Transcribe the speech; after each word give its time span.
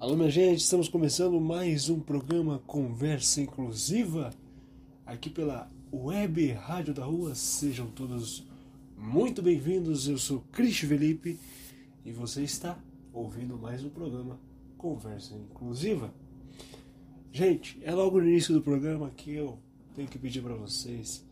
Alô, 0.00 0.16
minha 0.16 0.30
gente, 0.30 0.60
estamos 0.60 0.88
começando 0.88 1.38
mais 1.38 1.90
um 1.90 2.00
programa 2.00 2.62
Conversa 2.66 3.42
Inclusiva 3.42 4.30
aqui 5.04 5.28
pela 5.28 5.70
Web 5.92 6.52
Rádio 6.52 6.94
da 6.94 7.04
Rua. 7.04 7.34
Sejam 7.34 7.86
todos 7.88 8.48
muito 8.96 9.42
bem-vindos. 9.42 10.08
Eu 10.08 10.16
sou 10.16 10.42
Cris 10.52 10.78
Felipe 10.78 11.38
e 12.02 12.12
você 12.12 12.42
está 12.42 12.78
ouvindo 13.12 13.58
mais 13.58 13.84
um 13.84 13.90
programa 13.90 14.40
Conversa 14.78 15.34
Inclusiva. 15.34 16.14
Gente, 17.30 17.78
é 17.82 17.92
logo 17.92 18.22
no 18.22 18.26
início 18.26 18.54
do 18.54 18.62
programa 18.62 19.10
que 19.14 19.34
eu 19.34 19.58
tenho 19.94 20.08
que 20.08 20.18
pedir 20.18 20.40
para 20.40 20.54
vocês, 20.54 21.22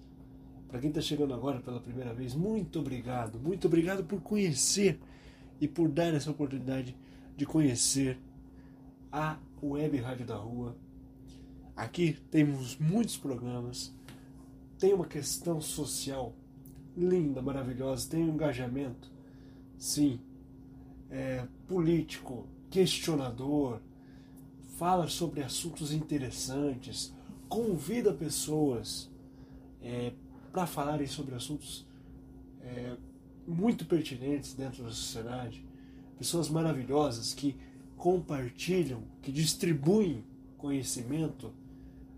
para 0.68 0.78
quem 0.78 0.90
está 0.90 1.00
chegando 1.00 1.32
agora 1.32 1.60
pela 1.60 1.80
primeira 1.80 2.12
vez, 2.12 2.34
muito 2.34 2.80
obrigado, 2.80 3.40
muito 3.40 3.66
obrigado 3.66 4.04
por 4.04 4.20
conhecer 4.20 5.00
e 5.58 5.66
por 5.66 5.88
dar 5.88 6.12
essa 6.12 6.30
oportunidade 6.30 6.94
de 7.34 7.46
conhecer 7.46 8.18
a 9.12 9.38
Web 9.62 9.96
Rádio 9.98 10.26
da 10.26 10.36
Rua. 10.36 10.76
Aqui 11.76 12.18
temos 12.30 12.76
muitos 12.78 13.16
programas, 13.16 13.94
tem 14.78 14.92
uma 14.92 15.06
questão 15.06 15.60
social 15.60 16.34
linda, 16.96 17.40
maravilhosa, 17.40 18.10
tem 18.10 18.24
um 18.24 18.34
engajamento, 18.34 19.10
sim, 19.78 20.20
é, 21.10 21.46
político, 21.66 22.46
questionador, 22.70 23.80
fala 24.76 25.06
sobre 25.08 25.42
assuntos 25.42 25.92
interessantes, 25.92 27.14
convida 27.48 28.12
pessoas 28.12 29.10
é, 29.80 30.12
para 30.52 30.66
falarem 30.66 31.06
sobre 31.06 31.34
assuntos 31.34 31.86
é, 32.60 32.96
muito 33.46 33.86
pertinentes 33.86 34.54
dentro 34.54 34.82
da 34.82 34.90
sociedade, 34.90 35.64
pessoas 36.18 36.50
maravilhosas 36.50 37.32
que 37.32 37.56
compartilham, 37.98 39.02
que 39.20 39.32
distribuem 39.32 40.24
conhecimento, 40.56 41.52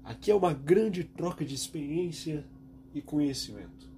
aqui 0.04 0.30
é 0.30 0.34
uma 0.34 0.52
grande 0.52 1.02
troca 1.02 1.44
de 1.44 1.54
experiência 1.54 2.44
e 2.94 3.00
conhecimento. 3.00 3.90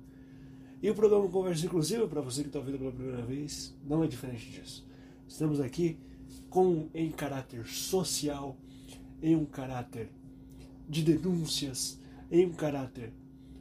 E 0.81 0.89
o 0.89 0.95
programa 0.95 1.29
Conversa 1.29 1.67
Inclusiva, 1.67 2.07
para 2.07 2.21
você 2.21 2.43
que 2.43 2.49
está 2.49 2.61
ouvindo 2.61 2.79
pela 2.79 2.93
primeira 2.93 3.23
vez, 3.23 3.75
não 3.85 4.03
é 4.03 4.07
diferente 4.07 4.49
disso. 4.51 4.87
Estamos 5.29 5.61
aqui 5.61 5.99
com 6.49 6.89
em 6.95 7.11
caráter 7.11 7.67
social, 7.67 8.57
em 9.21 9.35
um 9.35 9.45
caráter 9.45 10.09
de 10.89 11.03
denúncias, 11.03 12.01
em 12.31 12.47
um 12.47 12.53
caráter 12.53 13.13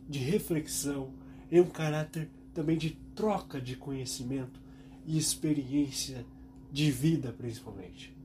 de 0.08 0.20
reflexão, 0.20 1.14
em 1.52 1.60
um 1.60 1.70
caráter 1.70 2.30
também 2.54 2.78
de 2.78 2.92
troca 3.16 3.60
de 3.60 3.76
conhecimento 3.76 4.60
e 5.06 5.18
experiência 5.18 6.26
de 6.72 6.90
vida 6.92 7.34
principalmente. 7.34 8.16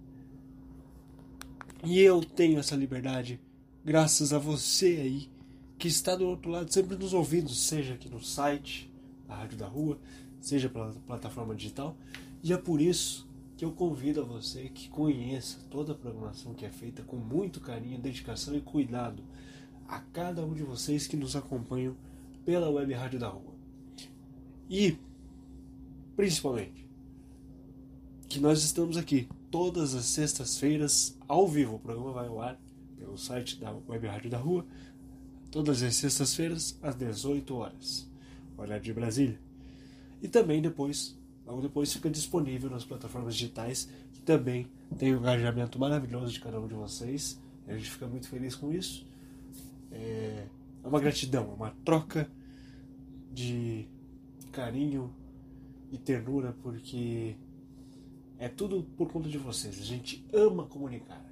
E 1.84 2.00
eu 2.00 2.24
tenho 2.24 2.58
essa 2.58 2.74
liberdade 2.74 3.40
graças 3.84 4.32
a 4.32 4.38
você 4.38 4.86
aí 4.86 5.30
que 5.78 5.88
está 5.88 6.16
do 6.16 6.26
outro 6.26 6.50
lado 6.50 6.72
sempre 6.72 6.96
nos 6.96 7.12
ouvindo, 7.12 7.50
seja 7.50 7.94
aqui 7.94 8.08
no 8.08 8.22
site 8.22 8.90
da 9.28 9.36
Rádio 9.36 9.58
da 9.58 9.66
Rua, 9.66 9.98
seja 10.40 10.68
pela 10.68 10.92
plataforma 11.06 11.54
digital. 11.54 11.96
E 12.42 12.52
é 12.52 12.56
por 12.56 12.80
isso 12.80 13.28
que 13.56 13.64
eu 13.64 13.72
convido 13.72 14.20
a 14.20 14.24
você 14.24 14.68
que 14.68 14.88
conheça 14.88 15.58
toda 15.70 15.92
a 15.92 15.94
programação 15.94 16.54
que 16.54 16.64
é 16.64 16.70
feita 16.70 17.02
com 17.02 17.16
muito 17.16 17.60
carinho, 17.60 17.98
dedicação 17.98 18.54
e 18.54 18.60
cuidado 18.60 19.22
a 19.88 20.00
cada 20.00 20.44
um 20.44 20.54
de 20.54 20.62
vocês 20.62 21.06
que 21.06 21.16
nos 21.16 21.36
acompanham 21.36 21.96
pela 22.44 22.70
Web 22.70 22.92
Rádio 22.94 23.18
da 23.18 23.28
Rua. 23.28 23.54
E, 24.68 24.96
principalmente, 26.16 26.85
que 28.36 28.42
nós 28.42 28.62
estamos 28.62 28.98
aqui 28.98 29.26
todas 29.50 29.94
as 29.94 30.04
sextas-feiras 30.04 31.16
ao 31.26 31.48
vivo. 31.48 31.76
O 31.76 31.78
programa 31.78 32.12
vai 32.12 32.28
ao 32.28 32.38
ar 32.38 32.60
pelo 32.98 33.16
site 33.16 33.58
da 33.58 33.74
Web 33.88 34.06
Rádio 34.06 34.28
da 34.28 34.36
Rua, 34.36 34.66
todas 35.50 35.82
as 35.82 35.96
sextas-feiras 35.96 36.78
às 36.82 36.94
18 36.94 37.54
horas, 37.54 38.06
horário 38.58 38.84
de 38.84 38.92
Brasília. 38.92 39.40
E 40.20 40.28
também 40.28 40.60
depois, 40.60 41.18
logo 41.46 41.62
depois, 41.62 41.90
fica 41.90 42.10
disponível 42.10 42.68
nas 42.68 42.84
plataformas 42.84 43.34
digitais, 43.34 43.88
que 44.12 44.20
também 44.20 44.68
tem 44.98 45.14
um 45.14 45.18
engajamento 45.18 45.78
maravilhoso 45.78 46.30
de 46.30 46.40
cada 46.40 46.60
um 46.60 46.68
de 46.68 46.74
vocês. 46.74 47.40
A 47.66 47.72
gente 47.72 47.90
fica 47.90 48.06
muito 48.06 48.28
feliz 48.28 48.54
com 48.54 48.70
isso. 48.70 49.06
É, 49.90 50.46
é 50.84 50.86
uma 50.86 51.00
gratidão, 51.00 51.54
uma 51.54 51.70
troca 51.86 52.30
de 53.32 53.88
carinho 54.52 55.10
e 55.90 55.96
ternura, 55.96 56.54
porque 56.62 57.34
é 58.38 58.48
tudo 58.48 58.82
por 58.96 59.10
conta 59.10 59.28
de 59.28 59.38
vocês. 59.38 59.80
A 59.80 59.84
gente 59.84 60.24
ama 60.32 60.66
comunicar. 60.66 61.24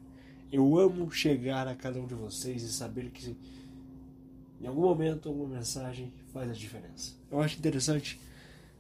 Eu 0.51 0.79
amo 0.79 1.11
chegar 1.11 1.67
a 1.67 1.75
cada 1.75 2.01
um 2.01 2.07
de 2.07 2.15
vocês 2.15 2.63
e 2.63 2.73
saber 2.73 3.11
que 3.11 3.37
em 4.61 4.67
algum 4.67 4.83
momento 4.83 5.29
alguma 5.29 5.57
mensagem 5.57 6.13
faz 6.33 6.51
a 6.51 6.55
diferença. 6.55 7.15
Eu 7.31 7.41
acho 7.41 7.59
interessante 7.59 8.21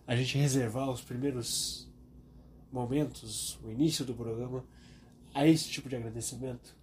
a 0.06 0.14
gente 0.14 0.38
reservar 0.38 0.90
os 0.90 1.00
primeiros 1.00 1.88
momentos, 2.72 3.58
o 3.62 3.70
início 3.70 4.04
do 4.04 4.14
programa, 4.14 4.64
a 5.32 5.46
esse 5.46 5.68
tipo 5.68 5.88
de 5.88 5.96
agradecimento, 5.96 6.76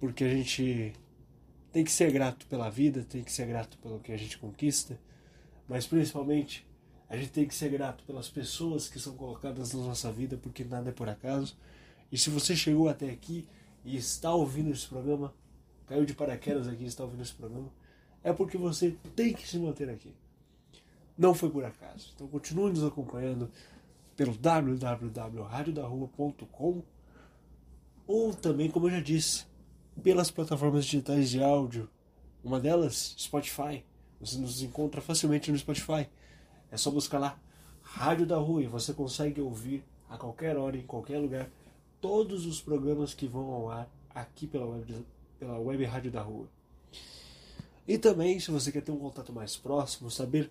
porque 0.00 0.24
a 0.24 0.28
gente 0.28 0.92
tem 1.70 1.84
que 1.84 1.90
ser 1.90 2.10
grato 2.12 2.46
pela 2.46 2.68
vida, 2.68 3.04
tem 3.04 3.22
que 3.22 3.32
ser 3.32 3.46
grato 3.46 3.78
pelo 3.78 4.00
que 4.00 4.12
a 4.12 4.16
gente 4.16 4.38
conquista, 4.38 4.98
mas 5.68 5.86
principalmente 5.86 6.66
a 7.12 7.16
gente 7.18 7.30
tem 7.30 7.46
que 7.46 7.54
ser 7.54 7.68
grato 7.68 8.02
pelas 8.04 8.30
pessoas 8.30 8.88
que 8.88 8.98
são 8.98 9.14
colocadas 9.14 9.74
na 9.74 9.82
nossa 9.82 10.10
vida, 10.10 10.38
porque 10.38 10.64
nada 10.64 10.88
é 10.88 10.92
por 10.94 11.10
acaso. 11.10 11.54
E 12.10 12.16
se 12.16 12.30
você 12.30 12.56
chegou 12.56 12.88
até 12.88 13.10
aqui 13.10 13.46
e 13.84 13.98
está 13.98 14.32
ouvindo 14.32 14.70
esse 14.70 14.86
programa, 14.86 15.34
caiu 15.86 16.06
de 16.06 16.14
paraquedas 16.14 16.66
aqui 16.66 16.84
e 16.84 16.86
está 16.86 17.04
ouvindo 17.04 17.20
esse 17.20 17.34
programa, 17.34 17.68
é 18.24 18.32
porque 18.32 18.56
você 18.56 18.96
tem 19.14 19.34
que 19.34 19.46
se 19.46 19.58
manter 19.58 19.90
aqui. 19.90 20.14
Não 21.18 21.34
foi 21.34 21.50
por 21.50 21.66
acaso. 21.66 22.12
Então 22.14 22.26
continue 22.28 22.70
nos 22.70 22.82
acompanhando 22.82 23.50
pelo 24.16 24.32
www.radiodarrua.com 24.32 26.82
ou 28.06 28.32
também, 28.32 28.70
como 28.70 28.86
eu 28.86 28.92
já 28.92 29.00
disse, 29.00 29.44
pelas 30.02 30.30
plataformas 30.30 30.86
digitais 30.86 31.28
de 31.28 31.42
áudio. 31.42 31.90
Uma 32.42 32.58
delas, 32.58 33.14
Spotify. 33.18 33.84
Você 34.18 34.38
nos 34.38 34.62
encontra 34.62 35.02
facilmente 35.02 35.52
no 35.52 35.58
Spotify. 35.58 36.08
É 36.72 36.76
só 36.78 36.90
buscar 36.90 37.18
lá 37.18 37.38
Rádio 37.82 38.24
da 38.24 38.38
Rua 38.38 38.62
e 38.62 38.66
você 38.66 38.94
consegue 38.94 39.42
ouvir 39.42 39.84
a 40.08 40.16
qualquer 40.16 40.56
hora, 40.56 40.74
em 40.74 40.86
qualquer 40.86 41.18
lugar, 41.18 41.50
todos 42.00 42.46
os 42.46 42.62
programas 42.62 43.12
que 43.12 43.26
vão 43.26 43.52
ao 43.52 43.70
ar 43.70 43.90
aqui 44.08 44.46
pela 44.46 44.64
web, 44.64 45.06
pela 45.38 45.58
web 45.58 45.84
Rádio 45.84 46.10
da 46.10 46.22
Rua. 46.22 46.48
E 47.86 47.98
também, 47.98 48.40
se 48.40 48.50
você 48.50 48.72
quer 48.72 48.80
ter 48.80 48.90
um 48.90 48.98
contato 48.98 49.34
mais 49.34 49.54
próximo, 49.54 50.10
saber 50.10 50.50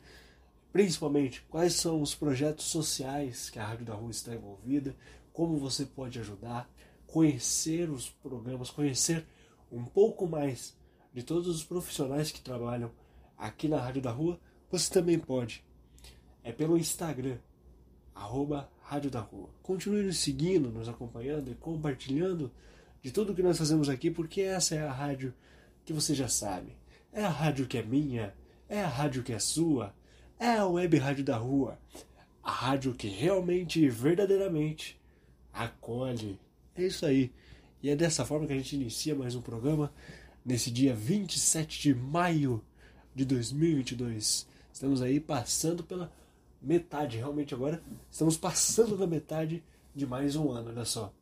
principalmente 0.71 1.41
quais 1.49 1.73
são 1.73 2.03
os 2.03 2.13
projetos 2.13 2.65
sociais 2.65 3.49
que 3.49 3.57
a 3.57 3.65
Rádio 3.65 3.87
da 3.87 3.95
Rua 3.95 4.11
está 4.11 4.35
envolvida, 4.35 4.95
como 5.33 5.57
você 5.57 5.85
pode 5.85 6.19
ajudar, 6.19 6.69
conhecer 7.07 7.89
os 7.89 8.11
programas, 8.11 8.69
conhecer 8.69 9.25
um 9.71 9.83
pouco 9.83 10.27
mais 10.27 10.77
de 11.11 11.23
todos 11.23 11.47
os 11.47 11.63
profissionais 11.63 12.31
que 12.31 12.41
trabalham 12.41 12.91
aqui 13.35 13.67
na 13.67 13.81
Rádio 13.81 14.03
da 14.03 14.11
Rua, 14.11 14.39
você 14.69 14.91
também 14.93 15.17
pode 15.17 15.63
é 16.44 16.52
pelo 16.52 16.78
Instagram, 16.78 17.38
arroba 18.13 18.69
Rádio 18.84 19.09
da 19.09 19.19
Rua. 19.19 19.50
Continue 19.63 20.03
nos 20.03 20.19
seguindo, 20.19 20.69
nos 20.69 20.90
acompanhando 20.90 21.52
e 21.52 21.56
compartilhando 21.56 22.52
de 23.02 23.12
tudo 23.12 23.34
que 23.34 23.44
nós 23.44 23.57
fazemos 23.57 23.90
aqui, 23.90 24.12
porque 24.12 24.41
essa 24.41 24.75
é 24.75 24.85
a 24.85 24.91
rádio 24.91 25.34
que 25.85 25.94
você 25.94 26.13
já 26.13 26.28
sabe. 26.28 26.75
É 27.12 27.24
a 27.24 27.29
rádio 27.29 27.68
que 27.68 27.78
é 27.78 27.84
minha, 27.84 28.34
é 28.69 28.81
a 28.81 28.88
rádio 28.88 29.24
que 29.24 29.34
é 29.34 29.40
sua, 29.40 29.94
é 30.40 30.57
a 30.57 30.66
web 30.66 30.97
rádio 30.97 31.24
da 31.24 31.38
rua. 31.38 31.78
A 32.44 32.52
rádio 32.52 32.94
que 32.94 33.08
realmente 33.08 33.79
e 33.79 33.90
verdadeiramente 33.90 35.00
acolhe. 35.53 36.40
É 36.75 36.84
isso 36.84 37.06
aí. 37.06 37.31
E 37.84 37.90
é 37.90 37.96
dessa 37.96 38.26
forma 38.26 38.47
que 38.47 38.53
a 38.53 38.58
gente 38.58 38.76
inicia 38.76 39.16
mais 39.16 39.35
um 39.35 39.41
programa 39.41 39.91
nesse 40.46 40.72
dia 40.72 40.96
27 40.96 41.82
de 41.82 41.94
maio 41.94 42.64
de 43.14 43.26
2022. 43.26 44.47
Estamos 44.73 45.02
aí 45.02 45.20
passando 45.20 45.84
pela 45.84 46.11
metade, 46.61 47.17
realmente 47.17 47.53
agora 47.53 47.81
estamos 48.09 48.37
passando 48.37 48.96
da 48.97 49.08
metade 49.08 49.63
de 49.96 50.05
mais 50.05 50.35
um 50.35 50.52
ano, 50.52 50.69
olha 50.69 50.85
só. 50.85 51.13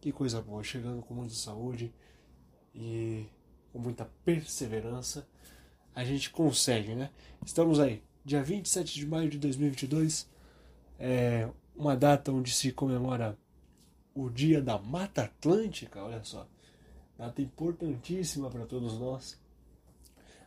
Que 0.00 0.10
coisa 0.10 0.40
boa, 0.40 0.62
chegando 0.62 1.02
com 1.02 1.14
muita 1.14 1.34
saúde 1.34 1.92
e 2.74 3.26
com 3.72 3.78
muita 3.78 4.04
perseverança, 4.24 5.26
a 5.94 6.04
gente 6.04 6.30
consegue, 6.30 6.94
né? 6.94 7.10
Estamos 7.44 7.78
aí, 7.78 8.02
dia 8.24 8.42
27 8.42 8.94
de 8.94 9.06
maio 9.06 9.28
de 9.28 9.38
2022, 9.38 10.28
é 10.98 11.48
uma 11.74 11.96
data 11.96 12.32
onde 12.32 12.52
se 12.52 12.72
comemora 12.72 13.38
o 14.14 14.30
Dia 14.30 14.62
da 14.62 14.78
Mata 14.78 15.24
Atlântica, 15.24 16.02
olha 16.02 16.22
só. 16.24 16.48
Data 17.18 17.42
importantíssima 17.42 18.50
para 18.50 18.64
todos 18.64 18.98
nós. 18.98 19.38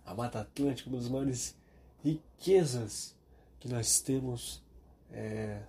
A 0.06 0.14
Mata 0.16 0.40
Atlântica, 0.40 0.90
uma 0.90 0.98
das 0.98 1.08
maiores 1.08 1.56
riquezas 2.04 3.16
que 3.60 3.68
nós 3.68 4.00
temos 4.00 4.64
é, 5.12 5.62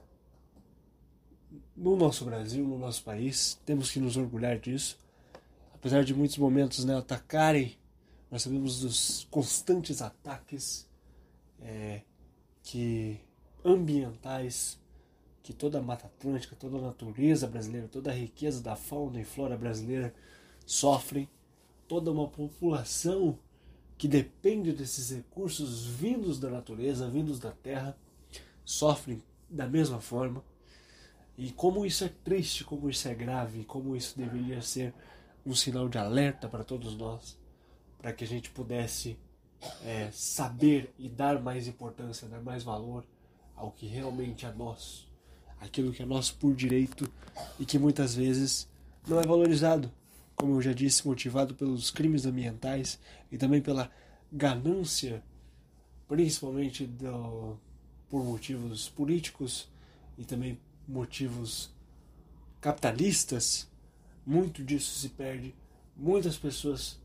no 1.77 1.97
nosso 1.97 2.25
Brasil, 2.25 2.65
no 2.65 2.79
nosso 2.79 3.03
país, 3.03 3.61
temos 3.65 3.91
que 3.91 3.99
nos 3.99 4.17
orgulhar 4.17 4.59
disso. 4.59 4.99
Apesar 5.75 6.05
de 6.05 6.15
muitos 6.15 6.37
momentos 6.39 6.85
né, 6.85 6.97
atacarem, 6.97 7.77
nós 8.31 8.43
sabemos 8.43 8.81
dos 8.81 9.27
constantes 9.31 10.01
ataques 10.03 10.89
é, 11.61 12.03
que 12.63 13.21
ambientais 13.65 14.79
que 15.43 15.53
toda 15.53 15.79
a 15.79 15.83
Mata 15.83 16.07
Atlântica, 16.07 16.55
toda 16.55 16.79
a 16.79 16.81
natureza 16.81 17.47
brasileira, 17.47 17.89
toda 17.89 18.11
a 18.11 18.15
riqueza 18.15 18.63
da 18.63 18.77
fauna 18.77 19.21
e 19.21 19.25
flora 19.25 19.57
brasileira 19.57 20.15
sofrem, 20.67 21.29
toda 21.89 22.13
uma 22.13 22.29
população 22.29 23.39
que 24.01 24.09
depende 24.09 24.73
desses 24.73 25.11
recursos 25.11 25.85
vindos 25.85 26.41
da 26.41 26.49
natureza, 26.49 27.07
vindos 27.07 27.39
da 27.39 27.51
terra, 27.51 27.95
sofrem 28.65 29.23
da 29.47 29.67
mesma 29.67 30.01
forma. 30.01 30.43
E 31.37 31.53
como 31.53 31.85
isso 31.85 32.05
é 32.05 32.09
triste, 32.09 32.65
como 32.65 32.89
isso 32.89 33.07
é 33.07 33.15
grave, 33.15 33.63
como 33.67 33.95
isso 33.95 34.17
deveria 34.17 34.63
ser 34.63 34.95
um 35.45 35.55
sinal 35.55 35.87
de 35.87 35.99
alerta 35.99 36.49
para 36.49 36.65
todos 36.65 36.97
nós, 36.97 37.39
para 37.99 38.11
que 38.11 38.25
a 38.25 38.27
gente 38.27 38.49
pudesse 38.49 39.19
é, 39.85 40.09
saber 40.11 40.95
e 40.99 41.07
dar 41.07 41.39
mais 41.39 41.69
importância, 41.69 42.27
dar 42.27 42.41
mais 42.41 42.63
valor 42.63 43.05
ao 43.55 43.71
que 43.71 43.87
realmente 43.87 44.47
é 44.47 44.51
nosso, 44.51 45.13
aquilo 45.61 45.93
que 45.93 46.03
é 46.03 46.07
nosso 46.07 46.37
por 46.37 46.55
direito 46.55 47.07
e 47.59 47.67
que 47.67 47.79
muitas 47.79 48.15
vezes 48.15 48.67
não 49.07 49.21
é 49.21 49.27
valorizado, 49.27 49.93
como 50.41 50.55
eu 50.55 50.63
já 50.63 50.73
disse, 50.73 51.07
motivado 51.07 51.55
pelos 51.55 51.91
crimes 51.91 52.25
ambientais 52.25 52.99
e 53.31 53.37
também 53.37 53.61
pela 53.61 53.93
ganância, 54.33 55.23
principalmente 56.09 56.87
do, 56.87 57.59
por 58.09 58.25
motivos 58.25 58.89
políticos 58.89 59.69
e 60.17 60.25
também 60.25 60.59
motivos 60.89 61.71
capitalistas. 62.59 63.69
Muito 64.25 64.65
disso 64.65 64.99
se 64.99 65.11
perde, 65.11 65.55
muitas 65.95 66.39
pessoas 66.39 66.99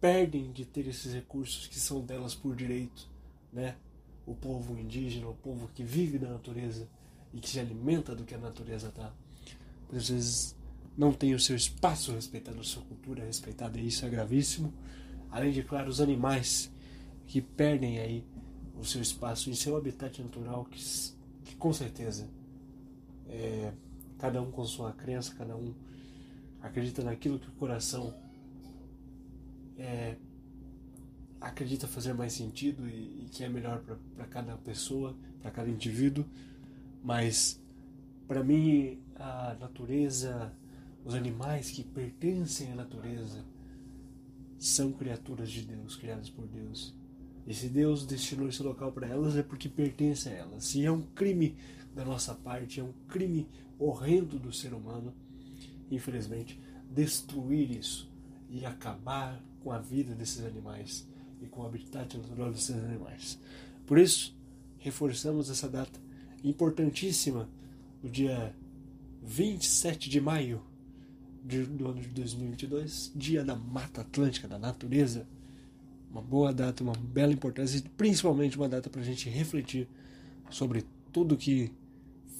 perdem 0.00 0.50
de 0.50 0.64
ter 0.64 0.88
esses 0.88 1.14
recursos 1.14 1.68
que 1.68 1.78
são 1.78 2.00
delas 2.00 2.34
por 2.34 2.56
direito, 2.56 3.08
né? 3.52 3.76
O 4.26 4.34
povo 4.34 4.76
indígena, 4.76 5.28
o 5.28 5.34
povo 5.34 5.70
que 5.76 5.84
vive 5.84 6.18
da 6.18 6.28
natureza 6.28 6.88
e 7.32 7.38
que 7.38 7.48
se 7.48 7.60
alimenta 7.60 8.16
do 8.16 8.24
que 8.24 8.34
a 8.34 8.38
natureza 8.38 8.92
dá. 8.94 9.12
Muitas 9.82 10.08
vezes 10.08 10.57
não 10.98 11.12
tem 11.12 11.32
o 11.32 11.38
seu 11.38 11.54
espaço 11.54 12.12
respeitado, 12.12 12.58
a 12.58 12.64
sua 12.64 12.82
cultura 12.82 13.24
respeitada, 13.24 13.78
e 13.78 13.86
isso 13.86 14.04
é 14.04 14.08
gravíssimo. 14.10 14.74
Além 15.30 15.52
de, 15.52 15.62
claro, 15.62 15.88
os 15.88 16.00
animais 16.00 16.72
que 17.28 17.40
perdem 17.40 18.00
aí 18.00 18.24
o 18.76 18.84
seu 18.84 19.00
espaço 19.00 19.48
em 19.48 19.54
seu 19.54 19.76
habitat 19.76 20.20
natural, 20.20 20.64
que, 20.64 20.82
que 21.44 21.54
com 21.54 21.72
certeza 21.72 22.28
é, 23.28 23.72
cada 24.18 24.42
um 24.42 24.50
com 24.50 24.64
sua 24.64 24.92
crença, 24.92 25.32
cada 25.36 25.56
um 25.56 25.72
acredita 26.60 27.04
naquilo 27.04 27.38
que 27.38 27.48
o 27.48 27.52
coração 27.52 28.12
é, 29.78 30.16
acredita 31.40 31.86
fazer 31.86 32.12
mais 32.12 32.32
sentido 32.32 32.88
e, 32.88 33.24
e 33.24 33.28
que 33.30 33.44
é 33.44 33.48
melhor 33.48 33.84
para 34.16 34.26
cada 34.26 34.56
pessoa, 34.56 35.16
para 35.40 35.52
cada 35.52 35.70
indivíduo, 35.70 36.24
mas 37.04 37.62
para 38.26 38.42
mim 38.42 39.00
a 39.14 39.56
natureza, 39.60 40.52
os 41.08 41.14
animais 41.14 41.70
que 41.70 41.82
pertencem 41.82 42.70
à 42.70 42.74
natureza 42.74 43.42
são 44.58 44.92
criaturas 44.92 45.50
de 45.50 45.62
Deus, 45.62 45.96
criadas 45.96 46.28
por 46.28 46.46
Deus. 46.46 46.94
E 47.46 47.54
se 47.54 47.70
Deus 47.70 48.04
destinou 48.04 48.46
esse 48.46 48.62
local 48.62 48.92
para 48.92 49.06
elas 49.06 49.34
é 49.34 49.42
porque 49.42 49.70
pertence 49.70 50.28
a 50.28 50.32
elas. 50.32 50.64
Se 50.64 50.84
é 50.84 50.92
um 50.92 51.00
crime 51.00 51.56
da 51.94 52.04
nossa 52.04 52.34
parte, 52.34 52.78
é 52.78 52.84
um 52.84 52.92
crime 53.08 53.48
horrendo 53.78 54.38
do 54.38 54.52
ser 54.52 54.74
humano, 54.74 55.14
infelizmente, 55.90 56.60
destruir 56.90 57.70
isso 57.70 58.12
e 58.50 58.66
acabar 58.66 59.42
com 59.60 59.72
a 59.72 59.78
vida 59.78 60.14
desses 60.14 60.44
animais 60.44 61.08
e 61.40 61.46
com 61.46 61.62
o 61.62 61.66
habitat 61.66 62.18
natural 62.18 62.52
desses 62.52 62.76
animais. 62.76 63.38
Por 63.86 63.96
isso, 63.96 64.36
reforçamos 64.76 65.48
essa 65.48 65.70
data 65.70 65.98
importantíssima 66.44 67.48
do 68.02 68.10
dia 68.10 68.54
27 69.22 70.10
de 70.10 70.20
maio 70.20 70.62
de, 71.48 71.64
do 71.64 71.88
ano 71.88 72.00
de 72.00 72.08
2022, 72.08 73.12
Dia 73.16 73.42
da 73.42 73.56
Mata 73.56 74.02
Atlântica, 74.02 74.46
da 74.46 74.58
natureza. 74.58 75.26
Uma 76.10 76.20
boa 76.20 76.52
data, 76.52 76.82
uma 76.82 76.92
bela 76.92 77.32
importância 77.32 77.78
e 77.78 77.82
principalmente 77.82 78.56
uma 78.56 78.68
data 78.68 78.90
para 78.90 79.00
a 79.00 79.04
gente 79.04 79.28
refletir 79.30 79.88
sobre 80.50 80.84
tudo 81.10 81.36
que 81.36 81.72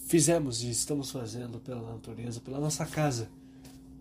fizemos 0.07 0.63
e 0.63 0.71
estamos 0.71 1.11
fazendo 1.11 1.59
pela 1.59 1.93
natureza, 1.93 2.41
pela 2.41 2.61
nossa 2.61 2.85
casa, 2.85 3.31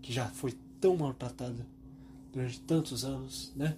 que 0.02 0.12
já 0.12 0.26
foi 0.26 0.54
tão 0.80 0.96
maltratada 0.96 1.66
durante 2.32 2.60
tantos 2.60 3.04
anos, 3.04 3.52
né? 3.56 3.76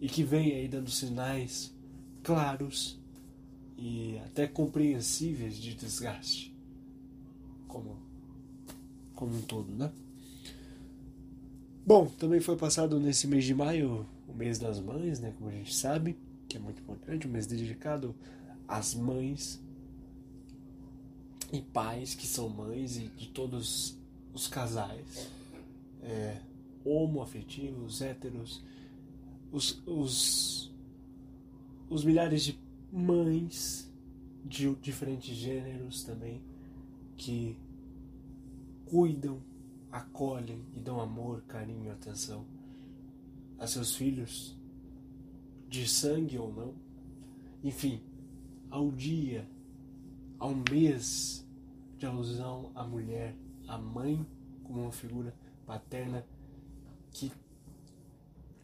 E 0.00 0.08
que 0.08 0.22
vem 0.22 0.52
aí 0.52 0.68
dando 0.68 0.90
sinais 0.90 1.74
claros 2.22 2.98
e 3.76 4.18
até 4.26 4.46
compreensíveis 4.46 5.56
de 5.56 5.74
desgaste, 5.74 6.54
como, 7.66 7.96
como 9.14 9.36
um 9.36 9.42
todo, 9.42 9.72
né? 9.72 9.90
Bom, 11.88 12.04
também 12.04 12.38
foi 12.38 12.54
passado 12.54 13.00
nesse 13.00 13.26
mês 13.26 13.46
de 13.46 13.54
maio 13.54 14.06
o 14.28 14.34
mês 14.34 14.58
das 14.58 14.78
mães, 14.78 15.20
né? 15.20 15.32
Como 15.38 15.48
a 15.48 15.52
gente 15.54 15.74
sabe, 15.74 16.18
que 16.46 16.58
é 16.58 16.60
muito 16.60 16.82
importante, 16.82 17.26
um 17.26 17.30
mês 17.30 17.46
dedicado 17.46 18.14
às 18.68 18.94
mães 18.94 19.58
e 21.50 21.62
pais 21.62 22.14
que 22.14 22.26
são 22.26 22.46
mães 22.50 22.98
e 22.98 23.08
de 23.08 23.28
todos 23.28 23.96
os 24.34 24.46
casais. 24.46 25.30
É, 26.02 26.42
homoafetivos, 26.84 28.02
héteros, 28.02 28.62
os, 29.50 29.82
os, 29.86 30.70
os 31.88 32.04
milhares 32.04 32.44
de 32.44 32.58
mães 32.92 33.90
de 34.44 34.74
diferentes 34.74 35.34
gêneros 35.34 36.04
também 36.04 36.42
que 37.16 37.56
cuidam, 38.84 39.40
acolhem 39.90 40.64
e 40.74 40.80
dão 40.80 41.00
amor, 41.00 41.42
carinho 41.42 41.86
e 41.86 41.90
atenção 41.90 42.44
a 43.58 43.66
seus 43.66 43.94
filhos, 43.94 44.56
de 45.68 45.88
sangue 45.88 46.38
ou 46.38 46.52
não. 46.52 46.74
Enfim, 47.62 48.02
ao 48.70 48.90
dia, 48.90 49.48
ao 50.38 50.54
mês 50.70 51.46
de 51.98 52.06
alusão 52.06 52.70
à 52.74 52.84
mulher, 52.84 53.34
à 53.66 53.76
mãe 53.76 54.24
como 54.62 54.82
uma 54.82 54.92
figura 54.92 55.34
paterna 55.66 56.24
que, 57.10 57.32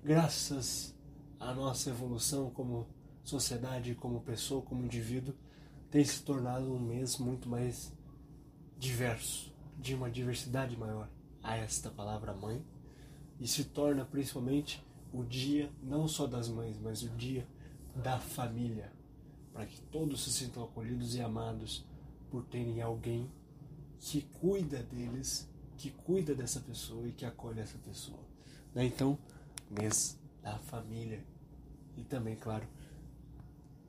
graças 0.02 0.94
à 1.40 1.52
nossa 1.52 1.90
evolução 1.90 2.50
como 2.50 2.86
sociedade, 3.24 3.94
como 3.94 4.20
pessoa, 4.20 4.62
como 4.62 4.84
indivíduo, 4.84 5.34
tem 5.90 6.04
se 6.04 6.22
tornado 6.22 6.72
um 6.72 6.78
mês 6.78 7.18
muito 7.18 7.48
mais 7.48 7.92
diverso, 8.78 9.52
de 9.78 9.94
uma 9.94 10.10
diversidade 10.10 10.76
maior 10.76 11.08
a 11.44 11.56
esta 11.56 11.90
palavra 11.90 12.34
mãe, 12.34 12.64
e 13.38 13.46
se 13.46 13.64
torna 13.64 14.04
principalmente 14.04 14.84
o 15.12 15.22
dia 15.22 15.70
não 15.82 16.08
só 16.08 16.26
das 16.26 16.48
mães, 16.48 16.76
mas 16.82 17.02
o 17.02 17.08
dia 17.10 17.46
da 17.94 18.18
família, 18.18 18.90
para 19.52 19.66
que 19.66 19.80
todos 19.82 20.24
se 20.24 20.32
sintam 20.32 20.64
acolhidos 20.64 21.14
e 21.14 21.20
amados 21.20 21.84
por 22.30 22.42
terem 22.44 22.82
alguém 22.82 23.30
que 24.00 24.22
cuida 24.40 24.82
deles, 24.82 25.48
que 25.76 25.90
cuida 25.90 26.34
dessa 26.34 26.58
pessoa 26.60 27.06
e 27.06 27.12
que 27.12 27.24
acolhe 27.24 27.60
essa 27.60 27.78
pessoa. 27.78 28.18
Né? 28.74 28.86
Então, 28.86 29.16
mês 29.70 30.18
da 30.42 30.58
família. 30.58 31.24
E 31.96 32.02
também, 32.02 32.34
claro, 32.34 32.66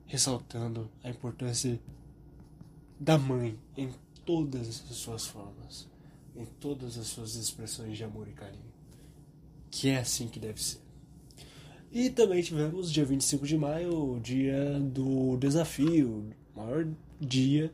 ressaltando 0.06 0.88
a 1.02 1.10
importância 1.10 1.80
da 2.98 3.18
mãe 3.18 3.58
em 3.76 3.92
todas 4.24 4.68
as 4.68 4.96
suas 4.96 5.26
formas, 5.26 5.88
em 6.36 6.44
todas 6.60 6.98
as 6.98 7.06
suas 7.06 7.34
expressões 7.34 7.96
de 7.96 8.04
amor 8.04 8.28
e 8.28 8.32
carinho. 8.32 8.72
Que 9.70 9.88
é 9.88 9.98
assim 9.98 10.28
que 10.28 10.38
deve 10.38 10.62
ser. 10.62 10.80
E 11.90 12.10
também 12.10 12.42
tivemos 12.42 12.92
dia 12.92 13.04
25 13.04 13.46
de 13.46 13.56
maio, 13.56 14.16
o 14.16 14.20
dia 14.20 14.78
do 14.80 15.36
desafio, 15.36 16.30
o 16.54 16.58
maior 16.58 16.86
dia 17.20 17.72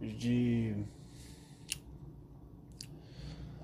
de 0.00 0.74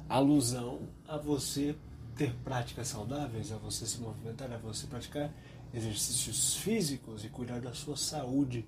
alusão 0.09 0.81
a 1.07 1.17
você 1.17 1.75
ter 2.17 2.35
práticas 2.45 2.89
saudáveis, 2.89 3.53
a 3.53 3.57
você 3.57 3.87
se 3.87 4.01
movimentar, 4.01 4.53
a 4.53 4.59
você 4.59 4.87
praticar 4.87 5.33
exercícios 5.73 6.57
físicos 6.57 7.25
e 7.25 7.29
cuidar 7.29 7.61
da 7.61 7.73
sua 7.73 7.97
saúde. 7.97 8.67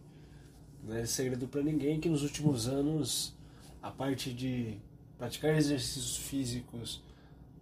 Não 0.84 0.96
é 0.96 1.04
segredo 1.04 1.46
para 1.48 1.62
ninguém 1.62 2.00
que 2.00 2.08
nos 2.08 2.22
últimos 2.22 2.68
anos 2.68 3.34
a 3.82 3.90
parte 3.90 4.32
de 4.32 4.78
praticar 5.22 5.54
exercícios 5.54 6.16
físicos 6.16 7.00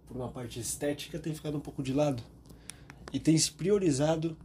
por 0.07 0.17
uma 0.17 0.29
parte 0.29 0.59
estética 0.59 1.19
tem 1.19 1.31
ficado 1.31 1.57
um 1.57 1.59
pouco 1.59 1.83
de 1.83 1.93
lado 1.93 2.23
e 3.13 3.19
tem 3.19 3.37
se 3.37 3.51
priorizado 3.51 4.35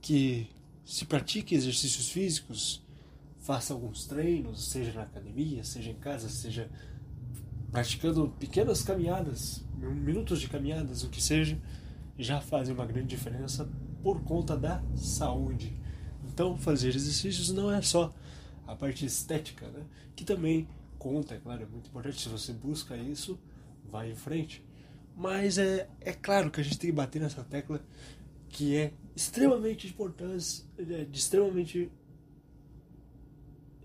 que 0.00 0.48
se 0.82 1.04
pratique 1.04 1.54
exercícios 1.54 2.08
físicos 2.08 2.82
faça 3.38 3.74
alguns 3.74 4.06
treinos, 4.06 4.64
seja 4.64 4.94
na 4.94 5.02
academia, 5.02 5.62
seja 5.62 5.90
em 5.90 5.96
casa, 5.96 6.30
seja 6.30 6.70
praticando 7.70 8.34
pequenas 8.40 8.82
caminhadas, 8.82 9.62
minutos 9.76 10.40
de 10.40 10.48
caminhadas, 10.48 11.04
o 11.04 11.10
que 11.10 11.22
seja, 11.22 11.60
já 12.18 12.40
fazem 12.40 12.74
uma 12.74 12.86
grande 12.86 13.08
diferença 13.08 13.68
por 14.02 14.22
conta 14.22 14.56
da 14.56 14.82
saúde. 14.96 15.78
Então, 16.32 16.56
fazer 16.56 16.94
exercícios 16.94 17.50
não 17.50 17.70
é 17.70 17.82
só 17.82 18.10
a 18.66 18.74
parte 18.74 19.04
estética, 19.04 19.68
né? 19.68 19.84
que 20.16 20.24
também 20.24 20.66
conta, 21.02 21.34
é 21.34 21.38
claro, 21.38 21.64
é 21.64 21.66
muito 21.66 21.88
importante. 21.88 22.22
Se 22.22 22.28
você 22.28 22.52
busca 22.52 22.96
isso, 22.96 23.36
vai 23.90 24.12
em 24.12 24.14
frente. 24.14 24.64
Mas 25.16 25.58
é, 25.58 25.88
é 26.00 26.12
claro 26.12 26.48
que 26.48 26.60
a 26.60 26.64
gente 26.64 26.78
tem 26.78 26.90
que 26.90 26.96
bater 26.96 27.20
nessa 27.20 27.42
tecla 27.42 27.84
que 28.48 28.76
é 28.76 28.92
extremamente 29.16 29.88
importante, 29.88 30.64
é 30.78 31.04
de 31.04 31.18
extremamente 31.18 31.90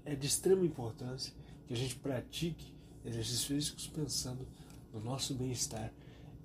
é 0.05 0.15
de 0.15 0.27
extrema 0.27 0.63
importância 0.63 1.33
que 1.65 1.74
a 1.74 1.77
gente 1.77 1.95
pratique 1.95 2.74
exercícios 3.03 3.43
físicos 3.43 3.88
pensando 3.88 4.47
no 4.93 5.01
nosso 5.01 5.33
bem-estar 5.33 5.91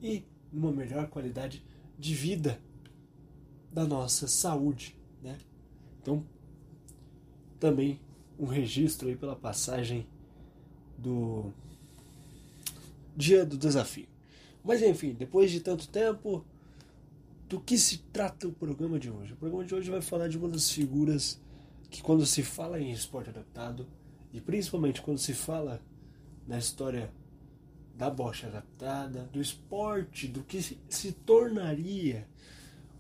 e 0.01 0.25
numa 0.53 0.73
melhor 0.73 1.07
qualidade 1.09 1.65
de 1.99 2.15
vida 2.15 2.61
da 3.71 3.85
nossa 3.85 4.27
saúde, 4.27 4.97
né? 5.23 5.39
Então, 6.01 6.25
também 7.61 8.01
um 8.39 8.47
registro 8.47 9.09
aí 9.09 9.17
pela 9.17 9.37
passagem 9.37 10.09
do 11.03 11.53
dia 13.17 13.45
do 13.45 13.59
desafio. 13.59 14.07
Mas 14.65 14.81
enfim, 14.83 15.13
depois 15.13 15.51
de 15.51 15.61
tanto 15.61 15.89
tempo, 15.89 16.45
do 17.49 17.61
que 17.61 17.77
se 17.77 17.99
trata 18.13 18.49
o 18.49 18.53
programa 18.53 18.99
de 18.99 19.11
hoje? 19.11 19.33
O 19.33 19.37
programa 19.37 19.65
de 19.65 19.75
hoje 19.75 19.91
vai 19.91 20.01
falar 20.01 20.29
de 20.29 20.39
uma 20.39 20.49
das 20.49 20.71
figuras 20.71 21.41
que 21.91 22.01
quando 22.01 22.25
se 22.25 22.43
fala 22.43 22.81
em 22.81 22.91
esporte 22.91 23.31
adaptado, 23.31 23.87
e 24.33 24.41
principalmente 24.41 25.03
quando 25.03 25.19
se 25.19 25.35
fala 25.35 25.83
na 26.47 26.59
história 26.59 27.13
da 27.95 28.09
bocha 28.09 28.47
adaptada, 28.47 29.29
do 29.33 29.41
esporte, 29.41 30.27
do 30.27 30.43
que 30.43 30.63
se 30.63 31.13
tornaria 31.13 32.27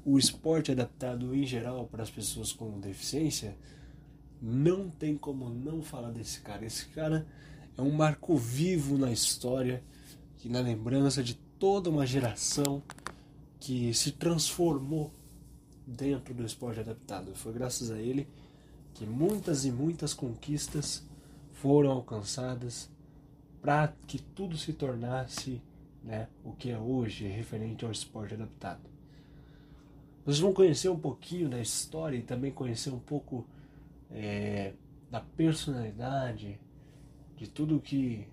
o 0.05 0.19
esporte 0.19 0.73
adaptado 0.73 1.35
em 1.35 1.47
geral 1.47 1.87
para 1.87 2.03
as 2.03 2.11
pessoas 2.11 2.53
com 2.53 2.79
deficiência, 2.79 3.57
não 4.41 4.91
tem 4.91 5.17
como 5.17 5.49
não 5.49 5.83
falar 5.83 6.11
desse 6.11 6.41
cara. 6.41 6.67
Esse 6.67 6.87
cara 6.87 7.27
é 7.77 7.83
um 7.83 7.91
marco 7.91 8.37
vivo 8.37 8.99
na 8.99 9.11
história 9.11 9.83
e 10.45 10.49
na 10.49 10.61
lembrança 10.61 11.23
de 11.23 11.35
toda 11.59 11.89
uma 11.89 12.07
geração 12.07 12.83
que 13.61 13.95
se 13.95 14.13
transformou 14.13 15.13
dentro 15.87 16.35
do 16.35 16.45
esporte 16.45 16.81
adaptado. 16.81 17.35
Foi 17.35 17.53
graças 17.53 17.91
a 17.91 17.99
ele 17.99 18.29
que 18.95 19.07
muitas 19.07 19.65
e 19.65 19.71
muitas 19.71 20.13
conquistas 20.13 21.05
foram 21.53 21.91
alcançadas 21.91 22.91
para 23.61 23.95
que 24.07 24.19
tudo 24.19 24.57
se 24.57 24.73
tornasse 24.73 25.63
né, 26.03 26.29
o 26.45 26.53
que 26.53 26.71
é 26.71 26.79
hoje 26.79 27.27
referente 27.29 27.85
ao 27.85 27.93
esporte 27.93 28.35
adaptado. 28.35 28.91
Vocês 30.25 30.41
vão 30.41 30.53
conhecer 30.53 30.89
um 30.89 30.99
pouquinho 30.99 31.49
da 31.49 31.61
história 31.61 32.17
e 32.17 32.23
também 32.23 32.51
conhecer 32.51 32.91
um 32.91 32.99
pouco 32.99 33.47
é, 34.11 34.73
da 35.11 35.21
personalidade, 35.21 36.61
de 37.43 37.51
tudo 37.51 37.81
que 37.81 38.25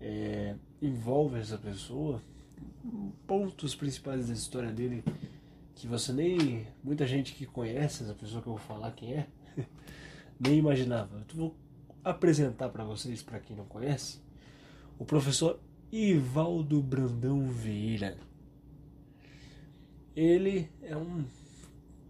é, 0.00 0.56
envolve 0.80 1.38
essa 1.38 1.58
pessoa, 1.58 2.22
pontos 3.26 3.74
principais 3.74 4.28
da 4.28 4.32
história 4.32 4.72
dele 4.72 5.04
que 5.74 5.86
você 5.86 6.10
nem. 6.10 6.66
muita 6.82 7.06
gente 7.06 7.34
que 7.34 7.44
conhece 7.44 8.02
essa 8.02 8.14
pessoa 8.14 8.40
que 8.40 8.48
eu 8.48 8.54
vou 8.54 8.62
falar 8.62 8.92
quem 8.92 9.12
é, 9.12 9.26
nem 10.40 10.56
imaginava. 10.56 11.22
Eu 11.28 11.36
vou 11.36 11.56
apresentar 12.02 12.70
para 12.70 12.82
vocês, 12.82 13.22
para 13.22 13.38
quem 13.38 13.54
não 13.54 13.66
conhece, 13.66 14.22
o 14.98 15.04
professor 15.04 15.60
Ivaldo 15.92 16.80
Brandão 16.80 17.46
Vieira. 17.50 18.16
Ele 20.16 20.70
é 20.80 20.96
um 20.96 21.26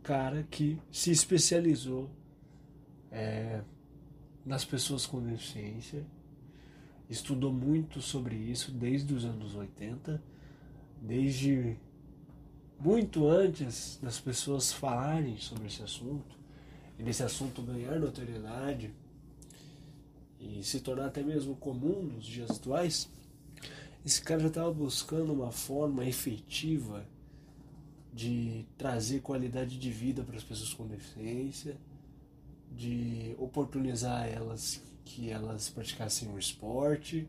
cara 0.00 0.46
que 0.48 0.78
se 0.92 1.10
especializou 1.10 2.08
é, 3.10 3.62
nas 4.44 4.64
pessoas 4.64 5.06
com 5.06 5.22
deficiência, 5.22 6.04
estudou 7.08 7.52
muito 7.52 8.00
sobre 8.00 8.34
isso 8.36 8.70
desde 8.70 9.14
os 9.14 9.24
anos 9.24 9.54
80, 9.54 10.22
desde 11.00 11.76
muito 12.78 13.28
antes 13.28 13.98
das 14.02 14.20
pessoas 14.20 14.72
falarem 14.72 15.38
sobre 15.38 15.66
esse 15.66 15.82
assunto, 15.82 16.36
e 16.98 17.02
desse 17.02 17.22
assunto 17.22 17.62
ganhar 17.62 17.98
notoriedade 17.98 18.92
e 20.38 20.62
se 20.62 20.80
tornar 20.80 21.06
até 21.06 21.22
mesmo 21.22 21.56
comum 21.56 22.02
nos 22.02 22.26
dias 22.26 22.50
atuais, 22.50 23.10
esse 24.04 24.20
cara 24.20 24.40
já 24.40 24.48
estava 24.48 24.72
buscando 24.72 25.32
uma 25.32 25.50
forma 25.50 26.04
efetiva 26.04 27.06
de 28.12 28.64
trazer 28.76 29.20
qualidade 29.20 29.78
de 29.78 29.90
vida 29.90 30.22
para 30.22 30.36
as 30.36 30.44
pessoas 30.44 30.72
com 30.74 30.86
deficiência, 30.86 31.76
de 32.76 33.34
oportunizar 33.38 34.28
elas 34.28 34.82
que 35.04 35.30
elas 35.30 35.68
praticassem 35.68 36.28
um 36.28 36.38
esporte, 36.38 37.28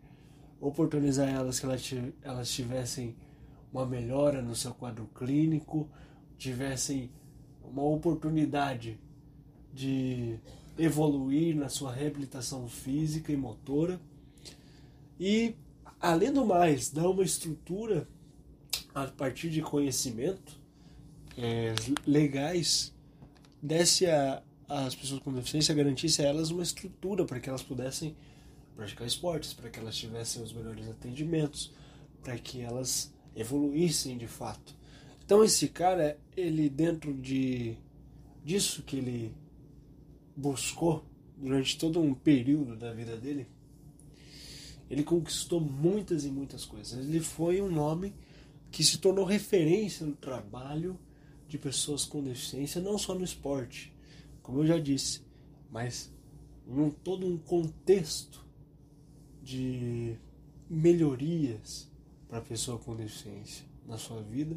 oportunizar 0.60 1.28
elas 1.28 1.60
que 1.60 1.66
elas 2.24 2.50
tivessem 2.50 3.16
uma 3.72 3.86
melhora 3.86 4.42
no 4.42 4.56
seu 4.56 4.74
quadro 4.74 5.10
clínico, 5.14 5.90
tivessem 6.38 7.12
uma 7.64 7.84
oportunidade 7.84 8.98
de 9.74 10.40
evoluir 10.78 11.56
na 11.56 11.70
sua 11.70 11.92
reabilitação 11.92 12.68
física 12.68 13.32
e 13.32 13.38
motora. 13.38 14.00
E, 15.20 15.56
além 16.00 16.32
do 16.32 16.46
mais, 16.46 16.90
dar 16.90 17.10
uma 17.10 17.24
estrutura 17.24 18.08
a 18.94 19.06
partir 19.08 19.50
de 19.50 19.62
conhecimento 19.62 20.58
é, 21.38 21.76
legais, 22.08 22.94
desse 23.62 24.06
a, 24.06 24.42
as 24.68 24.96
pessoas 24.96 25.22
com 25.22 25.32
deficiência, 25.32 25.76
garantisse 25.76 26.22
a 26.22 26.26
elas 26.26 26.50
uma 26.50 26.64
estrutura 26.64 27.26
para 27.26 27.40
que 27.40 27.50
elas 27.50 27.62
pudessem 27.62 28.16
praticar 28.76 29.08
esportes, 29.08 29.54
para 29.54 29.70
que 29.70 29.80
elas 29.80 29.96
tivessem 29.96 30.44
os 30.44 30.52
melhores 30.52 30.88
atendimentos, 30.90 31.72
para 32.22 32.38
que 32.38 32.62
elas 32.62 33.14
evoluíssem 33.36 34.18
de 34.18 34.28
fato. 34.28 34.76
Então 35.24 35.44
esse 35.44 35.68
cara, 35.68 36.18
ele 36.36 36.70
dentro 36.70 37.14
de 37.14 37.78
disso 38.44 38.84
que 38.84 38.98
ele 38.98 39.36
buscou 40.36 41.04
durante 41.38 41.78
todo 41.78 42.00
um 42.00 42.14
período 42.14 42.76
da 42.76 42.94
vida 42.94 43.18
dele, 43.18 43.48
ele 44.90 45.04
conquistou 45.04 45.60
muitas 45.60 46.26
e 46.26 46.30
muitas 46.30 46.66
coisas. 46.66 47.08
Ele 47.08 47.20
foi 47.20 47.62
um 47.62 47.70
nome 47.70 48.14
que 48.72 48.84
se 48.84 48.98
tornou 48.98 49.26
referência 49.26 50.06
no 50.06 50.14
trabalho 50.14 51.00
de 51.48 51.58
pessoas 51.58 52.06
com 52.06 52.24
deficiência, 52.24 52.82
não 52.82 52.98
só 52.98 53.16
no 53.16 53.24
esporte, 53.24 53.95
como 54.46 54.60
eu 54.60 54.68
já 54.68 54.78
disse, 54.78 55.22
mas 55.72 56.14
em 56.68 56.90
todo 56.92 57.26
um 57.26 57.36
contexto 57.36 58.46
de 59.42 60.16
melhorias 60.70 61.92
para 62.30 62.38
a 62.38 62.42
pessoa 62.42 62.78
com 62.78 62.96
deficiência 62.96 63.66
na 63.88 63.98
sua 63.98 64.22
vida, 64.22 64.56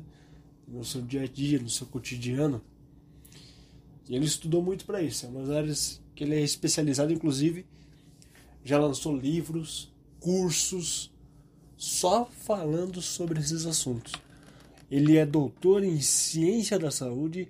no 0.66 0.84
seu 0.84 1.00
dia 1.00 1.22
a 1.22 1.26
dia, 1.26 1.58
no 1.58 1.70
seu 1.70 1.86
cotidiano. 1.86 2.60
E 4.06 4.14
ele 4.14 4.26
estudou 4.26 4.62
muito 4.62 4.84
para 4.84 5.00
isso, 5.00 5.24
é 5.24 5.28
uma 5.30 5.40
das 5.40 5.50
áreas 5.50 6.02
que 6.14 6.22
ele 6.22 6.34
é 6.34 6.42
especializado, 6.42 7.10
inclusive 7.10 7.64
já 8.62 8.78
lançou 8.78 9.16
livros, 9.16 9.90
cursos, 10.20 11.10
só 11.78 12.26
falando 12.26 13.00
sobre 13.00 13.40
esses 13.40 13.64
assuntos. 13.64 14.12
Ele 14.90 15.16
é 15.16 15.24
doutor 15.24 15.82
em 15.82 15.98
ciência 16.02 16.78
da 16.78 16.90
saúde 16.90 17.48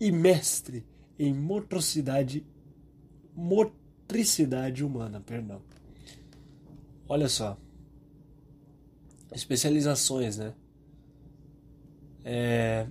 e 0.00 0.10
mestre 0.10 0.84
em 1.18 1.32
motricidade, 1.32 2.46
motricidade 3.34 4.84
humana, 4.84 5.20
perdão. 5.20 5.60
Olha 7.08 7.28
só, 7.28 7.58
especializações, 9.34 10.38
né? 10.38 10.54
É, 12.24 12.86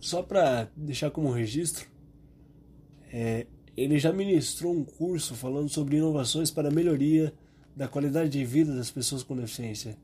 só 0.00 0.22
para 0.22 0.70
deixar 0.76 1.10
como 1.10 1.30
registro, 1.30 1.86
é, 3.12 3.46
ele 3.76 3.98
já 3.98 4.12
ministrou 4.12 4.74
um 4.74 4.84
curso 4.84 5.34
falando 5.34 5.68
sobre 5.68 5.96
inovações 5.96 6.50
para 6.50 6.70
melhoria 6.70 7.32
da 7.74 7.88
qualidade 7.88 8.30
de 8.30 8.44
vida 8.44 8.74
das 8.74 8.90
pessoas 8.90 9.22
com 9.22 9.36
deficiência. 9.36 9.96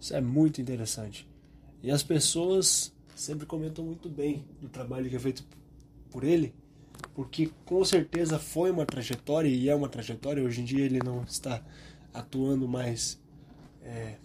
Isso 0.00 0.14
é 0.14 0.20
muito 0.20 0.60
interessante. 0.60 1.28
E 1.82 1.90
as 1.90 2.02
pessoas 2.02 2.93
sempre 3.14 3.46
comentam 3.46 3.84
muito 3.84 4.08
bem 4.08 4.44
do 4.60 4.68
trabalho 4.68 5.08
que 5.08 5.16
é 5.16 5.18
feito 5.18 5.44
por 6.10 6.24
ele, 6.24 6.54
porque 7.14 7.50
com 7.64 7.84
certeza 7.84 8.38
foi 8.38 8.70
uma 8.70 8.86
trajetória 8.86 9.48
e 9.48 9.68
é 9.68 9.74
uma 9.74 9.88
trajetória. 9.88 10.42
Hoje 10.42 10.60
em 10.60 10.64
dia 10.64 10.84
ele 10.84 11.00
não 11.00 11.22
está 11.22 11.64
atuando 12.12 12.68
mais 12.68 13.20
é, 13.82 14.16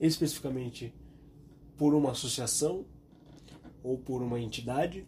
especificamente 0.00 0.92
por 1.76 1.94
uma 1.94 2.12
associação 2.12 2.84
ou 3.82 3.98
por 3.98 4.22
uma 4.22 4.40
entidade, 4.40 5.06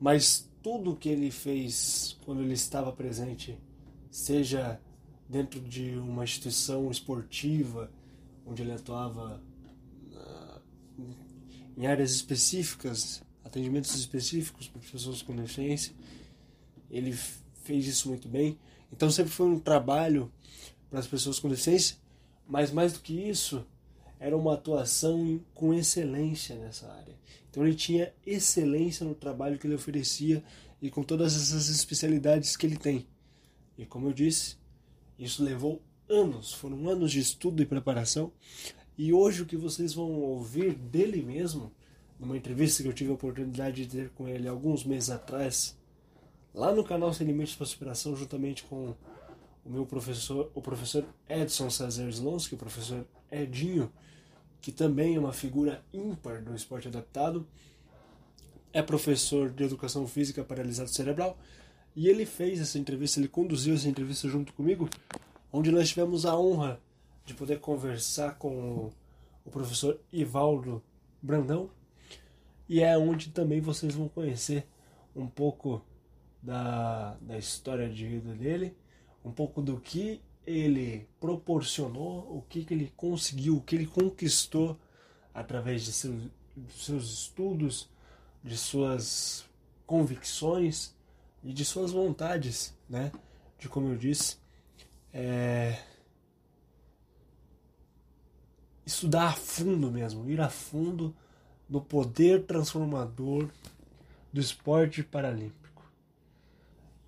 mas 0.00 0.48
tudo 0.62 0.96
que 0.96 1.08
ele 1.08 1.30
fez 1.30 2.18
quando 2.24 2.42
ele 2.42 2.54
estava 2.54 2.92
presente, 2.92 3.58
seja 4.10 4.80
dentro 5.28 5.60
de 5.60 5.96
uma 5.96 6.24
instituição 6.24 6.90
esportiva, 6.90 7.90
onde 8.46 8.62
ele 8.62 8.72
atuava 8.72 9.42
uh, 10.12 10.60
em 11.76 11.86
áreas 11.86 12.12
específicas, 12.12 13.22
atendimentos 13.44 13.94
específicos 13.94 14.68
para 14.68 14.80
pessoas 14.80 15.22
com 15.22 15.34
deficiência, 15.34 15.92
ele 16.90 17.16
fez 17.64 17.86
isso 17.86 18.08
muito 18.08 18.28
bem. 18.28 18.58
Então 18.92 19.10
sempre 19.10 19.32
foi 19.32 19.46
um 19.46 19.58
trabalho 19.58 20.30
para 20.90 20.98
as 20.98 21.06
pessoas 21.06 21.38
com 21.38 21.48
deficiência, 21.48 21.96
mas 22.46 22.70
mais 22.70 22.92
do 22.92 23.00
que 23.00 23.14
isso, 23.14 23.64
era 24.20 24.36
uma 24.36 24.54
atuação 24.54 25.40
com 25.54 25.74
excelência 25.74 26.54
nessa 26.56 26.86
área. 26.92 27.14
Então 27.50 27.66
ele 27.66 27.74
tinha 27.74 28.12
excelência 28.24 29.04
no 29.04 29.14
trabalho 29.14 29.58
que 29.58 29.66
ele 29.66 29.74
oferecia 29.74 30.44
e 30.80 30.90
com 30.90 31.02
todas 31.02 31.34
essas 31.34 31.68
especialidades 31.68 32.56
que 32.56 32.66
ele 32.66 32.76
tem. 32.76 33.06
E 33.76 33.84
como 33.84 34.08
eu 34.08 34.12
disse, 34.12 34.56
isso 35.18 35.42
levou 35.42 35.82
anos, 36.08 36.52
foram 36.52 36.88
anos 36.88 37.10
de 37.10 37.20
estudo 37.20 37.62
e 37.62 37.66
preparação. 37.66 38.32
E 38.96 39.12
hoje 39.12 39.42
o 39.42 39.46
que 39.46 39.56
vocês 39.56 39.94
vão 39.94 40.10
ouvir 40.12 40.74
dele 40.74 41.22
mesmo, 41.22 41.72
numa 42.18 42.36
entrevista 42.36 42.82
que 42.82 42.88
eu 42.88 42.92
tive 42.92 43.10
a 43.10 43.14
oportunidade 43.14 43.86
de 43.86 43.96
ter 43.96 44.10
com 44.10 44.28
ele 44.28 44.46
alguns 44.46 44.84
meses 44.84 45.10
atrás, 45.10 45.76
lá 46.54 46.74
no 46.74 46.84
canal 46.84 47.12
Sem 47.12 47.26
Limites 47.26 47.54
para 47.54 47.66
Superação, 47.66 48.14
juntamente 48.14 48.64
com 48.64 48.94
o 49.64 49.70
meu 49.70 49.86
professor, 49.86 50.50
o 50.54 50.60
professor 50.60 51.04
Edson 51.28 51.70
César 51.70 52.08
Slonsky, 52.10 52.54
o 52.54 52.58
professor 52.58 53.06
Edinho, 53.30 53.90
que 54.60 54.70
também 54.70 55.16
é 55.16 55.18
uma 55.18 55.32
figura 55.32 55.82
ímpar 55.92 56.42
do 56.42 56.54
esporte 56.54 56.88
adaptado, 56.88 57.46
é 58.72 58.82
professor 58.82 59.50
de 59.50 59.64
educação 59.64 60.06
física 60.06 60.44
paralisado 60.44 60.90
cerebral, 60.90 61.38
e 61.96 62.08
ele 62.08 62.24
fez 62.24 62.60
essa 62.60 62.78
entrevista, 62.78 63.20
ele 63.20 63.28
conduziu 63.28 63.74
essa 63.74 63.88
entrevista 63.88 64.28
junto 64.28 64.52
comigo, 64.52 64.88
onde 65.52 65.70
nós 65.70 65.88
tivemos 65.88 66.24
a 66.24 66.38
honra 66.38 66.80
de 67.24 67.34
poder 67.34 67.60
conversar 67.60 68.36
com 68.38 68.90
o 69.44 69.50
professor 69.50 70.00
Ivaldo 70.12 70.82
Brandão, 71.20 71.70
e 72.68 72.80
é 72.80 72.96
onde 72.96 73.30
também 73.30 73.60
vocês 73.60 73.94
vão 73.94 74.08
conhecer 74.08 74.66
um 75.14 75.26
pouco 75.26 75.84
da, 76.42 77.14
da 77.20 77.38
história 77.38 77.88
de 77.88 78.06
vida 78.06 78.34
dele, 78.34 78.76
um 79.24 79.30
pouco 79.30 79.60
do 79.62 79.78
que 79.78 80.20
ele 80.46 81.06
proporcionou, 81.20 82.20
o 82.36 82.42
que, 82.48 82.64
que 82.64 82.74
ele 82.74 82.92
conseguiu, 82.96 83.56
o 83.56 83.60
que 83.60 83.76
ele 83.76 83.86
conquistou 83.86 84.78
através 85.32 85.84
de 85.84 85.92
seus, 85.92 86.22
de 86.56 86.72
seus 86.72 87.12
estudos, 87.12 87.88
de 88.42 88.56
suas 88.56 89.44
convicções 89.86 90.94
e 91.44 91.52
de 91.52 91.64
suas 91.64 91.92
vontades, 91.92 92.76
né? 92.88 93.12
De 93.58 93.68
como 93.68 93.88
eu 93.88 93.96
disse, 93.96 94.38
é... 95.12 95.78
estudar 98.84 99.28
a 99.28 99.32
fundo 99.32 99.90
mesmo, 99.90 100.28
ir 100.30 100.40
a 100.40 100.48
fundo 100.48 101.14
no 101.68 101.80
poder 101.80 102.44
transformador 102.44 103.48
do 104.32 104.40
esporte 104.40 105.02
paralímpico. 105.02 105.84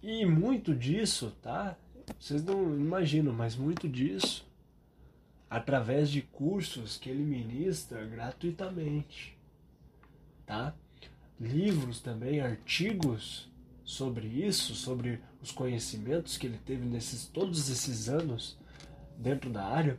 E 0.03 0.25
muito 0.27 0.75
disso, 0.75 1.35
tá? 1.43 1.77
Vocês 2.19 2.45
não 2.45 2.79
imaginam, 2.79 3.33
mas 3.33 3.57
muito 3.57 3.89
disso 3.89 4.47
através 5.49 6.11
de 6.11 6.21
cursos 6.21 6.97
que 6.97 7.09
ele 7.09 7.23
ministra 7.23 8.05
gratuitamente, 8.05 9.39
tá? 10.45 10.75
Livros 11.39 12.01
também, 12.01 12.41
artigos 12.41 13.49
sobre 13.85 14.27
isso, 14.27 14.75
sobre 14.75 15.21
os 15.41 15.53
conhecimentos 15.53 16.37
que 16.37 16.47
ele 16.47 16.59
teve 16.59 16.85
nesses 16.85 17.27
todos 17.27 17.69
esses 17.69 18.09
anos 18.09 18.59
dentro 19.17 19.49
da 19.49 19.65
área, 19.65 19.97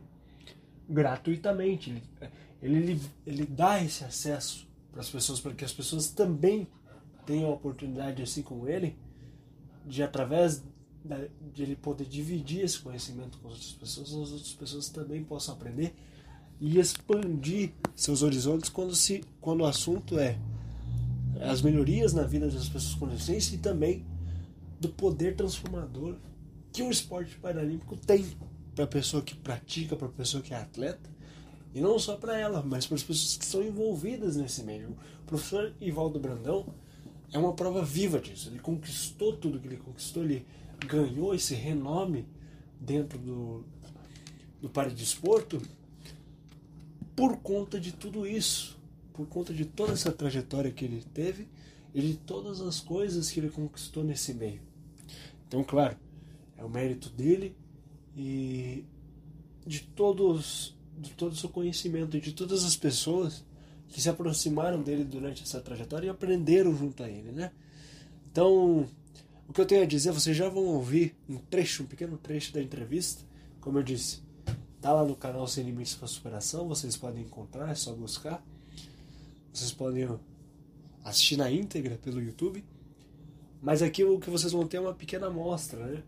gratuitamente. 0.88 2.02
Ele, 2.62 2.76
ele, 2.76 3.00
ele, 3.26 3.46
dá 3.46 3.82
esse 3.82 4.04
acesso 4.04 4.66
para 4.90 5.00
as 5.00 5.10
pessoas, 5.10 5.40
para 5.40 5.54
que 5.54 5.64
as 5.64 5.72
pessoas 5.72 6.08
também 6.08 6.66
tenham 7.24 7.50
a 7.50 7.54
oportunidade, 7.54 8.22
assim 8.22 8.42
como 8.42 8.68
ele, 8.68 8.96
de 9.84 10.02
através 10.02 10.62
de 11.52 11.62
ele 11.62 11.76
poder 11.76 12.06
dividir 12.06 12.64
esse 12.64 12.78
conhecimento 12.80 13.38
com 13.38 13.48
as 13.48 13.54
outras 13.54 13.72
pessoas, 13.72 14.08
as 14.08 14.32
outras 14.32 14.54
pessoas 14.54 14.88
também 14.88 15.22
possam 15.22 15.54
aprender 15.54 15.94
e 16.60 16.78
expandir 16.78 17.72
seus 17.94 18.22
horizontes 18.22 18.68
quando, 18.68 18.94
se, 18.94 19.22
quando 19.40 19.60
o 19.60 19.66
assunto 19.66 20.18
é 20.18 20.38
as 21.40 21.60
melhorias 21.60 22.12
na 22.14 22.22
vida 22.22 22.48
das 22.48 22.68
pessoas 22.68 22.94
com 22.94 23.06
deficiência 23.06 23.54
e 23.54 23.58
também 23.58 24.04
do 24.80 24.88
poder 24.88 25.36
transformador 25.36 26.16
que 26.72 26.82
o 26.82 26.90
esporte 26.90 27.36
paralímpico 27.38 27.96
tem 27.96 28.26
para 28.76 28.84
a 28.84 28.88
pessoa 28.88 29.22
que 29.22 29.34
pratica, 29.34 29.96
para 29.96 30.06
a 30.06 30.10
pessoa 30.10 30.42
que 30.42 30.52
é 30.52 30.58
atleta, 30.58 31.10
e 31.74 31.80
não 31.80 31.98
só 31.98 32.14
para 32.16 32.38
ela, 32.38 32.62
mas 32.62 32.86
para 32.86 32.94
as 32.94 33.02
pessoas 33.02 33.36
que 33.36 33.44
estão 33.44 33.62
envolvidas 33.62 34.36
nesse 34.36 34.62
meio. 34.62 34.90
O 35.22 35.26
professor 35.26 35.74
Ivaldo 35.80 36.20
Brandão 36.20 36.66
é 37.32 37.38
uma 37.38 37.54
prova 37.54 37.82
viva 37.82 38.20
disso. 38.20 38.50
Ele 38.50 38.58
conquistou 38.58 39.34
tudo 39.36 39.58
que 39.58 39.66
ele 39.66 39.78
conquistou, 39.78 40.22
ele 40.22 40.46
ganhou 40.86 41.34
esse 41.34 41.54
renome 41.54 42.26
dentro 42.78 43.18
do, 43.18 43.64
do 44.60 44.68
paradesporto 44.68 45.60
por 47.14 47.38
conta 47.38 47.80
de 47.80 47.92
tudo 47.92 48.26
isso, 48.26 48.78
por 49.14 49.26
conta 49.26 49.54
de 49.54 49.64
toda 49.64 49.94
essa 49.94 50.12
trajetória 50.12 50.70
que 50.70 50.84
ele 50.84 51.02
teve 51.14 51.48
e 51.94 52.00
de 52.02 52.14
todas 52.14 52.60
as 52.60 52.78
coisas 52.78 53.30
que 53.30 53.40
ele 53.40 53.48
conquistou 53.48 54.04
nesse 54.04 54.34
meio. 54.34 54.60
Então, 55.48 55.64
claro, 55.64 55.96
é 56.58 56.64
o 56.64 56.68
mérito 56.68 57.08
dele 57.08 57.56
e 58.16 58.84
de 59.66 59.80
todos 59.80 60.74
de 60.98 61.10
todo 61.10 61.32
o 61.32 61.36
seu 61.36 61.50
conhecimento 61.50 62.16
e 62.16 62.20
de 62.20 62.32
todas 62.32 62.64
as 62.64 62.74
pessoas 62.74 63.44
que 63.88 64.00
se 64.00 64.08
aproximaram 64.08 64.82
dele 64.82 65.04
durante 65.04 65.42
essa 65.42 65.60
trajetória 65.60 66.06
e 66.06 66.10
aprenderam 66.10 66.74
junto 66.74 67.02
a 67.02 67.08
ele, 67.08 67.30
né? 67.30 67.52
Então, 68.32 68.88
o 69.48 69.52
que 69.52 69.60
eu 69.60 69.66
tenho 69.66 69.82
a 69.82 69.86
dizer, 69.86 70.10
vocês 70.10 70.36
já 70.36 70.48
vão 70.48 70.64
ouvir 70.64 71.14
um 71.28 71.36
trecho, 71.36 71.82
um 71.82 71.86
pequeno 71.86 72.18
trecho 72.18 72.52
da 72.52 72.62
entrevista. 72.62 73.22
Como 73.60 73.78
eu 73.78 73.82
disse, 73.82 74.22
tá 74.80 74.92
lá 74.92 75.04
no 75.04 75.14
canal 75.14 75.46
Sem 75.46 75.64
Limites 75.64 75.94
para 75.94 76.08
Superação, 76.08 76.66
vocês 76.66 76.96
podem 76.96 77.22
encontrar, 77.22 77.70
é 77.70 77.74
só 77.74 77.92
buscar. 77.92 78.44
Vocês 79.52 79.72
podem 79.72 80.08
assistir 81.04 81.36
na 81.36 81.50
íntegra 81.50 81.96
pelo 81.96 82.20
YouTube. 82.20 82.64
Mas 83.62 83.82
aqui 83.82 84.04
o 84.04 84.18
que 84.18 84.28
vocês 84.28 84.52
vão 84.52 84.66
ter 84.66 84.76
é 84.78 84.80
uma 84.80 84.94
pequena 84.94 85.28
amostra, 85.28 85.86
né? 85.86 86.02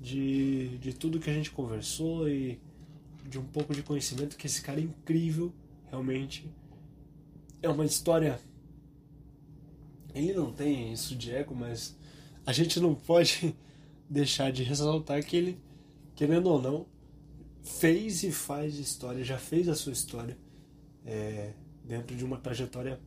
De, 0.00 0.78
de 0.78 0.94
tudo 0.94 1.20
que 1.20 1.28
a 1.28 1.32
gente 1.32 1.50
conversou 1.50 2.28
e 2.28 2.58
de 3.28 3.38
um 3.38 3.44
pouco 3.44 3.74
de 3.74 3.82
conhecimento 3.82 4.36
que 4.36 4.46
esse 4.46 4.62
cara 4.62 4.80
é 4.80 4.84
incrível, 4.84 5.52
realmente. 5.88 6.50
É 7.62 7.68
uma 7.68 7.84
história. 7.84 8.40
Ele 10.14 10.32
não 10.32 10.52
tem 10.52 10.92
isso 10.92 11.14
de 11.14 11.30
ego, 11.30 11.54
mas 11.54 11.96
a 12.46 12.52
gente 12.52 12.80
não 12.80 12.94
pode 12.94 13.54
deixar 14.08 14.50
de 14.50 14.62
ressaltar 14.62 15.24
que 15.24 15.36
ele, 15.36 15.60
querendo 16.16 16.48
ou 16.48 16.60
não, 16.60 16.86
fez 17.62 18.22
e 18.22 18.32
faz 18.32 18.78
história, 18.78 19.22
já 19.22 19.38
fez 19.38 19.68
a 19.68 19.74
sua 19.74 19.92
história 19.92 20.36
é, 21.04 21.52
dentro 21.84 22.16
de 22.16 22.24
uma 22.24 22.38
trajetória 22.38 23.00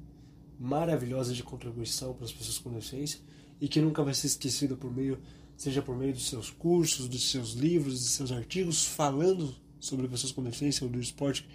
maravilhosa 0.59 1.33
de 1.33 1.43
contribuição 1.43 2.13
para 2.13 2.25
as 2.25 2.31
pessoas 2.31 2.57
com 2.57 2.71
deficiência 2.71 3.19
e 3.59 3.67
que 3.67 3.81
nunca 3.81 4.03
vai 4.03 4.13
ser 4.13 4.27
esquecida 4.27 4.75
por 4.75 4.93
meio, 4.93 5.19
seja 5.57 5.81
por 5.81 5.95
meio 5.97 6.13
dos 6.13 6.27
seus 6.27 6.49
cursos, 6.49 7.07
dos 7.07 7.29
seus 7.29 7.53
livros, 7.53 7.99
dos 7.99 8.09
seus 8.09 8.31
artigos 8.31 8.85
falando 8.85 9.55
sobre 9.79 10.07
pessoas 10.07 10.31
com 10.31 10.43
deficiência 10.43 10.85
ou 10.85 10.89
do 10.89 10.99
esporte 10.99 11.47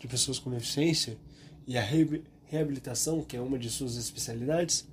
de 0.00 0.08
pessoas 0.08 0.38
com 0.38 0.50
deficiência 0.50 1.18
e 1.66 1.76
a 1.76 1.82
reabilitação, 2.46 3.22
que 3.22 3.36
é 3.36 3.40
uma 3.40 3.58
de 3.58 3.70
suas 3.70 3.96
especialidades, 3.96 4.86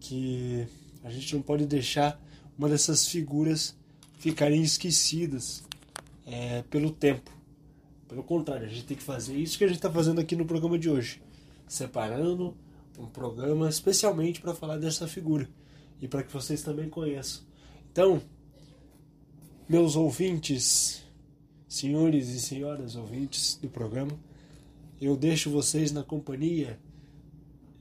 que 0.00 0.66
a 1.04 1.10
gente 1.10 1.34
não 1.34 1.42
pode 1.42 1.66
deixar 1.66 2.20
uma 2.56 2.68
dessas 2.68 3.06
figuras 3.06 3.76
ficarem 4.18 4.62
esquecidas 4.62 5.62
é, 6.26 6.62
pelo 6.62 6.90
tempo. 6.90 7.30
Pelo 8.08 8.22
contrário, 8.22 8.66
a 8.66 8.68
gente 8.68 8.84
tem 8.84 8.96
que 8.96 9.02
fazer 9.02 9.36
isso 9.36 9.56
que 9.56 9.64
a 9.64 9.68
gente 9.68 9.76
está 9.76 9.90
fazendo 9.90 10.20
aqui 10.20 10.34
no 10.34 10.44
programa 10.44 10.78
de 10.78 10.88
hoje, 10.88 11.22
separando 11.68 12.56
um 12.98 13.06
programa 13.06 13.68
especialmente 13.68 14.40
para 14.40 14.54
falar 14.54 14.76
dessa 14.76 15.06
figura 15.06 15.48
e 16.00 16.08
para 16.08 16.22
que 16.22 16.32
vocês 16.32 16.62
também 16.62 16.88
conheçam. 16.88 17.42
Então, 17.92 18.22
meus 19.68 19.96
ouvintes, 19.96 21.04
senhores 21.68 22.28
e 22.28 22.40
senhoras 22.40 22.96
ouvintes 22.96 23.58
do 23.60 23.68
programa, 23.68 24.18
eu 25.00 25.16
deixo 25.16 25.50
vocês 25.50 25.92
na 25.92 26.02
companhia 26.02 26.78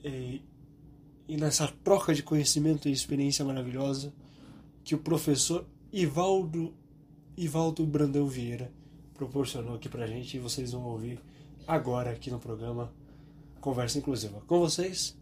e 0.03 0.41
e 1.29 1.37
nessa 1.37 1.67
troca 1.83 2.11
de 2.11 2.23
conhecimento 2.23 2.89
e 2.89 2.91
experiência 2.91 3.45
maravilhosa 3.45 4.11
que 4.83 4.95
o 4.95 4.97
professor 4.97 5.63
Ivaldo, 5.93 6.73
Ivaldo 7.37 7.85
Brandão 7.85 8.25
Vieira 8.25 8.71
proporcionou 9.13 9.75
aqui 9.75 9.87
pra 9.87 10.07
gente 10.07 10.35
e 10.35 10.39
vocês 10.39 10.71
vão 10.71 10.83
ouvir 10.85 11.19
agora 11.67 12.09
aqui 12.09 12.31
no 12.31 12.39
programa 12.39 12.91
Conversa 13.61 13.99
Inclusiva. 13.99 14.41
Com 14.47 14.59
vocês, 14.59 15.15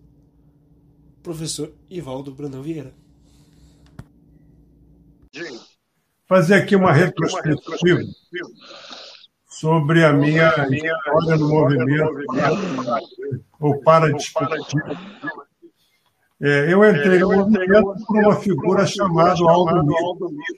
professor 1.28 1.74
Ivaldo 1.90 2.32
Brandão 2.32 2.62
Vieira. 2.62 2.94
Fazer 6.26 6.56
aqui 6.56 6.74
uma 6.74 6.94
retrospectiva 6.94 8.00
sobre 9.46 10.06
a 10.06 10.14
minha 10.14 10.48
história 10.48 11.36
no 11.38 11.50
movimento, 11.50 12.24
ou 13.60 13.78
para 13.82 14.14
discutir. 14.14 14.82
É, 16.42 16.72
eu 16.72 16.90
entrei 16.90 17.20
no 17.20 17.36
movimento 17.36 18.06
por 18.06 18.18
uma 18.20 18.36
figura 18.38 18.86
chamada 18.86 19.38
Aldo 19.42 19.84
Mito. 19.84 20.58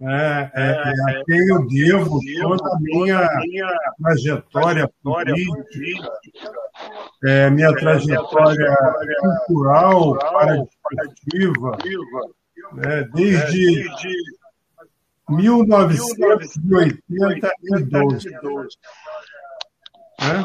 É, 0.00 0.50
é, 0.54 0.70
é, 0.70 1.18
a 1.20 1.24
quem 1.24 1.48
eu 1.48 1.66
devo 1.66 2.20
toda 2.40 2.72
a 2.72 2.78
minha 2.78 3.28
trajetória 4.00 4.88
política, 5.02 6.08
é, 7.24 7.50
minha 7.50 7.74
trajetória 7.74 8.76
cultural, 9.20 10.18
participativa, 10.18 11.78
né, 12.72 13.04
desde 13.14 13.84
1982. 15.28 16.94
Né? 20.20 20.44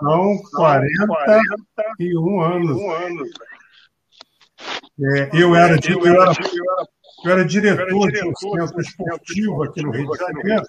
São 0.00 0.42
41 0.54 2.40
anos. 2.40 2.80
É, 4.98 5.30
eu 5.34 5.54
era, 5.54 5.78
eu 5.88 6.06
era 6.06 6.32
eu 7.24 7.32
era 7.32 7.44
diretor 7.44 8.12
de 8.12 8.24
um 8.26 8.34
centro 8.36 8.80
esportivo 8.80 9.62
aqui 9.64 9.82
no 9.82 9.90
Rio 9.90 10.10
de 10.10 10.18
Janeiro, 10.18 10.64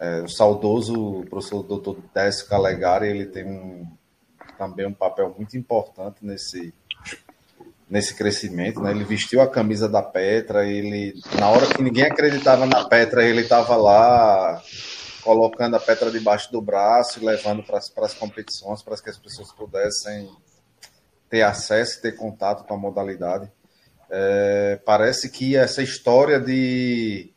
é, 0.00 0.22
o 0.22 0.28
saudoso 0.28 1.24
professor 1.30 1.62
Dr. 1.62 1.98
Décio 2.14 2.48
Calegari, 2.48 3.08
ele 3.08 3.26
tem 3.26 3.46
um, 3.46 3.86
também 4.58 4.86
um 4.86 4.92
papel 4.92 5.34
muito 5.36 5.56
importante 5.56 6.18
nesse, 6.22 6.74
nesse 7.88 8.14
crescimento. 8.14 8.80
Né? 8.80 8.90
Ele 8.90 9.04
vestiu 9.04 9.40
a 9.40 9.48
camisa 9.48 9.88
da 9.88 10.02
Petra, 10.02 10.66
ele, 10.66 11.14
na 11.38 11.48
hora 11.48 11.66
que 11.66 11.82
ninguém 11.82 12.04
acreditava 12.04 12.66
na 12.66 12.84
Petra, 12.88 13.24
ele 13.24 13.42
estava 13.42 13.76
lá 13.76 14.62
colocando 15.22 15.76
a 15.76 15.80
Petra 15.80 16.10
debaixo 16.10 16.52
do 16.52 16.60
braço 16.60 17.18
e 17.18 17.24
levando 17.24 17.62
para 17.62 17.78
as 17.78 18.14
competições, 18.14 18.82
para 18.82 18.96
que 18.96 19.10
as 19.10 19.18
pessoas 19.18 19.50
pudessem 19.52 20.30
ter 21.28 21.42
acesso, 21.42 22.00
ter 22.00 22.12
contato 22.12 22.66
com 22.66 22.74
a 22.74 22.78
modalidade. 22.78 23.50
É, 24.08 24.78
parece 24.84 25.28
que 25.28 25.56
essa 25.56 25.82
história 25.82 26.38
de 26.38 27.34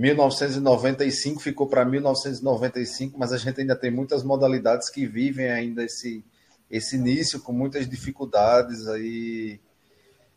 1995 0.00 1.42
ficou 1.42 1.66
para 1.66 1.84
1995, 1.84 3.18
mas 3.18 3.34
a 3.34 3.36
gente 3.36 3.60
ainda 3.60 3.76
tem 3.76 3.90
muitas 3.90 4.22
modalidades 4.22 4.88
que 4.88 5.06
vivem 5.06 5.50
ainda 5.50 5.84
esse, 5.84 6.24
esse 6.70 6.96
início 6.96 7.38
com 7.38 7.52
muitas 7.52 7.86
dificuldades 7.86 8.88
aí, 8.88 9.60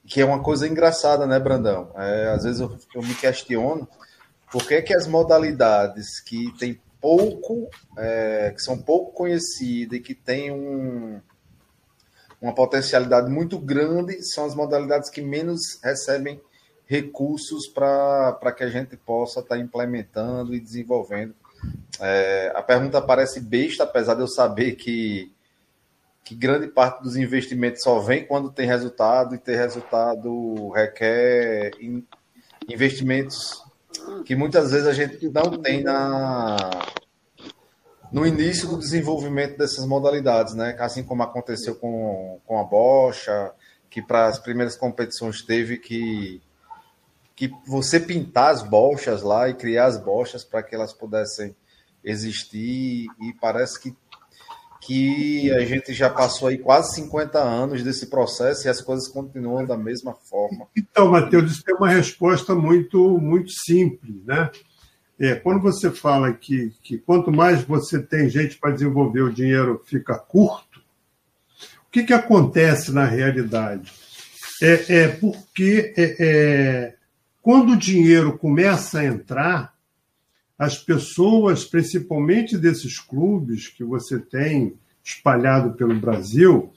que 0.05 0.19
é 0.19 0.25
uma 0.25 0.43
coisa 0.43 0.67
engraçada, 0.67 1.25
né, 1.25 1.39
Brandão? 1.39 1.89
É, 1.95 2.33
às 2.35 2.43
vezes 2.43 2.59
eu, 2.59 2.77
eu, 2.93 3.01
me 3.01 3.15
questiono 3.15 3.87
por 4.51 4.67
que, 4.67 4.81
que 4.81 4.93
as 4.93 5.07
modalidades 5.07 6.19
que 6.19 6.51
tem 6.59 6.77
pouco, 6.99 7.69
é, 7.97 8.51
que 8.53 8.61
são 8.61 8.77
pouco 8.77 9.13
conhecidas 9.13 9.97
e 9.97 10.01
que 10.01 10.13
têm 10.13 10.51
um, 10.51 11.21
uma 12.41 12.53
potencialidade 12.53 13.31
muito 13.31 13.57
grande, 13.57 14.21
são 14.23 14.45
as 14.45 14.55
modalidades 14.55 15.09
que 15.09 15.21
menos 15.21 15.79
recebem 15.81 16.41
recursos 16.93 17.67
para 17.67 18.51
que 18.55 18.63
a 18.63 18.69
gente 18.69 18.95
possa 18.95 19.39
estar 19.39 19.55
tá 19.55 19.61
implementando 19.61 20.53
e 20.53 20.59
desenvolvendo. 20.59 21.33
É, 21.99 22.51
a 22.55 22.61
pergunta 22.61 23.01
parece 23.01 23.39
besta, 23.39 23.83
apesar 23.83 24.13
de 24.13 24.21
eu 24.21 24.27
saber 24.27 24.75
que, 24.75 25.33
que 26.23 26.35
grande 26.35 26.67
parte 26.67 27.01
dos 27.01 27.15
investimentos 27.15 27.81
só 27.81 27.99
vem 27.99 28.27
quando 28.27 28.51
tem 28.51 28.67
resultado, 28.67 29.33
e 29.33 29.39
ter 29.39 29.55
resultado 29.55 30.69
requer 30.69 31.71
investimentos 32.69 33.63
que 34.23 34.35
muitas 34.35 34.69
vezes 34.69 34.87
a 34.87 34.93
gente 34.93 35.27
não 35.29 35.57
tem 35.61 35.81
na, 35.81 36.69
no 38.11 38.27
início 38.27 38.67
do 38.67 38.77
desenvolvimento 38.77 39.57
dessas 39.57 39.85
modalidades, 39.87 40.53
né? 40.53 40.75
Assim 40.79 41.03
como 41.03 41.23
aconteceu 41.23 41.75
com, 41.75 42.39
com 42.45 42.59
a 42.59 42.63
bocha, 42.63 43.51
que 43.89 44.01
para 44.01 44.27
as 44.27 44.37
primeiras 44.37 44.75
competições 44.75 45.41
teve 45.41 45.77
que 45.77 46.41
que 47.35 47.51
você 47.65 47.99
pintar 47.99 48.51
as 48.51 48.61
bochas 48.61 49.21
lá 49.21 49.49
e 49.49 49.53
criar 49.53 49.85
as 49.85 49.97
bochas 49.97 50.43
para 50.43 50.63
que 50.63 50.75
elas 50.75 50.93
pudessem 50.93 51.55
existir 52.03 53.07
e 53.21 53.33
parece 53.39 53.79
que 53.79 53.95
que 54.85 55.49
a 55.51 55.63
gente 55.63 55.93
já 55.93 56.09
passou 56.09 56.49
aí 56.49 56.57
quase 56.57 56.95
50 56.95 57.39
anos 57.39 57.83
desse 57.83 58.07
processo 58.07 58.67
e 58.67 58.69
as 58.69 58.81
coisas 58.81 59.07
continuam 59.07 59.65
da 59.65 59.77
mesma 59.77 60.13
forma. 60.13 60.67
Então, 60.75 61.09
Matheus, 61.09 61.51
isso 61.51 61.63
tem 61.63 61.75
uma 61.75 61.89
resposta 61.89 62.53
muito, 62.53 63.17
muito 63.17 63.49
simples, 63.49 64.25
né? 64.25 64.51
É, 65.17 65.35
quando 65.35 65.61
você 65.61 65.89
fala 65.89 66.33
que, 66.33 66.73
que 66.83 66.97
quanto 66.97 67.31
mais 67.31 67.63
você 67.63 68.01
tem 68.01 68.29
gente 68.29 68.57
para 68.57 68.71
desenvolver, 68.71 69.21
o 69.21 69.33
dinheiro 69.33 69.81
fica 69.85 70.17
curto, 70.17 70.81
o 71.87 71.91
que, 71.91 72.03
que 72.03 72.13
acontece 72.13 72.91
na 72.91 73.05
realidade? 73.05 73.93
É, 74.61 75.03
é 75.03 75.07
porque 75.07 75.93
é, 75.95 76.15
é 76.19 76.95
quando 77.43 77.73
o 77.73 77.77
dinheiro 77.77 78.37
começa 78.37 79.01
a 79.01 79.05
entrar, 79.05 79.73
as 80.57 80.77
pessoas, 80.77 81.65
principalmente 81.65 82.57
desses 82.57 82.99
clubes 82.99 83.67
que 83.67 83.83
você 83.83 84.17
tem 84.17 84.75
espalhado 85.03 85.73
pelo 85.73 85.99
Brasil, 85.99 86.71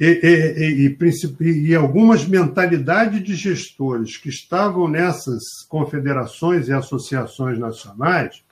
e, 0.00 0.06
e, 0.06 0.96
e, 1.40 1.68
e, 1.68 1.74
algumas 1.76 2.26
mentalidades 2.26 3.22
de 3.22 3.36
gestores 3.36 4.16
que 4.16 4.30
estavam 4.30 4.88
nessas 4.88 5.42
confederações 5.68 6.66
e 6.66 6.72
associações 6.72 7.56
nacionais, 7.58 8.42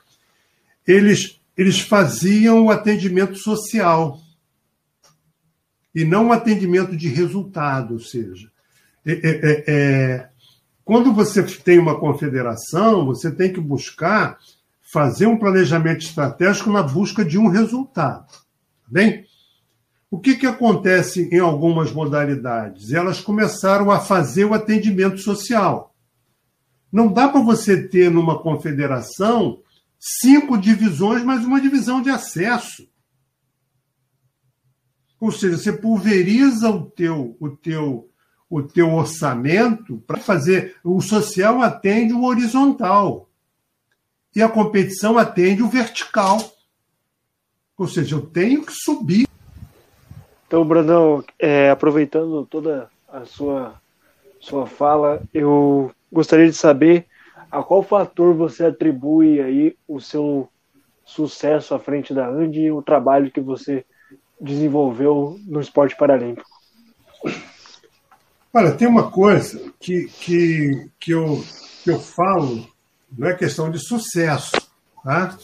eles, 0.87 1.41
eles 1.57 1.81
faziam 1.81 2.65
o 2.65 2.71
atendimento 2.71 3.37
social 3.37 4.21
e 5.93 6.05
não 6.05 6.27
o 6.27 6.31
atendimento 6.31 6.95
de 6.95 7.09
resultado, 7.09 7.95
ou 7.95 7.99
seja, 7.99 8.49
é, 9.05 9.11
é, 9.11 9.63
é, 9.67 10.29
quando 10.89 11.13
você 11.13 11.43
tem 11.43 11.77
uma 11.77 11.99
confederação, 11.99 13.05
você 13.05 13.29
tem 13.29 13.53
que 13.53 13.61
buscar 13.61 14.39
fazer 14.91 15.27
um 15.27 15.37
planejamento 15.37 15.99
estratégico 15.99 16.71
na 16.71 16.81
busca 16.81 17.23
de 17.23 17.37
um 17.37 17.47
resultado. 17.47 18.25
Tá 18.25 18.87
bem? 18.87 19.23
O 20.09 20.19
que, 20.19 20.33
que 20.33 20.47
acontece 20.47 21.29
em 21.31 21.37
algumas 21.37 21.91
modalidades? 21.91 22.91
Elas 22.91 23.21
começaram 23.21 23.91
a 23.91 23.99
fazer 23.99 24.45
o 24.45 24.53
atendimento 24.55 25.19
social. 25.19 25.93
Não 26.91 27.13
dá 27.13 27.29
para 27.29 27.41
você 27.41 27.87
ter 27.87 28.09
numa 28.09 28.41
confederação 28.41 29.61
cinco 29.99 30.57
divisões, 30.57 31.23
mas 31.23 31.45
uma 31.45 31.61
divisão 31.61 32.01
de 32.01 32.09
acesso. 32.09 32.89
Ou 35.19 35.31
seja, 35.31 35.55
você 35.55 35.71
pulveriza 35.71 36.67
o 36.67 36.89
teu, 36.89 37.37
o 37.39 37.47
teu, 37.47 38.08
o 38.49 38.63
teu 38.63 38.93
orçamento 38.93 39.97
para 40.07 40.17
fazer. 40.19 40.75
O 40.83 41.01
social 41.01 41.61
atende 41.61 42.13
o 42.13 42.23
horizontal 42.23 43.29
e 44.35 44.41
a 44.41 44.49
competição 44.49 45.17
atende 45.17 45.61
o 45.61 45.69
vertical. 45.69 46.39
Ou 47.77 47.87
seja, 47.87 48.15
eu 48.15 48.21
tenho 48.21 48.65
que 48.65 48.73
subir 48.73 49.29
então, 50.49 50.65
Brandão, 50.65 51.23
é, 51.37 51.69
aproveitando 51.69 52.43
toda 52.43 52.89
a 53.07 53.23
sua, 53.23 53.75
sua 54.39 54.65
fala, 54.65 55.21
eu 55.31 55.91
gostaria 56.11 56.47
de 56.47 56.53
saber 56.53 57.05
a 57.51 57.61
qual 57.61 57.83
fator 57.83 58.33
você 58.33 58.65
atribui 58.65 59.39
aí 59.39 59.77
o 59.87 60.01
seu 60.01 60.49
sucesso 61.05 61.75
à 61.75 61.79
frente 61.79 62.15
da 62.15 62.27
Andy 62.27 62.61
e 62.61 62.71
o 62.71 62.81
trabalho 62.81 63.29
que 63.29 63.39
você 63.39 63.85
desenvolveu 64.41 65.39
no 65.45 65.61
esporte 65.61 65.95
paralímpico. 65.95 66.49
Olha, 68.51 68.71
tem 68.71 68.87
uma 68.87 69.11
coisa 69.11 69.71
que, 69.79 70.05
que, 70.05 70.89
que, 70.99 71.11
eu, 71.11 71.43
que 71.83 71.91
eu 71.91 71.99
falo, 71.99 72.67
não 73.15 73.27
é 73.27 73.33
questão 73.35 73.69
de 73.69 73.77
sucesso, 73.77 74.51
tá? 75.03 75.37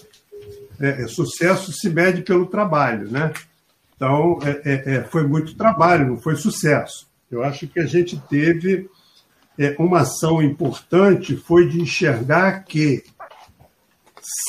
É, 0.80 1.04
é, 1.04 1.08
sucesso 1.08 1.72
se 1.72 1.88
mede 1.90 2.24
pelo 2.24 2.48
trabalho, 2.48 3.10
né? 3.10 3.32
Então, 3.96 4.40
é, 4.42 4.62
é, 4.66 4.96
é, 4.96 5.04
foi 5.04 5.26
muito 5.26 5.56
trabalho, 5.56 6.08
não 6.08 6.18
foi 6.18 6.36
sucesso. 6.36 7.08
Eu 7.30 7.44
acho 7.44 7.68
que 7.68 7.80
a 7.80 7.86
gente 7.86 8.20
teve 8.28 8.90
é, 9.58 9.76
uma 9.80 10.02
ação 10.02 10.42
importante, 10.42 11.38
foi 11.38 11.68
de 11.68 11.80
enxergar 11.80 12.64
que 12.64 13.04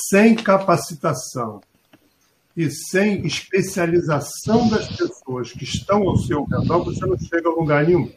sem 0.08 0.34
capacitação 0.34 1.60
e 2.56 2.70
sem 2.70 3.26
especialização 3.26 4.68
das 4.68 4.88
pessoas 4.88 5.52
que 5.52 5.64
estão 5.64 6.08
ao 6.08 6.16
seu 6.16 6.44
redor, 6.44 6.84
você 6.84 7.04
não 7.04 7.18
chega 7.18 7.48
a 7.50 7.52
lugar 7.52 7.84
nenhum. 7.84 8.10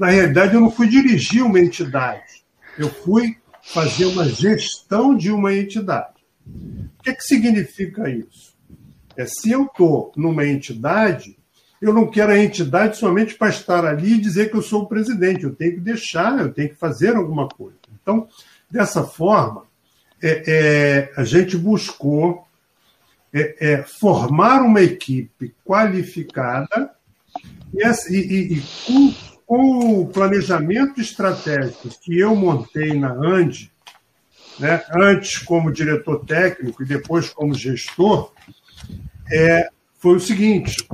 Na 0.00 0.06
realidade, 0.06 0.54
eu 0.54 0.62
não 0.62 0.70
fui 0.70 0.88
dirigir 0.88 1.44
uma 1.44 1.60
entidade, 1.60 2.42
eu 2.78 2.88
fui 2.88 3.36
fazer 3.62 4.06
uma 4.06 4.26
gestão 4.26 5.14
de 5.14 5.30
uma 5.30 5.54
entidade. 5.54 6.24
O 6.46 7.02
que, 7.02 7.12
que 7.12 7.22
significa 7.22 8.08
isso? 8.08 8.56
É, 9.14 9.26
se 9.26 9.50
eu 9.50 9.64
estou 9.66 10.10
numa 10.16 10.46
entidade, 10.46 11.36
eu 11.82 11.92
não 11.92 12.10
quero 12.10 12.32
a 12.32 12.38
entidade 12.38 12.96
somente 12.96 13.34
para 13.34 13.50
estar 13.50 13.84
ali 13.84 14.14
e 14.14 14.20
dizer 14.20 14.50
que 14.50 14.56
eu 14.56 14.62
sou 14.62 14.84
o 14.84 14.86
presidente. 14.86 15.44
Eu 15.44 15.54
tenho 15.54 15.74
que 15.74 15.80
deixar, 15.80 16.40
eu 16.40 16.50
tenho 16.50 16.70
que 16.70 16.76
fazer 16.76 17.14
alguma 17.14 17.46
coisa. 17.46 17.76
Então, 18.00 18.26
dessa 18.70 19.04
forma, 19.04 19.64
é, 20.22 20.44
é, 20.46 21.12
a 21.14 21.24
gente 21.24 21.58
buscou 21.58 22.48
é, 23.34 23.72
é 23.72 23.82
formar 23.82 24.62
uma 24.62 24.80
equipe 24.80 25.54
qualificada 25.62 26.90
e, 27.74 28.16
e, 28.16 28.54
e 28.54 29.29
o 29.52 30.06
planejamento 30.06 31.00
estratégico 31.00 31.88
que 32.00 32.16
eu 32.16 32.36
montei 32.36 32.94
na 32.96 33.10
ANDE, 33.10 33.72
né, 34.60 34.84
antes 34.94 35.38
como 35.38 35.72
diretor 35.72 36.24
técnico 36.24 36.84
e 36.84 36.86
depois 36.86 37.30
como 37.30 37.52
gestor, 37.52 38.32
é, 39.28 39.68
foi 39.98 40.14
o 40.14 40.20
seguinte: 40.20 40.86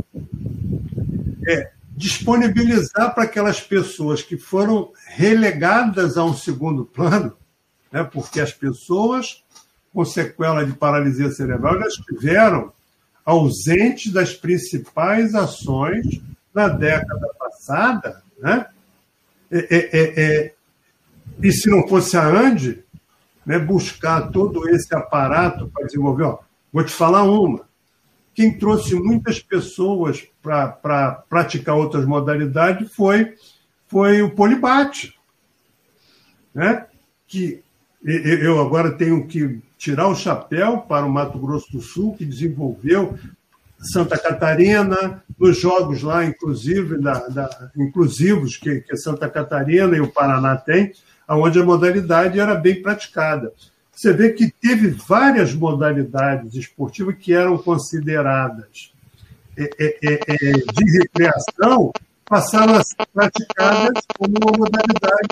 é, 1.46 1.70
disponibilizar 1.94 3.14
para 3.14 3.24
aquelas 3.24 3.60
pessoas 3.60 4.22
que 4.22 4.38
foram 4.38 4.90
relegadas 5.06 6.16
a 6.16 6.24
um 6.24 6.32
segundo 6.32 6.86
plano, 6.86 7.36
né, 7.92 8.04
porque 8.04 8.40
as 8.40 8.54
pessoas 8.54 9.44
com 9.92 10.02
sequela 10.02 10.64
de 10.64 10.72
paralisia 10.72 11.30
cerebral 11.30 11.78
já 11.78 11.88
estiveram 11.88 12.72
ausentes 13.22 14.10
das 14.10 14.32
principais 14.32 15.34
ações 15.34 16.06
na 16.54 16.68
década 16.68 17.28
passada, 17.38 18.24
né? 18.38 18.66
É, 19.50 19.58
é, 19.58 19.90
é, 19.92 20.24
é 20.24 20.54
e 21.42 21.52
se 21.52 21.68
não 21.68 21.86
fosse 21.86 22.16
a 22.16 22.26
Ande, 22.26 22.82
né, 23.44 23.58
buscar 23.58 24.30
todo 24.30 24.68
esse 24.68 24.94
aparato 24.94 25.70
para 25.72 25.86
desenvolver, 25.86 26.24
ó, 26.24 26.38
vou 26.72 26.84
te 26.84 26.92
falar 26.92 27.22
uma, 27.24 27.66
quem 28.36 28.58
trouxe 28.58 28.94
muitas 28.94 29.40
pessoas 29.40 30.28
para 30.42 30.68
pra 30.68 31.12
praticar 31.28 31.74
outras 31.74 32.04
modalidades 32.04 32.92
foi, 32.92 33.34
foi 33.88 34.20
o 34.20 34.30
Polibate. 34.30 35.18
Né? 36.54 36.86
Que 37.26 37.62
eu 38.04 38.60
agora 38.60 38.92
tenho 38.92 39.26
que 39.26 39.62
tirar 39.78 40.08
o 40.08 40.14
chapéu 40.14 40.78
para 40.78 41.06
o 41.06 41.10
Mato 41.10 41.38
Grosso 41.38 41.72
do 41.72 41.80
Sul, 41.80 42.14
que 42.14 42.26
desenvolveu 42.26 43.18
Santa 43.78 44.18
Catarina, 44.18 45.22
nos 45.38 45.58
jogos 45.58 46.02
lá, 46.02 46.24
inclusive, 46.24 46.98
da, 46.98 47.28
da, 47.28 47.70
inclusivos 47.76 48.56
que, 48.56 48.80
que 48.80 48.96
Santa 48.96 49.28
Catarina 49.28 49.96
e 49.96 50.00
o 50.00 50.10
Paraná 50.10 50.56
têm, 50.56 50.92
onde 51.28 51.58
a 51.58 51.64
modalidade 51.64 52.38
era 52.40 52.54
bem 52.54 52.80
praticada 52.80 53.52
você 53.96 54.12
vê 54.12 54.30
que 54.34 54.50
teve 54.50 54.88
várias 54.90 55.54
modalidades 55.54 56.54
esportivas 56.54 57.16
que 57.18 57.32
eram 57.32 57.56
consideradas 57.56 58.92
é, 59.56 59.62
é, 59.62 59.98
é, 60.02 60.20
é, 60.28 60.52
de 60.52 60.98
recreação, 60.98 61.90
passaram 62.26 62.74
a 62.74 62.84
ser 62.84 63.06
praticadas 63.10 64.04
como 64.18 64.34
uma 64.36 64.52
modalidade 64.58 65.28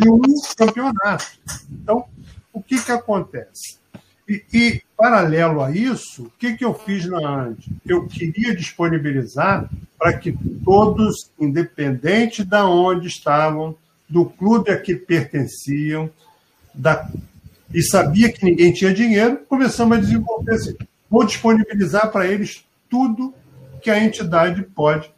de 0.00 0.08
um 0.08 0.20
campeonato. 0.56 1.26
Então, 1.68 2.04
o 2.52 2.62
que, 2.62 2.80
que 2.80 2.92
acontece? 2.92 3.81
E, 4.32 4.44
e, 4.54 4.82
paralelo 4.96 5.62
a 5.62 5.70
isso, 5.70 6.24
o 6.24 6.32
que, 6.38 6.54
que 6.54 6.64
eu 6.64 6.72
fiz 6.72 7.04
na 7.04 7.18
ANDE? 7.18 7.70
Eu 7.84 8.06
queria 8.06 8.56
disponibilizar 8.56 9.68
para 9.98 10.14
que 10.14 10.32
todos, 10.64 11.30
independente 11.38 12.42
de 12.42 12.56
onde 12.56 13.08
estavam, 13.08 13.76
do 14.08 14.24
clube 14.24 14.70
a 14.70 14.80
que 14.80 14.94
pertenciam, 14.94 16.08
da 16.72 17.06
e 17.74 17.82
sabia 17.82 18.30
que 18.30 18.44
ninguém 18.44 18.72
tinha 18.72 18.92
dinheiro, 18.92 19.40
começamos 19.48 19.96
a 19.96 20.00
desenvolver 20.00 20.52
assim, 20.52 20.76
vou 21.10 21.24
disponibilizar 21.24 22.10
para 22.10 22.26
eles 22.26 22.64
tudo 22.88 23.34
que 23.80 23.90
a 23.90 24.02
entidade 24.02 24.62
pode 24.62 25.10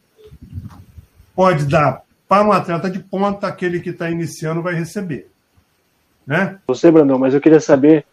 pode 1.34 1.66
dar 1.66 2.02
para 2.28 2.46
um 2.46 2.52
atleta 2.52 2.88
de 2.88 3.00
ponta, 3.00 3.46
aquele 3.46 3.80
que 3.80 3.90
está 3.90 4.08
iniciando 4.10 4.62
vai 4.62 4.74
receber. 4.74 5.28
Né? 6.26 6.58
Você, 6.66 6.90
Brandão, 6.90 7.18
mas 7.18 7.34
eu 7.34 7.40
queria 7.40 7.60
saber, 7.60 8.06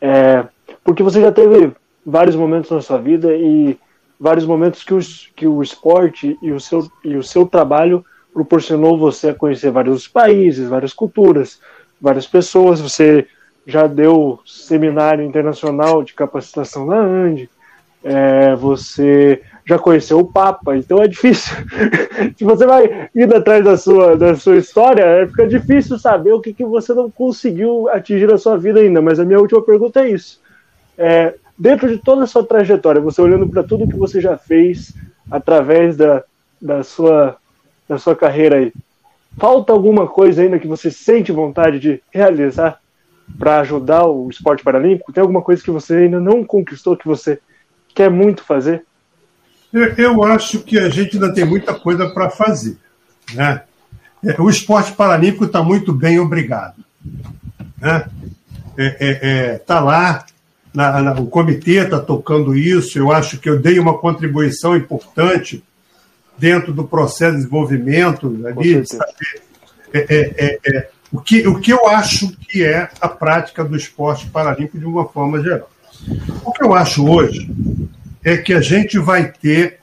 é, 0.00 0.44
porque 0.84 1.02
você 1.02 1.20
já 1.20 1.32
teve 1.32 1.72
vários 2.04 2.36
momentos 2.36 2.70
na 2.70 2.80
sua 2.80 2.98
vida 2.98 3.34
e 3.34 3.78
vários 4.18 4.46
momentos 4.46 4.82
que, 4.82 4.94
os, 4.94 5.30
que 5.34 5.46
o 5.46 5.62
esporte 5.62 6.38
e 6.40 6.52
o, 6.52 6.60
seu, 6.60 6.88
e 7.04 7.16
o 7.16 7.22
seu 7.22 7.46
trabalho 7.46 8.04
proporcionou 8.32 8.98
você 8.98 9.30
a 9.30 9.34
conhecer 9.34 9.70
vários 9.70 10.06
países, 10.06 10.68
várias 10.68 10.92
culturas, 10.92 11.60
várias 12.00 12.26
pessoas. 12.26 12.80
Você 12.80 13.26
já 13.66 13.86
deu 13.86 14.38
seminário 14.44 15.24
internacional 15.24 16.02
de 16.02 16.14
capacitação 16.14 16.86
na 16.86 16.98
ANDE, 16.98 17.50
é, 18.04 18.54
você 18.54 19.42
já 19.66 19.78
conheceu 19.78 20.20
o 20.20 20.24
Papa, 20.24 20.76
então 20.76 21.02
é 21.02 21.08
difícil. 21.08 21.54
Se 22.38 22.44
você 22.44 22.64
vai 22.64 23.08
indo 23.14 23.34
atrás 23.34 23.64
da 23.64 23.76
sua, 23.76 24.16
da 24.16 24.36
sua 24.36 24.56
história, 24.56 25.02
é, 25.02 25.26
fica 25.26 25.46
difícil 25.46 25.98
saber 25.98 26.32
o 26.32 26.40
que, 26.40 26.54
que 26.54 26.64
você 26.64 26.94
não 26.94 27.10
conseguiu 27.10 27.88
atingir 27.88 28.28
na 28.28 28.38
sua 28.38 28.56
vida 28.56 28.80
ainda. 28.80 29.02
Mas 29.02 29.18
a 29.18 29.24
minha 29.24 29.40
última 29.40 29.60
pergunta 29.60 30.00
é 30.00 30.10
isso. 30.10 30.40
É, 30.96 31.34
dentro 31.58 31.88
de 31.88 31.98
toda 31.98 32.22
a 32.22 32.26
sua 32.26 32.44
trajetória, 32.44 33.00
você 33.00 33.20
olhando 33.20 33.48
para 33.48 33.64
tudo 33.64 33.88
que 33.88 33.96
você 33.96 34.20
já 34.20 34.38
fez 34.38 34.94
através 35.28 35.96
da, 35.96 36.22
da, 36.62 36.84
sua, 36.84 37.36
da 37.88 37.98
sua 37.98 38.14
carreira 38.14 38.58
aí, 38.58 38.72
falta 39.36 39.72
alguma 39.72 40.06
coisa 40.06 40.42
ainda 40.42 40.60
que 40.60 40.68
você 40.68 40.90
sente 40.92 41.32
vontade 41.32 41.80
de 41.80 42.00
realizar? 42.12 42.80
para 43.38 43.58
ajudar 43.58 44.06
o 44.06 44.28
esporte 44.28 44.62
paralímpico? 44.62 45.12
Tem 45.12 45.20
alguma 45.20 45.42
coisa 45.42 45.62
que 45.62 45.70
você 45.70 45.96
ainda 45.96 46.20
não 46.20 46.44
conquistou 46.44 46.96
que 46.96 47.08
você 47.08 47.40
quer 47.94 48.10
muito 48.10 48.44
fazer? 48.44 48.85
Eu, 49.76 49.94
eu 49.98 50.24
acho 50.24 50.60
que 50.60 50.78
a 50.78 50.88
gente 50.88 51.16
ainda 51.16 51.34
tem 51.34 51.44
muita 51.44 51.74
coisa 51.74 52.08
para 52.08 52.30
fazer. 52.30 52.78
Né? 53.34 53.60
É, 54.24 54.40
o 54.40 54.48
esporte 54.48 54.92
paralímpico 54.92 55.44
está 55.44 55.62
muito 55.62 55.92
bem, 55.92 56.18
obrigado. 56.18 56.82
Né? 57.78 58.08
É, 58.78 58.96
é, 58.98 59.18
é 59.28 59.58
tá 59.58 59.78
lá, 59.80 60.24
na, 60.72 61.02
na, 61.02 61.12
o 61.20 61.26
comitê 61.26 61.84
está 61.84 62.00
tocando 62.00 62.56
isso. 62.56 62.98
Eu 62.98 63.12
acho 63.12 63.36
que 63.36 63.50
eu 63.50 63.60
dei 63.60 63.78
uma 63.78 63.98
contribuição 63.98 64.74
importante 64.74 65.62
dentro 66.38 66.72
do 66.72 66.84
processo 66.84 67.32
de 67.32 67.38
desenvolvimento 67.42 68.34
ali, 68.46 68.80
de 68.80 68.88
saber 68.88 69.42
é, 69.92 70.58
é, 70.66 70.88
o, 71.12 71.20
que, 71.20 71.46
o 71.46 71.60
que 71.60 71.70
eu 71.70 71.86
acho 71.86 72.34
que 72.34 72.64
é 72.64 72.88
a 72.98 73.08
prática 73.08 73.62
do 73.62 73.76
esporte 73.76 74.26
paralímpico 74.30 74.78
de 74.78 74.86
uma 74.86 75.06
forma 75.06 75.42
geral. 75.42 75.70
O 76.42 76.52
que 76.52 76.64
eu 76.64 76.72
acho 76.72 77.06
hoje 77.06 77.50
é 78.26 78.36
que 78.36 78.52
a 78.52 78.60
gente 78.60 78.98
vai 78.98 79.30
ter. 79.30 79.78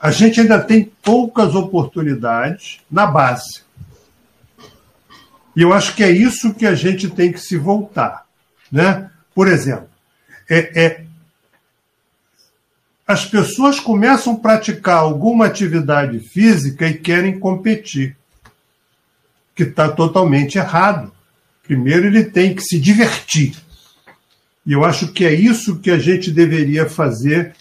A 0.00 0.12
gente 0.12 0.40
ainda 0.40 0.60
tem 0.60 0.92
poucas 1.02 1.56
oportunidades 1.56 2.78
na 2.88 3.04
base. 3.04 3.62
E 5.56 5.62
eu 5.62 5.72
acho 5.72 5.96
que 5.96 6.04
é 6.04 6.10
isso 6.10 6.54
que 6.54 6.64
a 6.64 6.76
gente 6.76 7.10
tem 7.10 7.32
que 7.32 7.40
se 7.40 7.56
voltar. 7.56 8.24
Né? 8.70 9.10
Por 9.34 9.48
exemplo, 9.48 9.88
é, 10.48 10.80
é, 10.80 11.04
as 13.04 13.26
pessoas 13.26 13.80
começam 13.80 14.34
a 14.34 14.38
praticar 14.38 14.98
alguma 14.98 15.46
atividade 15.46 16.20
física 16.20 16.86
e 16.86 16.94
querem 16.94 17.40
competir, 17.40 18.16
que 19.56 19.64
está 19.64 19.88
totalmente 19.88 20.58
errado. 20.58 21.10
Primeiro, 21.64 22.06
ele 22.06 22.22
tem 22.22 22.54
que 22.54 22.62
se 22.62 22.78
divertir. 22.78 23.56
E 24.68 24.74
eu 24.74 24.84
acho 24.84 25.08
que 25.12 25.24
é 25.24 25.32
isso 25.32 25.78
que 25.78 25.90
a 25.90 25.98
gente 25.98 26.30
deveria 26.30 26.86
fazer, 26.86 27.56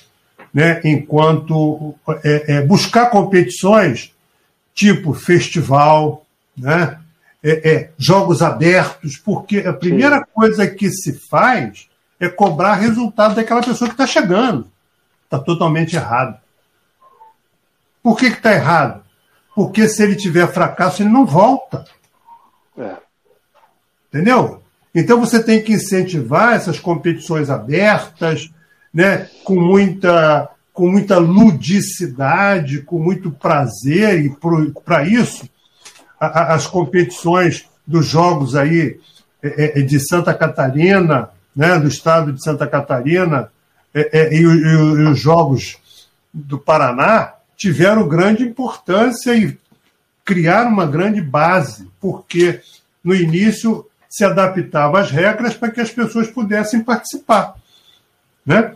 né, 0.54 0.82
enquanto 0.84 1.96
é, 2.22 2.56
é, 2.56 2.62
buscar 2.62 3.10
competições 3.10 4.14
tipo 4.76 5.14
festival, 5.14 6.26
né, 6.58 7.00
é, 7.42 7.72
é 7.72 7.92
jogos 7.98 8.42
abertos, 8.42 9.16
porque 9.16 9.60
a 9.60 9.72
primeira 9.72 10.18
Sim. 10.18 10.24
coisa 10.34 10.68
que 10.68 10.90
se 10.90 11.14
faz 11.14 11.88
é 12.20 12.28
cobrar 12.28 12.74
resultado 12.74 13.36
daquela 13.36 13.64
pessoa 13.64 13.88
que 13.88 13.94
está 13.94 14.06
chegando. 14.06 14.70
Está 15.24 15.40
totalmente 15.40 15.96
errado. 15.96 16.38
Por 18.04 18.18
que 18.18 18.26
está 18.26 18.52
errado? 18.52 19.02
Porque 19.56 19.88
se 19.88 20.04
ele 20.04 20.18
tiver 20.18 20.52
fracasso, 20.52 21.02
ele 21.02 21.10
não 21.10 21.26
volta. 21.26 21.86
É. 22.78 22.98
Entendeu? 24.10 24.62
Então 24.98 25.20
você 25.20 25.44
tem 25.44 25.62
que 25.62 25.74
incentivar 25.74 26.56
essas 26.56 26.80
competições 26.80 27.52
abertas, 27.52 28.50
né, 28.92 29.30
com 29.44 29.56
muita 29.62 30.50
com 30.74 30.90
muita 30.92 31.18
ludicidade, 31.18 32.82
com 32.82 33.00
muito 33.00 33.32
prazer 33.32 34.26
e 34.26 34.36
para 34.84 35.08
isso 35.08 35.48
a, 36.20 36.26
a, 36.26 36.54
as 36.56 36.66
competições 36.66 37.68
dos 37.86 38.08
jogos 38.08 38.56
aí 38.56 39.00
é, 39.42 39.80
é, 39.80 39.82
de 39.84 40.00
Santa 40.00 40.34
Catarina, 40.34 41.30
né, 41.56 41.80
do 41.80 41.88
estado 41.88 42.34
de 42.34 42.44
Santa 42.44 42.66
Catarina 42.66 43.52
é, 43.94 44.20
é, 44.20 44.34
e, 44.34 44.38
e, 44.38 44.42
e 44.42 45.08
os 45.10 45.20
jogos 45.20 45.78
do 46.34 46.58
Paraná 46.58 47.34
tiveram 47.56 48.08
grande 48.08 48.44
importância 48.44 49.36
e 49.36 49.56
criaram 50.26 50.72
uma 50.72 50.88
grande 50.88 51.22
base, 51.22 51.88
porque 52.00 52.62
no 53.04 53.14
início 53.14 53.86
se 54.18 54.26
adaptava 54.26 55.00
às 55.00 55.12
regras 55.12 55.54
para 55.54 55.70
que 55.70 55.80
as 55.80 55.92
pessoas 55.92 56.28
pudessem 56.28 56.84
participar. 56.84 57.54
Né? 58.44 58.74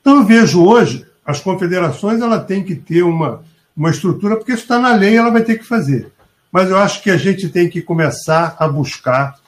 Então 0.00 0.16
eu 0.16 0.24
vejo 0.24 0.66
hoje, 0.66 1.06
as 1.24 1.38
confederações 1.38 2.20
ela 2.20 2.40
tem 2.40 2.64
que 2.64 2.74
ter 2.74 3.04
uma, 3.04 3.44
uma 3.76 3.90
estrutura, 3.90 4.34
porque 4.34 4.50
isso 4.50 4.62
está 4.62 4.76
na 4.76 4.92
lei, 4.92 5.16
ela 5.16 5.30
vai 5.30 5.44
ter 5.44 5.56
que 5.56 5.64
fazer. 5.64 6.10
Mas 6.50 6.68
eu 6.68 6.76
acho 6.76 7.00
que 7.00 7.10
a 7.10 7.16
gente 7.16 7.48
tem 7.48 7.70
que 7.70 7.80
começar 7.80 8.56
a 8.58 8.66
buscar, 8.66 9.38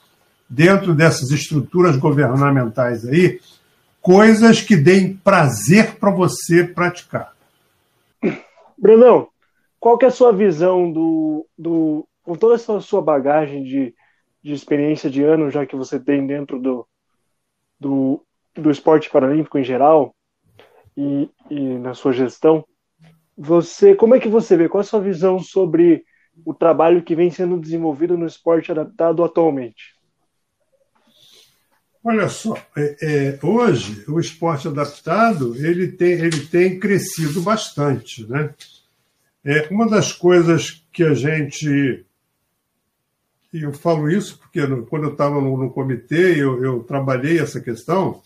dentro 0.48 0.94
dessas 0.94 1.32
estruturas 1.32 1.96
governamentais 1.96 3.04
aí, 3.04 3.40
coisas 4.00 4.60
que 4.60 4.76
deem 4.76 5.16
prazer 5.16 5.96
para 5.96 6.12
você 6.12 6.62
praticar. 6.62 7.32
Brunão, 8.78 9.26
qual 9.80 9.98
que 9.98 10.04
é 10.04 10.08
a 10.08 10.12
sua 10.12 10.32
visão 10.32 10.92
do, 10.92 11.44
do 11.58 12.06
com 12.22 12.36
toda 12.36 12.54
essa 12.54 12.80
sua 12.80 13.02
bagagem 13.02 13.64
de 13.64 13.92
de 14.46 14.52
experiência 14.52 15.10
de 15.10 15.24
ano 15.24 15.50
já 15.50 15.66
que 15.66 15.74
você 15.74 15.98
tem 15.98 16.24
dentro 16.24 16.60
do, 16.60 16.86
do, 17.80 18.24
do 18.54 18.70
esporte 18.70 19.10
paralímpico 19.10 19.58
em 19.58 19.64
geral 19.64 20.14
e, 20.96 21.28
e 21.50 21.60
na 21.78 21.94
sua 21.94 22.12
gestão, 22.12 22.64
você 23.36 23.92
como 23.96 24.14
é 24.14 24.20
que 24.20 24.28
você 24.28 24.56
vê? 24.56 24.68
Qual 24.68 24.80
a 24.80 24.84
sua 24.84 25.00
visão 25.00 25.40
sobre 25.40 26.04
o 26.44 26.54
trabalho 26.54 27.02
que 27.02 27.16
vem 27.16 27.28
sendo 27.28 27.58
desenvolvido 27.58 28.16
no 28.16 28.24
esporte 28.24 28.70
adaptado 28.70 29.24
atualmente? 29.24 29.96
Olha 32.04 32.28
só, 32.28 32.56
é, 32.76 32.96
é, 33.02 33.38
hoje 33.44 34.04
o 34.08 34.20
esporte 34.20 34.68
adaptado 34.68 35.56
ele 35.56 35.88
tem, 35.88 36.12
ele 36.12 36.46
tem 36.46 36.78
crescido 36.78 37.42
bastante, 37.42 38.24
né? 38.30 38.54
É, 39.44 39.66
uma 39.72 39.88
das 39.88 40.12
coisas 40.12 40.86
que 40.92 41.02
a 41.02 41.14
gente 41.14 42.05
e 43.52 43.62
eu 43.62 43.72
falo 43.72 44.10
isso 44.10 44.38
porque 44.38 44.60
quando 44.88 45.04
eu 45.04 45.12
estava 45.12 45.40
no, 45.40 45.56
no, 45.56 45.70
comitê, 45.70 46.40
eu, 46.40 46.62
eu, 46.62 46.84
trabalhei 46.84 47.38
essa 47.38 47.60
questão. 47.60 48.20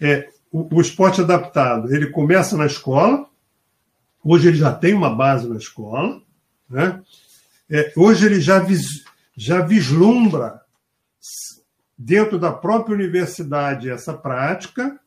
É, 0.00 0.28
o, 0.50 0.76
o, 0.76 0.80
esporte 0.80 1.20
adaptado, 1.20 1.92
ele 1.94 2.06
começa 2.10 2.56
na 2.56 2.66
escola, 2.66 3.28
hoje 4.24 4.48
ele 4.48 4.56
já 4.56 4.72
tem 4.72 4.94
uma 4.94 5.14
base 5.14 5.48
na 5.48 5.56
escola, 5.56 6.22
né? 6.68 7.02
É, 7.70 7.92
hoje 7.96 8.24
ele 8.24 8.40
já, 8.40 8.58
vis, 8.58 9.04
já 9.36 9.60
vislumbra 9.60 10.62
dentro 11.96 12.38
da 12.38 12.52
própria 12.52 12.94
universidade 12.94 13.90
essa 13.90 14.14
prática, 14.14 14.98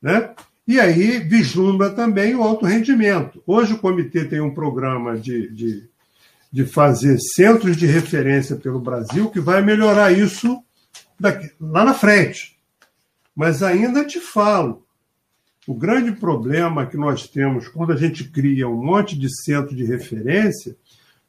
né? 0.00 0.34
E 0.66 0.80
aí 0.80 1.20
vislumbra 1.20 1.90
também 1.90 2.34
o 2.34 2.42
alto 2.42 2.66
rendimento. 2.66 3.40
Hoje 3.46 3.74
o 3.74 3.78
comitê 3.78 4.24
tem 4.24 4.40
um 4.40 4.52
programa 4.52 5.16
de, 5.16 5.48
de 5.52 5.88
de 6.56 6.64
fazer 6.64 7.18
centros 7.20 7.76
de 7.76 7.84
referência 7.84 8.56
pelo 8.56 8.80
Brasil, 8.80 9.28
que 9.28 9.38
vai 9.38 9.60
melhorar 9.60 10.10
isso 10.10 10.64
daqui, 11.20 11.52
lá 11.60 11.84
na 11.84 11.92
frente. 11.92 12.58
Mas 13.34 13.62
ainda 13.62 14.06
te 14.06 14.18
falo, 14.18 14.82
o 15.66 15.74
grande 15.74 16.12
problema 16.12 16.86
que 16.86 16.96
nós 16.96 17.28
temos 17.28 17.68
quando 17.68 17.92
a 17.92 17.96
gente 17.96 18.24
cria 18.30 18.66
um 18.66 18.82
monte 18.82 19.18
de 19.18 19.28
centro 19.44 19.76
de 19.76 19.84
referência 19.84 20.74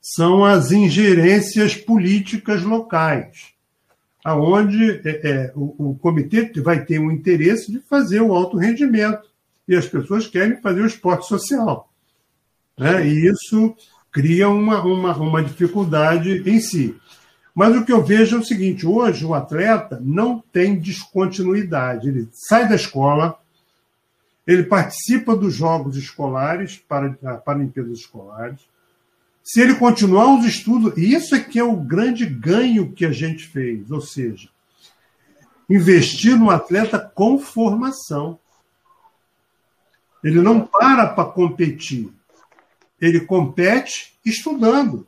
são 0.02 0.46
as 0.46 0.72
ingerências 0.72 1.76
políticas 1.76 2.64
locais, 2.64 3.48
aonde 4.24 5.02
é, 5.04 5.30
é, 5.30 5.52
o, 5.54 5.90
o 5.90 5.96
comitê 5.96 6.50
vai 6.62 6.86
ter 6.86 7.00
um 7.00 7.12
interesse 7.12 7.70
de 7.70 7.82
fazer 7.82 8.22
o 8.22 8.34
alto 8.34 8.56
rendimento 8.56 9.28
e 9.68 9.76
as 9.76 9.90
pessoas 9.90 10.26
querem 10.26 10.62
fazer 10.62 10.84
o 10.84 10.88
esporte 10.88 11.28
social. 11.28 11.92
Né? 12.78 13.06
E 13.06 13.28
isso 13.28 13.76
cria 14.12 14.50
uma, 14.50 14.82
uma, 14.82 15.16
uma 15.16 15.44
dificuldade 15.44 16.44
em 16.50 16.60
si. 16.60 16.96
Mas 17.54 17.76
o 17.76 17.84
que 17.84 17.92
eu 17.92 18.04
vejo 18.04 18.36
é 18.36 18.40
o 18.40 18.46
seguinte: 18.46 18.86
hoje 18.86 19.26
o 19.26 19.34
atleta 19.34 20.00
não 20.04 20.44
tem 20.54 20.80
descontinuidade. 20.80 22.08
Ele 22.08 22.28
sai 22.32 22.70
da 22.70 22.76
escola, 22.76 23.40
ele 24.46 24.64
participa 24.64 25.36
dos 25.36 25.56
jogos 25.56 25.98
escolares, 25.98 26.78
para 26.78 27.14
Paralimpíadas 27.44 28.00
Escolares. 28.00 28.60
Se 29.44 29.62
ele 29.62 29.76
continuar 29.76 30.38
os 30.38 30.46
estudos, 30.46 30.98
isso 30.98 31.34
é 31.34 31.40
que 31.40 31.58
é 31.58 31.64
o 31.64 31.78
grande 31.78 32.26
ganho 32.26 32.92
que 32.92 33.06
a 33.06 33.12
gente 33.12 33.48
fez, 33.48 33.90
ou 33.90 34.02
seja, 34.02 34.50
investir 35.70 36.38
no 36.38 36.50
atleta 36.50 37.00
com 37.00 37.40
formação. 37.40 38.38
Ele 40.24 40.42
não 40.42 40.62
para 40.62 41.08
para 41.08 41.30
competir. 41.30 42.14
Ele 43.00 43.22
compete 43.22 44.18
estudando. 44.26 45.08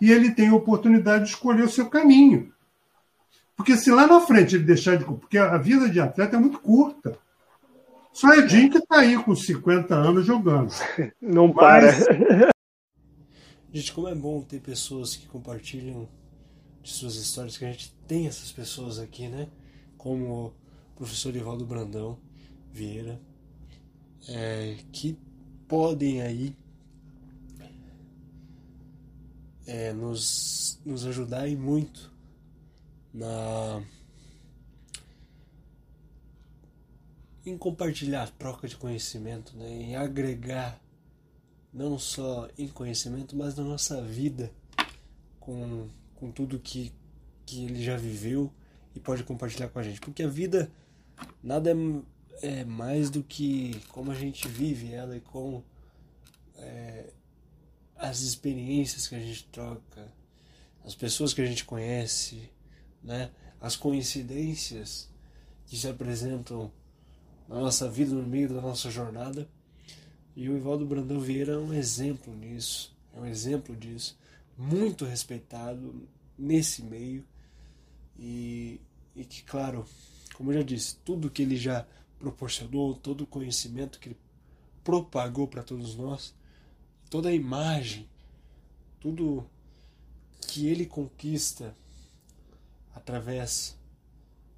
E 0.00 0.10
ele 0.10 0.32
tem 0.32 0.48
a 0.48 0.54
oportunidade 0.54 1.24
de 1.24 1.30
escolher 1.30 1.62
o 1.62 1.70
seu 1.70 1.88
caminho. 1.88 2.52
Porque 3.54 3.76
se 3.76 3.90
lá 3.90 4.06
na 4.06 4.20
frente 4.20 4.54
ele 4.54 4.64
deixar 4.64 4.96
de. 4.96 5.04
Porque 5.04 5.36
a 5.36 5.58
vida 5.58 5.88
de 5.88 6.00
atleta 6.00 6.36
é 6.36 6.40
muito 6.40 6.58
curta. 6.60 7.18
Só 8.12 8.32
Edinho 8.34 8.70
que 8.70 8.78
está 8.78 9.00
aí 9.00 9.22
com 9.22 9.34
50 9.34 9.94
anos 9.94 10.26
jogando. 10.26 10.72
Não 11.20 11.52
para. 11.52 11.92
Gente, 13.72 13.92
como 13.92 14.08
é 14.08 14.14
bom 14.14 14.42
ter 14.42 14.60
pessoas 14.60 15.14
que 15.14 15.26
compartilham 15.26 16.08
de 16.82 16.90
suas 16.90 17.14
histórias, 17.14 17.56
que 17.56 17.64
a 17.64 17.70
gente 17.70 17.94
tem 18.08 18.26
essas 18.26 18.50
pessoas 18.50 18.98
aqui, 18.98 19.28
né? 19.28 19.48
Como 19.96 20.46
o 20.46 20.52
professor 20.96 21.34
Ivaldo 21.36 21.64
Brandão 21.64 22.18
Vieira, 22.72 23.20
é, 24.28 24.76
que 24.90 25.16
podem 25.68 26.22
aí 26.22 26.56
é, 29.66 29.92
nos, 29.92 30.80
nos 30.84 31.06
ajudar 31.06 31.48
e 31.48 31.56
muito 31.56 32.12
na 33.12 33.82
em 37.44 37.56
compartilhar 37.56 38.30
troca 38.30 38.68
de 38.68 38.76
conhecimento, 38.76 39.56
né? 39.56 39.68
em 39.68 39.96
agregar 39.96 40.80
não 41.72 41.98
só 41.98 42.48
em 42.58 42.68
conhecimento, 42.68 43.36
mas 43.36 43.54
na 43.54 43.64
nossa 43.64 44.02
vida 44.02 44.52
com, 45.38 45.88
com 46.16 46.30
tudo 46.30 46.58
que, 46.58 46.92
que 47.46 47.64
ele 47.64 47.82
já 47.82 47.96
viveu 47.96 48.52
e 48.94 49.00
pode 49.00 49.24
compartilhar 49.24 49.68
com 49.68 49.78
a 49.78 49.82
gente. 49.82 50.00
Porque 50.00 50.22
a 50.22 50.28
vida 50.28 50.70
nada 51.42 51.70
é, 51.70 52.60
é 52.60 52.64
mais 52.64 53.08
do 53.08 53.22
que 53.22 53.80
como 53.88 54.10
a 54.10 54.14
gente 54.14 54.46
vive 54.48 54.92
ela 54.92 55.16
e 55.16 55.20
como 55.20 55.64
é, 56.56 57.12
as 58.00 58.22
experiências 58.22 59.06
que 59.06 59.14
a 59.14 59.20
gente 59.20 59.44
troca, 59.52 60.10
as 60.82 60.94
pessoas 60.94 61.34
que 61.34 61.42
a 61.42 61.46
gente 61.46 61.66
conhece, 61.66 62.50
né? 63.04 63.30
as 63.60 63.76
coincidências 63.76 65.10
que 65.66 65.76
se 65.76 65.86
apresentam 65.86 66.72
na 67.46 67.60
nossa 67.60 67.88
vida, 67.90 68.14
no 68.14 68.26
meio 68.26 68.48
da 68.48 68.60
nossa 68.60 68.90
jornada. 68.90 69.46
E 70.34 70.48
o 70.48 70.56
Ivaldo 70.56 70.86
Brandão 70.86 71.20
Vieira 71.20 71.52
é 71.52 71.58
um 71.58 71.74
exemplo 71.74 72.34
nisso, 72.34 72.96
é 73.14 73.20
um 73.20 73.26
exemplo 73.26 73.76
disso, 73.76 74.18
muito 74.56 75.04
respeitado 75.04 76.08
nesse 76.38 76.82
meio 76.82 77.22
e, 78.18 78.80
e 79.14 79.24
que, 79.24 79.42
claro, 79.42 79.84
como 80.34 80.52
eu 80.52 80.58
já 80.58 80.62
disse, 80.62 80.96
tudo 81.04 81.30
que 81.30 81.42
ele 81.42 81.56
já 81.56 81.86
proporcionou, 82.18 82.94
todo 82.94 83.22
o 83.24 83.26
conhecimento 83.26 84.00
que 84.00 84.08
ele 84.08 84.18
propagou 84.82 85.46
para 85.46 85.62
todos 85.62 85.94
nós, 85.96 86.34
toda 87.10 87.28
a 87.28 87.34
imagem, 87.34 88.08
tudo 89.00 89.44
que 90.40 90.68
ele 90.68 90.86
conquista 90.86 91.76
através 92.94 93.76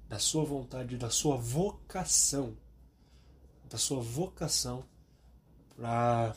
da 0.07 0.19
sua 0.19 0.45
vontade, 0.45 0.95
da 0.95 1.09
sua 1.09 1.35
vocação, 1.35 2.55
da 3.69 3.77
sua 3.77 3.99
vocação 3.99 4.85
para 5.75 6.35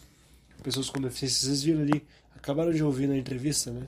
pessoas 0.63 0.89
com 0.89 1.01
deficiência. 1.01 1.47
Vocês 1.49 1.63
viram 1.63 1.83
ali, 1.83 2.07
acabaram 2.35 2.73
de 2.73 2.83
ouvir 2.83 3.07
na 3.07 3.17
entrevista, 3.17 3.71
né? 3.71 3.87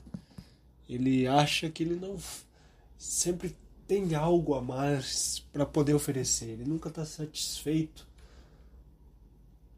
Ele 0.89 1.27
acha 1.27 1.71
que 1.71 1.83
ele 1.83 1.97
não 1.97 2.19
sempre 2.99 3.57
tem 3.87 4.15
algo 4.15 4.55
a 4.55 4.61
mais 4.61 5.41
para 5.53 5.65
poder 5.65 5.95
oferecer. 5.95 6.51
Ele 6.51 6.65
nunca 6.65 6.91
está 6.91 7.05
satisfeito 7.07 8.07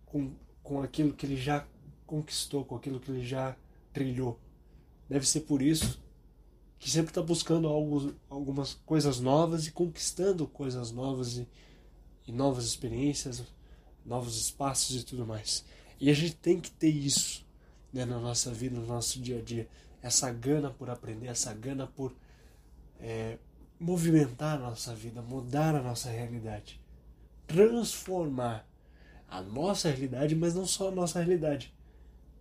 com, 0.06 0.32
com 0.62 0.82
aquilo 0.82 1.12
que 1.12 1.26
ele 1.26 1.36
já 1.36 1.64
conquistou, 2.10 2.64
com 2.64 2.74
aquilo 2.74 2.98
que 2.98 3.08
ele 3.08 3.24
já 3.24 3.56
trilhou. 3.92 4.36
Deve 5.08 5.26
ser 5.26 5.42
por 5.42 5.62
isso 5.62 6.02
que 6.76 6.90
sempre 6.90 7.10
está 7.10 7.22
buscando 7.22 7.68
algo, 7.68 8.12
algumas 8.28 8.74
coisas 8.84 9.20
novas 9.20 9.68
e 9.68 9.70
conquistando 9.70 10.44
coisas 10.48 10.90
novas 10.90 11.36
e, 11.36 11.48
e 12.26 12.32
novas 12.32 12.64
experiências, 12.64 13.44
novos 14.04 14.36
espaços 14.40 15.00
e 15.00 15.04
tudo 15.04 15.24
mais. 15.24 15.64
E 16.00 16.10
a 16.10 16.14
gente 16.14 16.34
tem 16.34 16.58
que 16.58 16.70
ter 16.70 16.88
isso 16.88 17.46
né, 17.92 18.04
na 18.04 18.18
nossa 18.18 18.50
vida, 18.50 18.80
no 18.80 18.86
nosso 18.86 19.20
dia 19.20 19.38
a 19.38 19.42
dia. 19.42 19.68
Essa 20.02 20.32
gana 20.32 20.70
por 20.70 20.90
aprender, 20.90 21.28
essa 21.28 21.54
gana 21.54 21.86
por 21.86 22.12
é, 22.98 23.38
movimentar 23.78 24.56
a 24.56 24.70
nossa 24.70 24.94
vida, 24.94 25.22
mudar 25.22 25.76
a 25.76 25.82
nossa 25.82 26.10
realidade, 26.10 26.80
transformar 27.46 28.66
a 29.28 29.40
nossa 29.40 29.88
realidade, 29.88 30.34
mas 30.34 30.54
não 30.54 30.66
só 30.66 30.88
a 30.88 30.90
nossa 30.90 31.20
realidade, 31.20 31.72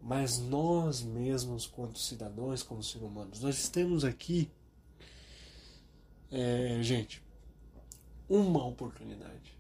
mas 0.01 0.37
nós 0.39 1.01
mesmos, 1.01 1.67
quanto 1.67 1.99
cidadãos, 1.99 2.63
como 2.63 2.81
seres 2.81 3.07
humanos. 3.07 3.41
Nós 3.41 3.67
temos 3.69 4.03
aqui, 4.05 4.49
é, 6.31 6.79
gente, 6.81 7.21
uma 8.27 8.65
oportunidade. 8.65 9.57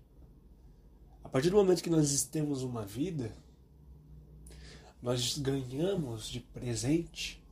A 1.23 1.29
partir 1.29 1.49
do 1.49 1.57
momento 1.57 1.83
que 1.83 1.89
nós 1.89 2.23
temos 2.23 2.63
uma 2.63 2.85
vida, 2.85 3.31
nós 5.01 5.37
ganhamos 5.37 6.29
de 6.29 6.39
presente 6.39 7.43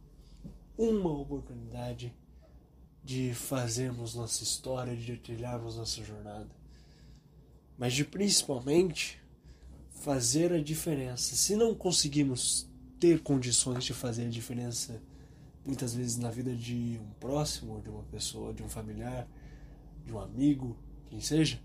uma 0.77 1.11
oportunidade 1.11 2.13
de 3.03 3.33
fazermos 3.33 4.15
nossa 4.15 4.43
história, 4.43 4.95
de 4.95 5.17
trilharmos 5.17 5.77
nossa 5.77 6.03
jornada, 6.03 6.49
mas 7.77 7.93
de 7.93 8.03
principalmente 8.03 9.21
fazer 9.89 10.51
a 10.51 10.61
diferença. 10.61 11.35
Se 11.35 11.55
não 11.55 11.73
conseguimos 11.73 12.66
ter 12.99 13.21
condições 13.21 13.83
de 13.83 13.93
fazer 13.93 14.25
a 14.25 14.29
diferença, 14.29 15.01
muitas 15.65 15.93
vezes 15.93 16.17
na 16.17 16.31
vida 16.31 16.55
de 16.55 16.99
um 17.01 17.11
próximo, 17.19 17.81
de 17.81 17.89
uma 17.89 18.03
pessoa, 18.03 18.53
de 18.53 18.63
um 18.63 18.69
familiar, 18.69 19.27
de 20.05 20.13
um 20.13 20.19
amigo, 20.19 20.75
quem 21.09 21.19
seja, 21.19 21.59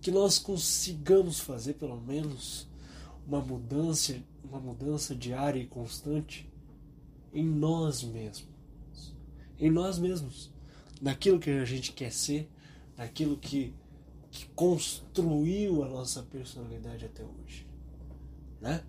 que 0.00 0.10
nós 0.10 0.38
consigamos 0.38 1.40
fazer 1.40 1.74
pelo 1.74 2.00
menos 2.00 2.68
uma 3.26 3.40
mudança, 3.40 4.16
uma 4.44 4.60
mudança 4.60 5.14
diária 5.14 5.60
e 5.60 5.66
constante 5.66 6.50
em 7.32 7.44
nós 7.44 8.02
mesmos. 8.02 8.48
Em 9.58 9.70
nós 9.70 9.98
mesmos. 9.98 10.50
Naquilo 11.00 11.38
que 11.38 11.50
a 11.50 11.64
gente 11.64 11.92
quer 11.92 12.12
ser, 12.12 12.48
naquilo 12.96 13.36
que, 13.36 13.74
que 14.30 14.46
construiu 14.48 15.84
a 15.84 15.88
nossa 15.88 16.22
personalidade 16.22 17.04
até 17.04 17.22
hoje. 17.22 17.66
Né? 18.60 18.82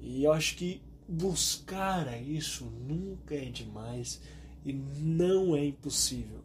E 0.00 0.24
eu 0.24 0.32
acho 0.32 0.56
que 0.56 0.82
buscar 1.08 2.20
isso 2.22 2.64
nunca 2.64 3.34
é 3.34 3.50
demais 3.50 4.20
e 4.64 4.72
não 4.72 5.54
é 5.54 5.66
impossível. 5.66 6.40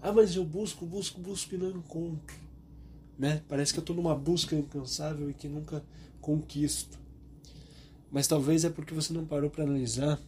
Ah, 0.00 0.12
mas 0.12 0.36
eu 0.36 0.44
busco, 0.44 0.86
busco, 0.86 1.20
busco 1.20 1.54
e 1.54 1.58
não 1.58 1.70
encontro 1.70 2.46
né? 3.18 3.42
Parece 3.48 3.72
que 3.72 3.78
eu 3.78 3.82
estou 3.82 3.96
numa 3.96 4.14
busca 4.14 4.54
incansável 4.54 5.30
e 5.30 5.34
que 5.34 5.48
nunca 5.48 5.82
conquisto. 6.20 6.98
Mas 8.10 8.26
talvez 8.26 8.64
é 8.64 8.70
porque 8.70 8.94
você 8.94 9.12
não 9.12 9.24
parou 9.24 9.50
para 9.50 9.64
analisar 9.64 10.20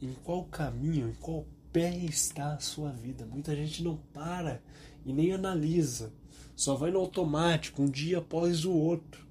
em 0.00 0.12
qual 0.24 0.44
caminho, 0.44 1.08
em 1.08 1.14
qual 1.14 1.46
pé 1.72 1.96
está 1.96 2.54
a 2.54 2.60
sua 2.60 2.90
vida. 2.90 3.26
Muita 3.26 3.54
gente 3.54 3.82
não 3.82 3.96
para 4.12 4.62
e 5.04 5.12
nem 5.12 5.32
analisa, 5.32 6.12
só 6.54 6.74
vai 6.74 6.90
no 6.90 7.00
automático, 7.00 7.82
um 7.82 7.90
dia 7.90 8.18
após 8.18 8.64
o 8.64 8.72
outro. 8.72 9.26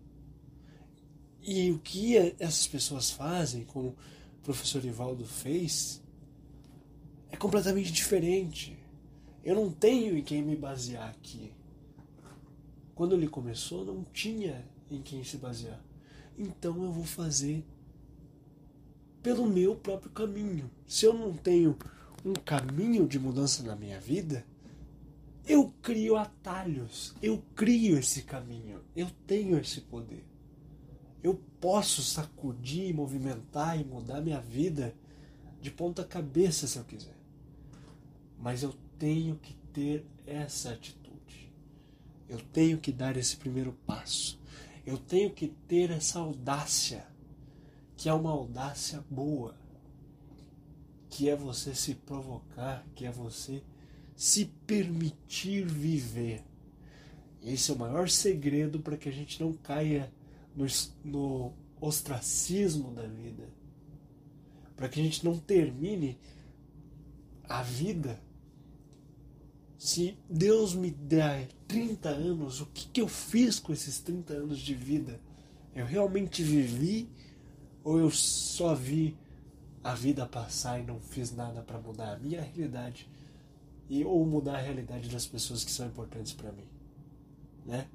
E 1.41 1.71
o 1.71 1.79
que 1.79 2.17
essas 2.39 2.67
pessoas 2.67 3.09
fazem, 3.09 3.63
como 3.65 3.89
o 3.89 3.95
professor 4.43 4.83
Ivaldo 4.85 5.25
fez, 5.25 6.01
é 7.31 7.37
completamente 7.37 7.91
diferente. 7.91 8.77
Eu 9.43 9.55
não 9.55 9.71
tenho 9.71 10.17
em 10.17 10.23
quem 10.23 10.41
me 10.41 10.55
basear 10.55 11.09
aqui. 11.09 11.51
Quando 12.93 13.15
ele 13.15 13.27
começou, 13.27 13.83
não 13.83 14.03
tinha 14.13 14.63
em 14.89 15.01
quem 15.01 15.23
se 15.23 15.37
basear. 15.37 15.81
Então 16.37 16.83
eu 16.83 16.91
vou 16.91 17.05
fazer 17.05 17.65
pelo 19.23 19.47
meu 19.47 19.75
próprio 19.75 20.11
caminho. 20.11 20.69
Se 20.87 21.05
eu 21.05 21.13
não 21.13 21.33
tenho 21.33 21.77
um 22.23 22.33
caminho 22.33 23.07
de 23.07 23.17
mudança 23.17 23.63
na 23.63 23.75
minha 23.75 23.99
vida, 23.99 24.45
eu 25.47 25.73
crio 25.81 26.15
atalhos, 26.15 27.15
eu 27.21 27.43
crio 27.55 27.97
esse 27.97 28.21
caminho, 28.23 28.81
eu 28.95 29.09
tenho 29.25 29.57
esse 29.59 29.81
poder. 29.81 30.23
Eu 31.23 31.39
posso 31.59 32.01
sacudir, 32.01 32.93
movimentar 32.93 33.79
e 33.79 33.83
mudar 33.83 34.21
minha 34.21 34.41
vida 34.41 34.95
de 35.61 35.69
ponta 35.69 36.03
cabeça 36.03 36.65
se 36.65 36.77
eu 36.77 36.83
quiser. 36.83 37.15
Mas 38.39 38.63
eu 38.63 38.73
tenho 38.97 39.35
que 39.35 39.53
ter 39.71 40.05
essa 40.25 40.71
atitude. 40.71 41.51
Eu 42.27 42.39
tenho 42.51 42.79
que 42.79 42.91
dar 42.91 43.15
esse 43.17 43.37
primeiro 43.37 43.73
passo. 43.85 44.39
Eu 44.85 44.97
tenho 44.97 45.29
que 45.29 45.47
ter 45.67 45.91
essa 45.91 46.19
audácia, 46.19 47.05
que 47.95 48.09
é 48.09 48.13
uma 48.13 48.31
audácia 48.31 49.03
boa, 49.09 49.55
que 51.07 51.29
é 51.29 51.35
você 51.35 51.75
se 51.75 51.93
provocar, 51.93 52.83
que 52.95 53.05
é 53.05 53.11
você 53.11 53.61
se 54.15 54.45
permitir 54.65 55.65
viver. 55.65 56.43
Esse 57.43 57.69
é 57.69 57.73
o 57.73 57.77
maior 57.77 58.09
segredo 58.09 58.79
para 58.79 58.97
que 58.97 59.09
a 59.09 59.11
gente 59.11 59.39
não 59.41 59.53
caia 59.53 60.11
no, 60.55 60.65
no 61.03 61.53
ostracismo 61.79 62.91
da 62.91 63.07
vida. 63.07 63.47
Para 64.75 64.89
que 64.89 64.99
a 64.99 65.03
gente 65.03 65.23
não 65.23 65.37
termine 65.37 66.17
a 67.43 67.61
vida 67.61 68.19
se 69.81 70.15
Deus 70.29 70.75
me 70.75 70.91
der 70.91 71.47
30 71.67 72.07
anos, 72.09 72.61
o 72.61 72.67
que, 72.67 72.87
que 72.87 73.01
eu 73.01 73.07
fiz 73.07 73.59
com 73.59 73.73
esses 73.73 73.99
30 73.99 74.31
anos 74.33 74.59
de 74.59 74.75
vida? 74.75 75.19
Eu 75.73 75.87
realmente 75.87 76.43
vivi 76.43 77.09
ou 77.83 77.97
eu 77.97 78.11
só 78.11 78.75
vi 78.75 79.17
a 79.83 79.95
vida 79.95 80.27
passar 80.27 80.79
e 80.79 80.83
não 80.83 80.99
fiz 80.99 81.35
nada 81.35 81.63
para 81.63 81.79
mudar 81.79 82.13
a 82.13 82.19
minha 82.19 82.41
realidade 82.41 83.09
e 83.89 84.05
ou 84.05 84.23
mudar 84.23 84.57
a 84.57 84.61
realidade 84.61 85.09
das 85.09 85.25
pessoas 85.25 85.63
que 85.63 85.71
são 85.71 85.87
importantes 85.87 86.31
para 86.31 86.51
mim, 86.51 86.67
né? 87.65 87.87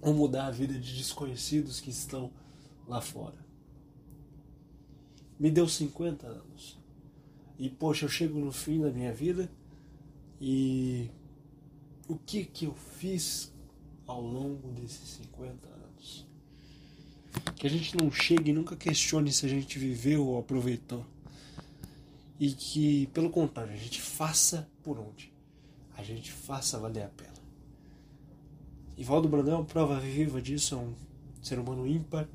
Ou 0.00 0.14
mudar 0.14 0.46
a 0.46 0.50
vida 0.50 0.74
de 0.74 0.96
desconhecidos 0.96 1.80
que 1.80 1.90
estão 1.90 2.30
lá 2.88 3.00
fora. 3.00 3.38
Me 5.38 5.50
deu 5.50 5.68
50 5.68 6.26
anos. 6.26 6.78
E 7.58 7.68
poxa, 7.68 8.06
eu 8.06 8.08
chego 8.08 8.38
no 8.38 8.52
fim 8.52 8.80
da 8.80 8.90
minha 8.90 9.12
vida 9.12 9.50
e 10.40 11.10
o 12.08 12.16
que 12.16 12.44
que 12.44 12.64
eu 12.64 12.74
fiz 12.74 13.52
ao 14.06 14.20
longo 14.20 14.68
desses 14.72 15.20
50 15.22 15.68
anos. 15.68 16.26
Que 17.54 17.66
a 17.66 17.70
gente 17.70 17.96
não 17.96 18.10
chegue 18.10 18.50
e 18.50 18.54
nunca 18.54 18.74
questione 18.74 19.32
se 19.32 19.46
a 19.46 19.48
gente 19.48 19.78
viveu 19.78 20.26
ou 20.26 20.38
aproveitou. 20.38 21.04
E 22.38 22.52
que, 22.52 23.06
pelo 23.08 23.30
contrário, 23.30 23.72
a 23.72 23.76
gente 23.76 24.00
faça 24.00 24.68
por 24.82 24.98
onde? 24.98 25.32
A 25.96 26.02
gente 26.02 26.32
faça 26.32 26.78
valer 26.78 27.04
a 27.04 27.08
pena. 27.08 27.39
Ivaldo 29.00 29.30
Brandão 29.30 29.62
é 29.62 29.64
prova 29.64 29.98
viva 29.98 30.42
disso, 30.42 30.74
é 30.74 30.76
um 30.76 30.92
ser 31.42 31.58
humano 31.58 31.86
ímpar. 31.86 32.28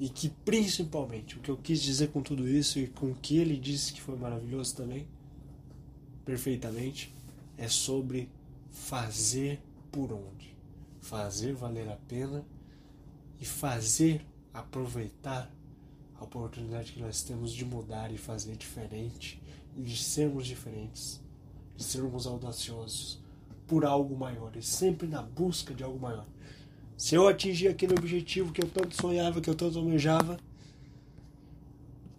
E 0.00 0.08
que 0.08 0.28
principalmente 0.28 1.36
o 1.36 1.40
que 1.40 1.48
eu 1.48 1.56
quis 1.56 1.80
dizer 1.80 2.08
com 2.08 2.20
tudo 2.20 2.48
isso 2.48 2.80
e 2.80 2.88
com 2.88 3.12
o 3.12 3.14
que 3.14 3.36
ele 3.38 3.56
disse 3.56 3.92
que 3.92 4.00
foi 4.00 4.16
maravilhoso 4.16 4.74
também, 4.74 5.06
perfeitamente, 6.24 7.14
é 7.56 7.68
sobre 7.68 8.28
fazer 8.72 9.60
por 9.92 10.12
onde, 10.12 10.56
fazer 11.00 11.52
valer 11.52 11.88
a 11.88 11.96
pena 12.08 12.44
e 13.38 13.44
fazer 13.44 14.26
aproveitar 14.52 15.48
a 16.16 16.24
oportunidade 16.24 16.90
que 16.90 17.00
nós 17.00 17.22
temos 17.22 17.52
de 17.52 17.64
mudar 17.64 18.12
e 18.12 18.18
fazer 18.18 18.56
diferente, 18.56 19.40
de 19.76 19.96
sermos 19.96 20.44
diferentes, 20.44 21.20
de 21.76 21.84
sermos 21.84 22.26
audaciosos 22.26 23.19
por 23.70 23.84
algo 23.84 24.16
maior 24.16 24.56
e 24.56 24.62
sempre 24.62 25.06
na 25.06 25.22
busca 25.22 25.72
de 25.72 25.84
algo 25.84 25.96
maior. 25.96 26.26
Se 26.96 27.14
eu 27.14 27.28
atingir 27.28 27.68
aquele 27.68 27.94
objetivo 27.94 28.52
que 28.52 28.60
eu 28.60 28.68
tanto 28.68 29.00
sonhava, 29.00 29.40
que 29.40 29.48
eu 29.48 29.54
tanto 29.54 29.78
almejava, 29.78 30.36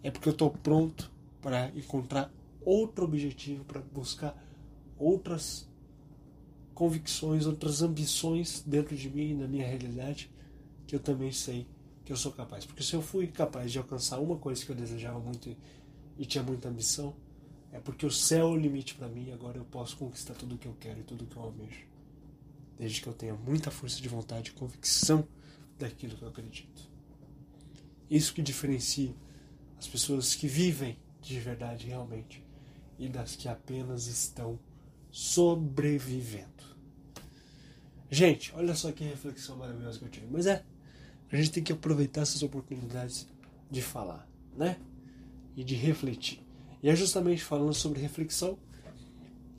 é 0.02 0.10
porque 0.10 0.30
eu 0.30 0.32
estou 0.32 0.48
pronto 0.48 1.12
para 1.42 1.68
encontrar 1.76 2.32
outro 2.64 3.04
objetivo, 3.04 3.66
para 3.66 3.82
buscar 3.82 4.34
outras 4.98 5.68
convicções, 6.72 7.44
outras 7.44 7.82
ambições 7.82 8.64
dentro 8.66 8.96
de 8.96 9.10
mim, 9.10 9.34
na 9.34 9.46
minha 9.46 9.66
realidade, 9.66 10.30
que 10.86 10.96
eu 10.96 11.00
também 11.00 11.32
sei 11.32 11.66
que 12.02 12.14
eu 12.14 12.16
sou 12.16 12.32
capaz. 12.32 12.64
Porque 12.64 12.82
se 12.82 12.94
eu 12.94 13.02
fui 13.02 13.26
capaz 13.26 13.70
de 13.70 13.76
alcançar 13.76 14.20
uma 14.20 14.38
coisa 14.38 14.64
que 14.64 14.72
eu 14.72 14.76
desejava 14.76 15.18
muito 15.18 15.54
e 16.16 16.24
tinha 16.24 16.42
muita 16.42 16.70
ambição, 16.70 17.14
é 17.72 17.80
porque 17.80 18.04
o 18.04 18.10
céu 18.10 18.48
é 18.48 18.50
o 18.50 18.56
limite 18.56 18.94
para 18.94 19.08
mim 19.08 19.32
agora 19.32 19.56
eu 19.56 19.64
posso 19.64 19.96
conquistar 19.96 20.34
tudo 20.34 20.54
o 20.54 20.58
que 20.58 20.68
eu 20.68 20.76
quero 20.78 21.00
e 21.00 21.02
tudo 21.02 21.24
o 21.24 21.26
que 21.26 21.36
eu 21.36 21.42
almejo. 21.42 21.86
Desde 22.78 23.00
que 23.00 23.06
eu 23.06 23.14
tenha 23.14 23.34
muita 23.34 23.70
força 23.70 24.00
de 24.00 24.08
vontade 24.08 24.50
e 24.50 24.52
convicção 24.52 25.26
daquilo 25.78 26.16
que 26.16 26.22
eu 26.22 26.28
acredito. 26.28 26.90
Isso 28.10 28.34
que 28.34 28.42
diferencia 28.42 29.14
as 29.78 29.88
pessoas 29.88 30.34
que 30.34 30.46
vivem 30.46 30.98
de 31.22 31.40
verdade 31.40 31.86
realmente 31.86 32.44
e 32.98 33.08
das 33.08 33.34
que 33.34 33.48
apenas 33.48 34.06
estão 34.06 34.58
sobrevivendo. 35.10 36.50
Gente, 38.10 38.52
olha 38.54 38.74
só 38.74 38.92
que 38.92 39.02
reflexão 39.02 39.56
maravilhosa 39.56 39.98
que 39.98 40.04
eu 40.04 40.10
tive. 40.10 40.26
Mas 40.30 40.44
é, 40.44 40.62
a 41.30 41.36
gente 41.36 41.50
tem 41.50 41.62
que 41.62 41.72
aproveitar 41.72 42.20
essas 42.20 42.42
oportunidades 42.42 43.26
de 43.70 43.80
falar, 43.80 44.28
né? 44.54 44.78
E 45.56 45.64
de 45.64 45.74
refletir. 45.74 46.42
E 46.82 46.88
é 46.88 46.96
justamente 46.96 47.44
falando 47.44 47.72
sobre 47.72 48.00
reflexão 48.00 48.58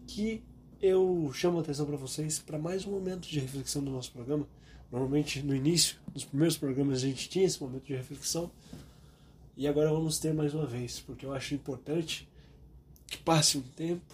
que 0.06 0.44
eu 0.82 1.32
chamo 1.34 1.58
a 1.58 1.62
atenção 1.62 1.86
para 1.86 1.96
vocês 1.96 2.40
para 2.40 2.60
mais 2.60 2.86
um 2.86 2.92
momento 2.92 3.30
de 3.30 3.40
reflexão 3.40 3.82
do 3.82 3.90
nosso 3.90 4.12
programa. 4.12 4.46
Normalmente 4.92 5.42
no 5.42 5.56
início, 5.56 5.96
nos 6.14 6.26
primeiros 6.26 6.58
programas, 6.58 6.98
a 6.98 7.08
gente 7.08 7.30
tinha 7.30 7.46
esse 7.46 7.62
momento 7.62 7.86
de 7.86 7.96
reflexão. 7.96 8.52
E 9.56 9.66
agora 9.68 9.90
vamos 9.90 10.20
ter 10.20 10.34
mais 10.34 10.54
uma 10.54 10.66
vez, 10.66 11.00
porque 11.00 11.26
eu 11.26 11.34
acho 11.34 11.56
importante 11.56 12.28
que 13.08 13.18
passe 13.18 13.58
um 13.58 13.62
tempo, 13.62 14.14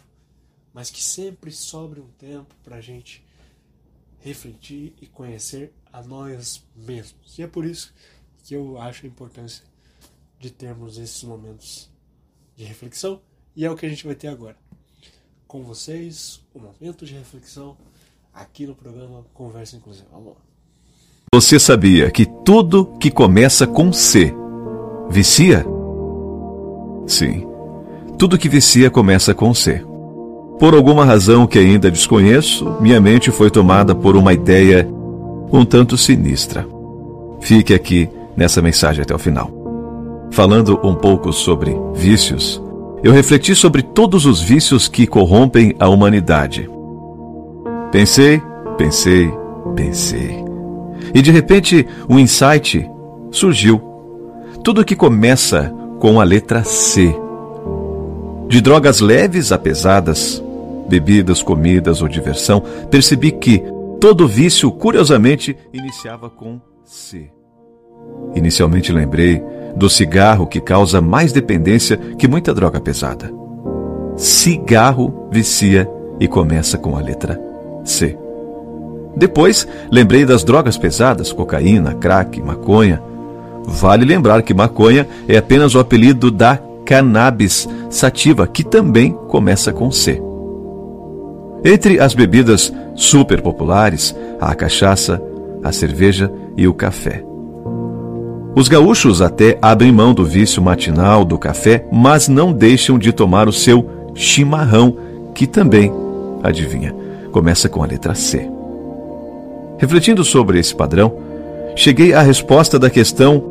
mas 0.72 0.91
que 0.91 1.01
sempre 1.01 1.51
sobre 1.51 1.99
um 1.99 2.10
tempo 2.20 2.53
para 2.64 2.76
a 2.76 2.82
gente 2.82 3.24
refletir 4.20 4.93
e 5.01 5.07
conhecer 5.07 5.74
a 5.91 6.03
nós 6.03 6.64
mesmos. 6.76 7.39
E 7.39 7.41
é 7.41 7.47
por 7.47 7.66
isso 7.66 7.91
que 8.43 8.53
eu 8.53 8.80
acho 8.80 9.05
a 9.05 9.10
importância 9.10 9.66
de 10.39 10.51
termos 10.51 10.99
esses 10.99 11.24
momentos 11.24 11.89
de 12.60 12.66
reflexão 12.66 13.22
e 13.55 13.66
é 13.66 13.72
o 13.72 13.76
que 13.76 13.86
a 13.86 13.89
gente 13.89 14.05
vai 14.05 14.14
ter 14.14 14.28
agora. 14.28 14.57
Com 15.47 15.64
vocês, 15.64 16.41
o 16.53 16.60
um 16.60 16.64
momento 16.64 17.05
de 17.05 17.14
reflexão 17.14 17.78
aqui 18.34 18.68
no 18.68 18.76
programa 18.76 19.26
Conversa 19.34 19.78
Inclusiva. 19.78 20.07
Vamos 20.12 20.34
lá. 20.34 20.36
Você 21.34 21.57
sabia 21.57 22.12
que 22.12 22.26
tudo 22.43 22.97
que 22.99 23.10
começa 23.10 23.66
com 23.66 23.93
C 23.93 24.34
vicia? 25.10 25.66
Sim, 27.07 27.47
tudo 28.18 28.38
que 28.38 28.49
vicia 28.49 28.89
começa 28.89 29.34
com 29.34 29.53
C. 29.53 29.82
Por 30.60 30.74
alguma 30.76 31.05
razão 31.05 31.47
que 31.47 31.57
ainda 31.57 31.89
desconheço, 31.89 32.70
minha 32.82 32.99
mente 32.99 33.32
foi 33.32 33.49
tomada 33.49 33.95
por 33.95 34.18
uma 34.18 34.34
ideia 34.34 34.86
um 35.51 35.64
tanto 35.64 35.97
sinistra. 35.97 36.68
Fique 37.39 37.74
aqui 37.74 38.10
nessa 38.36 38.62
mensagem 38.62 39.01
até 39.01 39.16
o 39.16 39.20
final. 39.20 39.59
Falando 40.32 40.80
um 40.84 40.96
pouco 40.96 41.34
sobre 41.34 41.76
vícios, 41.94 42.62
eu 43.04 43.12
refleti 43.12 43.56
sobre 43.56 43.82
todos 43.82 44.26
os 44.26 44.42
vícios 44.42 44.88
que 44.88 45.08
corrompem 45.08 45.76
a 45.80 45.90
humanidade. 45.90 46.70
Pensei, 47.92 48.42
pensei, 48.78 49.32
pensei. 49.76 50.44
E 51.14 51.22
de 51.22 51.32
repente 51.32 51.88
um 52.08 52.20
insight 52.20 52.90
surgiu. 53.32 53.82
Tudo 54.64 54.86
que 54.86 54.96
começa 54.96 55.74
com 56.00 56.20
a 56.20 56.24
letra 56.24 56.64
C. 56.64 57.14
De 58.48 58.62
drogas 58.62 59.00
leves 59.00 59.52
a 59.52 59.58
pesadas, 59.58 60.44
bebidas, 60.88 61.42
comidas 61.42 62.02
ou 62.02 62.08
diversão, 62.08 62.64
percebi 62.90 63.32
que 63.32 63.64
todo 64.00 64.28
vício, 64.28 64.72
curiosamente, 64.72 65.56
iniciava 65.74 66.30
com 66.30 66.60
C. 66.84 67.30
Inicialmente 68.36 68.92
lembrei 68.92 69.44
do 69.80 69.90
cigarro 69.90 70.46
que 70.46 70.60
causa 70.60 71.02
mais 71.02 71.32
dependência 71.32 71.98
que 71.98 72.28
muita 72.28 72.54
droga 72.54 72.82
pesada. 72.82 73.32
Cigarro 74.18 75.30
vicia 75.32 75.90
e 76.20 76.28
começa 76.28 76.78
com 76.78 76.98
a 76.98 77.02
letra 77.02 77.40
C. 77.86 78.18
Depois, 79.16 79.68
lembrei 79.90 80.26
das 80.26 80.44
drogas 80.44 80.78
pesadas, 80.78 81.32
cocaína, 81.32 81.96
crack, 81.96 82.42
maconha. 82.42 83.02
Vale 83.66 84.04
lembrar 84.06 84.44
que 84.44 84.54
maconha 84.54 85.08
é 85.28 85.38
apenas 85.38 85.74
o 85.74 85.80
apelido 85.80 86.30
da 86.30 86.60
cannabis 86.86 87.68
sativa, 87.90 88.46
que 88.48 88.64
também 88.64 89.14
começa 89.30 89.72
com 89.72 89.90
C. 89.92 90.22
Entre 91.64 92.00
as 92.00 92.14
bebidas 92.14 92.72
super 92.96 93.42
populares, 93.42 94.16
há 94.40 94.52
a 94.52 94.56
cachaça, 94.56 95.22
a 95.64 95.72
cerveja 95.72 96.32
e 96.58 96.68
o 96.68 96.74
café. 96.74 97.29
Os 98.60 98.68
gaúchos 98.68 99.22
até 99.22 99.57
abrem 99.62 99.89
mão 99.89 100.14
do 100.14 100.26
vício 100.26 100.62
matinal 100.62 101.24
do 101.24 101.38
café, 101.38 101.88
mas 101.93 102.28
não 102.28 102.51
deixam 102.51 102.99
de 102.99 103.14
tomar 103.14 103.47
o 103.47 103.53
seu 103.53 103.89
chimarrão, 104.14 104.97
que 105.34 105.47
também, 105.47 105.89
adivinha, 106.43 106.93
começa 107.32 107.70
com 107.70 107.82
a 107.82 107.86
letra 107.86 108.14
C. 108.14 108.51
Refletindo 109.78 110.26
sobre 110.26 110.60
esse 110.60 110.76
padrão, 110.76 111.14
cheguei 111.74 112.14
à 112.14 112.22
resposta 112.22 112.78
da 112.78 112.89
questão 112.89 113.41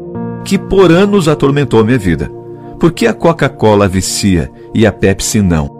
que 0.44 0.59
por 0.59 0.92
anos 0.92 1.26
atormentou 1.26 1.82
minha 1.82 1.96
vida. 1.96 2.30
Por 2.78 2.92
que 2.92 3.06
a 3.06 3.14
Coca-Cola 3.14 3.88
vicia 3.88 4.50
e 4.74 4.86
a 4.86 4.92
Pepsi 4.92 5.40
não? 5.40 5.78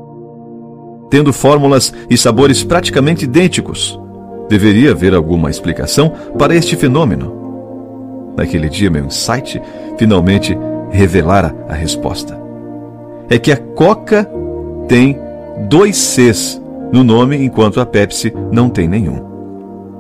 tendo 1.11 1.35
fórmulas 1.35 1.93
e 2.09 2.17
sabores 2.17 2.65
praticamente 2.65 3.25
idênticos. 3.25 4.01
Deveria 4.49 4.93
haver 4.93 5.15
alguma 5.15 5.51
explicação 5.51 6.13
para 6.39 6.55
este 6.55 6.77
fenômeno. 6.77 7.38
Naquele 8.39 8.69
dia, 8.69 8.89
meu 8.89 9.05
insight 9.05 9.61
finalmente 9.99 10.57
revelara 10.93 11.53
a 11.69 11.75
resposta. 11.75 12.39
É 13.29 13.37
que 13.37 13.51
a 13.51 13.57
Coca 13.57 14.31
tem 14.87 15.19
dois 15.69 15.97
Cs 15.97 16.63
no 16.93 17.03
nome, 17.03 17.37
enquanto 17.45 17.81
a 17.81 17.85
Pepsi 17.85 18.33
não 18.53 18.71
tem 18.71 18.87
nenhum. 18.87 19.21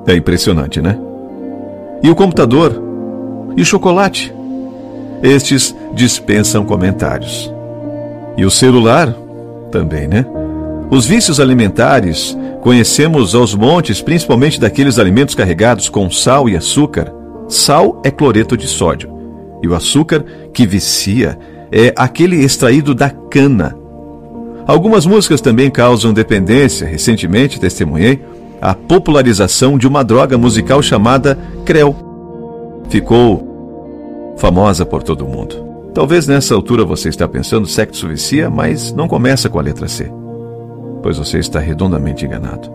É 0.07 0.15
impressionante, 0.15 0.81
né? 0.81 0.97
E 2.01 2.09
o 2.09 2.15
computador? 2.15 2.81
E 3.57 3.61
o 3.61 3.65
chocolate? 3.65 4.33
Estes 5.21 5.75
dispensam 5.93 6.65
comentários. 6.65 7.53
E 8.37 8.45
o 8.45 8.51
celular? 8.53 9.13
Também, 9.73 10.07
né? 10.07 10.25
Os 10.89 11.07
vícios 11.07 11.41
alimentares 11.41 12.39
conhecemos 12.63 13.35
aos 13.35 13.53
montes, 13.53 14.01
principalmente 14.01 14.61
daqueles 14.61 14.97
alimentos 14.97 15.35
carregados 15.35 15.89
com 15.89 16.09
sal 16.09 16.49
e 16.49 16.57
açúcar. 16.57 17.18
Sal 17.49 18.01
é 18.05 18.11
cloreto 18.11 18.57
de 18.57 18.67
sódio, 18.67 19.11
e 19.63 19.69
o 19.69 19.75
açúcar 19.75 20.25
que 20.53 20.67
vicia 20.67 21.39
é 21.73 21.93
aquele 21.97 22.37
extraído 22.37 22.95
da 22.95 23.11
cana. 23.11 23.77
Algumas 24.67 25.07
músicas 25.07 25.41
também 25.41 25.71
causam 25.71 26.13
dependência. 26.13 26.87
Recentemente 26.87 27.59
testemunhei 27.59 28.23
a 28.61 28.75
popularização 28.75 29.79
de 29.79 29.89
uma 29.89 30.05
droga 30.05 30.37
musical 30.37 30.83
chamada 30.83 31.39
Creu. 31.65 31.97
Ficou 32.91 34.35
famosa 34.37 34.85
por 34.85 35.03
todo 35.03 35.25
o 35.25 35.29
mundo. 35.29 35.67
Talvez 35.95 36.27
nessa 36.27 36.55
altura 36.55 36.85
você 36.85 37.09
está 37.09 37.27
pensando 37.27 37.67
sexo 37.67 38.09
vicia, 38.09 38.51
mas 38.51 38.93
não 38.93 39.09
começa 39.09 39.49
com 39.49 39.59
a 39.59 39.63
letra 39.63 39.89
C 39.89 40.11
pois 41.03 41.17
você 41.17 41.39
está 41.39 41.59
redondamente 41.59 42.25
enganado. 42.25 42.71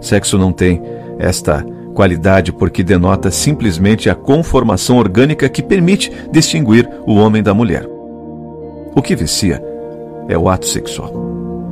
Sexo 0.00 0.38
não 0.38 0.52
tem 0.52 0.82
esta 1.18 1.64
qualidade 1.98 2.52
porque 2.52 2.84
denota 2.84 3.28
simplesmente 3.28 4.08
a 4.08 4.14
conformação 4.14 4.98
orgânica 4.98 5.48
que 5.48 5.60
permite 5.60 6.12
distinguir 6.30 6.88
o 7.04 7.16
homem 7.16 7.42
da 7.42 7.52
mulher. 7.52 7.84
O 8.94 9.02
que 9.02 9.16
vicia 9.16 9.60
é 10.28 10.38
o 10.38 10.48
ato 10.48 10.64
sexual. 10.64 11.12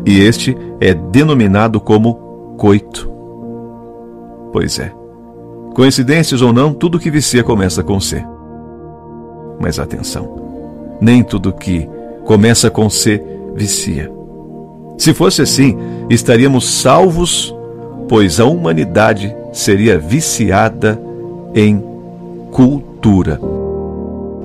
E 0.05 0.19
este 0.19 0.57
é 0.81 0.93
denominado 0.93 1.81
como 1.81 2.57
coito. 2.59 3.09
Pois 4.53 4.81
é. 4.81 4.93
Coincidências 5.77 6.43
ou 6.43 6.53
não, 6.53 6.75
tudo 6.75 6.99
que 6.99 7.09
vicia 7.09 7.45
começa 7.45 7.85
com 7.85 8.01
C. 8.01 8.21
Mas 9.61 9.79
atenção, 9.79 10.99
nem 11.01 11.23
tudo 11.23 11.53
que 11.53 11.89
começa 12.25 12.69
com 12.69 12.91
C 12.91 13.23
vicia. 13.55 14.11
Se 14.99 15.15
fosse 15.15 15.41
assim, 15.41 15.79
estaríamos 16.11 16.69
salvos, 16.69 17.56
pois 18.09 18.39
a 18.39 18.45
humanidade 18.45 19.35
seria 19.53 19.99
viciada 19.99 20.99
em 21.55 21.81
cultura, 22.53 23.41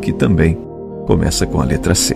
que 0.01 0.12
também 0.12 0.57
começa 1.05 1.45
com 1.45 1.62
a 1.62 1.66
letra 1.66 1.93
C. 1.93 2.16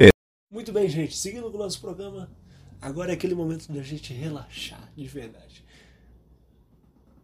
É. 0.00 0.10
Muito 0.52 0.72
bem, 0.72 0.88
gente. 0.88 1.16
Seguindo 1.16 1.50
com 1.50 1.56
o 1.56 1.60
nosso 1.60 1.80
programa, 1.80 2.28
agora 2.80 3.12
é 3.12 3.14
aquele 3.14 3.34
momento 3.34 3.72
da 3.72 3.82
gente 3.82 4.12
relaxar, 4.12 4.90
de 4.96 5.06
verdade. 5.06 5.64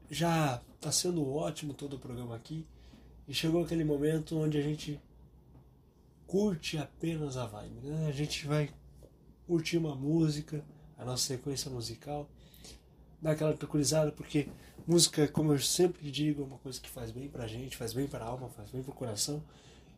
Já 0.08 0.60
está 0.76 0.92
sendo 0.92 1.28
ótimo 1.28 1.74
todo 1.74 1.96
o 1.96 1.98
programa 1.98 2.36
aqui. 2.36 2.64
E 3.26 3.34
chegou 3.34 3.64
aquele 3.64 3.82
momento 3.82 4.38
onde 4.38 4.56
a 4.56 4.62
gente 4.62 5.00
curte 6.28 6.78
apenas 6.78 7.36
a 7.36 7.44
vibe. 7.44 7.80
Né? 7.82 8.06
A 8.06 8.12
gente 8.12 8.46
vai 8.46 8.70
curtir 9.48 9.78
uma 9.78 9.96
música, 9.96 10.64
a 10.96 11.04
nossa 11.04 11.24
sequência 11.24 11.68
musical 11.68 12.28
dar 13.20 13.32
aquela 13.32 13.54
tranquilizada, 13.54 14.12
porque 14.12 14.48
música, 14.86 15.26
como 15.28 15.52
eu 15.52 15.58
sempre 15.58 16.10
digo, 16.10 16.42
é 16.42 16.44
uma 16.44 16.58
coisa 16.58 16.80
que 16.80 16.88
faz 16.88 17.10
bem 17.10 17.28
pra 17.28 17.46
gente, 17.46 17.76
faz 17.76 17.92
bem 17.92 18.06
pra 18.06 18.24
alma, 18.24 18.48
faz 18.50 18.70
bem 18.70 18.82
pro 18.82 18.92
coração, 18.92 19.42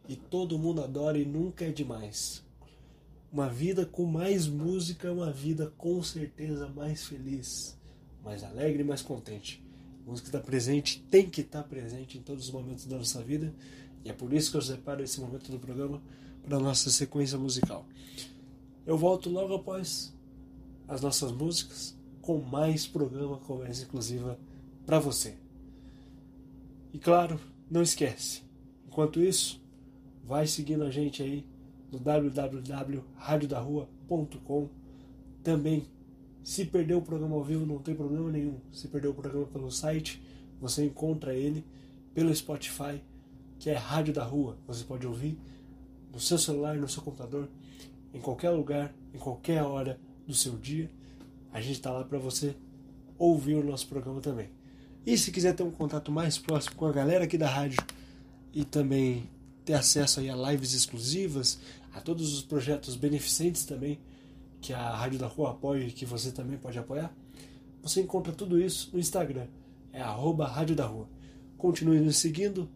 e 0.08 0.16
todo 0.16 0.58
mundo 0.58 0.82
adora 0.82 1.18
e 1.18 1.24
nunca 1.24 1.64
é 1.64 1.70
demais. 1.70 2.42
Uma 3.30 3.48
vida 3.48 3.84
com 3.84 4.06
mais 4.06 4.46
música 4.46 5.08
é 5.08 5.10
uma 5.10 5.30
vida 5.30 5.72
com 5.76 6.02
certeza 6.02 6.68
mais 6.68 7.04
feliz, 7.04 7.76
mais 8.24 8.42
alegre 8.42 8.82
e 8.82 8.86
mais 8.86 9.02
contente. 9.02 9.62
A 10.06 10.10
música 10.10 10.28
está 10.28 10.40
presente, 10.40 11.02
tem 11.10 11.28
que 11.28 11.42
estar 11.42 11.62
tá 11.62 11.68
presente 11.68 12.16
em 12.16 12.22
todos 12.22 12.46
os 12.46 12.50
momentos 12.50 12.86
da 12.86 12.96
nossa 12.96 13.22
vida, 13.22 13.52
e 14.04 14.08
é 14.08 14.12
por 14.12 14.32
isso 14.32 14.50
que 14.50 14.56
eu 14.56 14.62
separo 14.62 15.02
esse 15.02 15.20
momento 15.20 15.50
do 15.50 15.58
programa 15.58 16.00
para 16.42 16.56
a 16.56 16.60
nossa 16.60 16.88
sequência 16.88 17.36
musical. 17.36 17.84
Eu 18.86 18.96
volto 18.96 19.28
logo 19.28 19.54
após 19.54 20.14
as 20.86 21.02
nossas 21.02 21.30
músicas 21.30 21.97
com 22.28 22.38
mais 22.42 22.86
programa 22.86 23.38
Conversa 23.38 23.84
Exclusiva 23.84 24.38
para 24.84 24.98
você. 24.98 25.38
E 26.92 26.98
claro, 26.98 27.40
não 27.70 27.80
esquece, 27.80 28.42
enquanto 28.86 29.18
isso, 29.18 29.58
vai 30.22 30.46
seguindo 30.46 30.84
a 30.84 30.90
gente 30.90 31.22
aí 31.22 31.46
no 31.90 31.98
www.radiodarrua.com. 31.98 34.68
Também, 35.42 35.86
se 36.44 36.66
perdeu 36.66 36.98
o 36.98 37.02
programa 37.02 37.34
ao 37.34 37.42
vivo, 37.42 37.64
não 37.64 37.78
tem 37.78 37.94
problema 37.94 38.30
nenhum. 38.30 38.60
Se 38.72 38.88
perdeu 38.88 39.12
o 39.12 39.14
programa 39.14 39.46
pelo 39.46 39.70
site, 39.70 40.22
você 40.60 40.84
encontra 40.84 41.32
ele 41.32 41.64
pelo 42.12 42.36
Spotify, 42.36 43.02
que 43.58 43.70
é 43.70 43.74
Rádio 43.74 44.12
da 44.12 44.24
Rua. 44.24 44.58
Você 44.66 44.84
pode 44.84 45.06
ouvir 45.06 45.40
no 46.12 46.20
seu 46.20 46.36
celular, 46.36 46.76
no 46.76 46.90
seu 46.90 47.02
computador, 47.02 47.48
em 48.12 48.20
qualquer 48.20 48.50
lugar, 48.50 48.94
em 49.14 49.18
qualquer 49.18 49.62
hora 49.62 49.98
do 50.26 50.34
seu 50.34 50.58
dia 50.58 50.90
a 51.52 51.60
gente 51.60 51.74
está 51.74 51.90
lá 51.90 52.04
para 52.04 52.18
você 52.18 52.54
ouvir 53.18 53.54
o 53.54 53.64
nosso 53.64 53.86
programa 53.88 54.20
também. 54.20 54.48
E 55.04 55.16
se 55.16 55.30
quiser 55.30 55.54
ter 55.54 55.62
um 55.62 55.70
contato 55.70 56.12
mais 56.12 56.38
próximo 56.38 56.76
com 56.76 56.86
a 56.86 56.92
galera 56.92 57.24
aqui 57.24 57.38
da 57.38 57.48
rádio 57.48 57.82
e 58.52 58.64
também 58.64 59.28
ter 59.64 59.74
acesso 59.74 60.20
aí 60.20 60.30
a 60.30 60.36
lives 60.36 60.72
exclusivas, 60.72 61.58
a 61.92 62.00
todos 62.00 62.32
os 62.32 62.42
projetos 62.42 62.96
beneficentes 62.96 63.64
também 63.64 63.98
que 64.60 64.72
a 64.72 64.90
Rádio 64.90 65.18
da 65.18 65.26
Rua 65.26 65.50
apoia 65.50 65.84
e 65.84 65.92
que 65.92 66.04
você 66.04 66.30
também 66.30 66.58
pode 66.58 66.78
apoiar, 66.78 67.14
você 67.82 68.00
encontra 68.00 68.32
tudo 68.32 68.60
isso 68.60 68.90
no 68.92 68.98
Instagram, 68.98 69.46
é 69.92 70.00
arroba 70.00 70.46
Rádio 70.46 70.74
da 70.74 70.86
Rua. 70.86 71.08
Continue 71.56 72.00
nos 72.00 72.16
seguindo, 72.16 72.68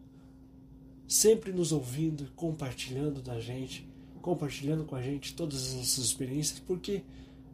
sempre 1.07 1.51
nos 1.51 1.71
ouvindo, 1.71 2.31
compartilhando 2.35 3.21
da 3.21 3.39
gente, 3.39 3.87
compartilhando 4.21 4.85
com 4.85 4.95
a 4.95 5.01
gente 5.01 5.35
todas 5.35 5.67
as 5.67 5.73
nossas 5.73 6.05
experiências, 6.05 6.59
porque 6.59 7.03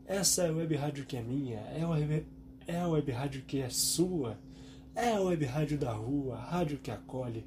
essa 0.10 0.42
é 0.42 0.50
a 0.50 0.52
web 0.52 0.76
rádio 0.76 1.06
que 1.06 1.16
é 1.16 1.22
minha, 1.22 1.60
é 1.60 1.84
a 1.84 1.88
web, 1.88 2.26
é 2.66 2.80
a 2.80 2.88
web 2.88 3.12
rádio 3.12 3.44
que 3.44 3.62
é 3.62 3.70
sua, 3.70 4.40
é 4.96 5.12
a 5.12 5.22
web 5.22 5.46
rádio 5.46 5.78
da 5.78 5.92
rua, 5.94 6.36
rádio 6.36 6.80
que 6.80 6.90
acolhe. 6.90 7.46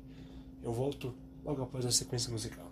Eu 0.62 0.72
volto 0.72 1.12
logo 1.44 1.60
após 1.60 1.84
a 1.84 1.90
sequência 1.90 2.30
musical. 2.30 2.71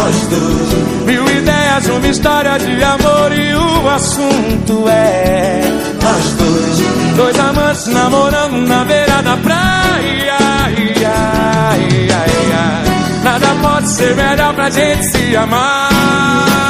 Nós 0.00 0.26
dois. 0.28 1.04
Mil 1.04 1.28
ideias, 1.28 1.86
uma 1.88 2.08
história 2.08 2.58
de 2.58 2.82
amor 2.82 3.32
e 3.32 3.54
o 3.54 3.88
assunto 3.90 4.88
é. 4.88 5.60
Nós 6.02 6.32
dois. 6.34 7.16
Dois 7.16 7.38
amantes 7.38 7.86
namorando 7.88 8.66
na 8.66 8.84
beira 8.84 9.22
da 9.22 9.36
praia. 9.36 9.90
Nada 13.22 13.46
pode 13.60 13.88
ser 13.90 14.14
melhor 14.16 14.54
pra 14.54 14.70
gente 14.70 15.04
se 15.04 15.36
amar. 15.36 16.69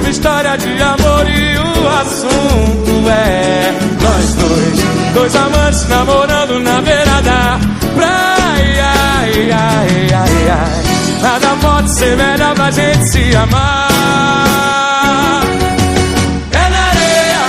uma 0.00 0.10
história 0.10 0.56
de 0.56 0.82
amor 0.82 1.28
e 1.28 1.58
o 1.58 1.88
assunto 2.00 3.10
é 3.10 3.72
nós 4.02 4.34
dois, 4.34 5.14
dois 5.14 5.36
amantes 5.36 5.88
namorando 5.88 6.60
na 6.60 6.80
beira 6.80 7.22
da 7.22 7.58
praia. 7.94 8.84
Ai, 9.20 9.50
ai, 9.50 10.08
ai, 10.14 10.50
ai. 10.50 11.22
Nada 11.22 11.56
pode 11.60 11.90
ser 11.90 12.16
melhor 12.16 12.54
pra 12.54 12.70
gente 12.70 13.08
se 13.08 13.36
amar. 13.36 13.88
É 16.52 16.70
na 16.70 16.80
areia, 16.90 17.42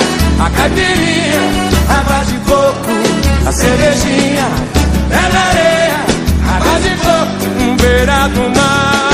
a 0.45 0.49
caipirinha, 0.49 1.41
água 1.99 2.23
de 2.25 2.37
coco, 2.49 3.47
a 3.47 3.51
cervejinha. 3.51 4.47
É 5.11 5.33
na 5.33 5.41
areia, 5.49 5.99
água 6.55 6.79
de 6.81 6.89
coco, 6.97 7.63
um 7.63 7.75
beira 7.75 8.27
do 8.29 8.49
mar. 8.59 9.08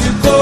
De 0.00 0.10
coco, 0.20 0.39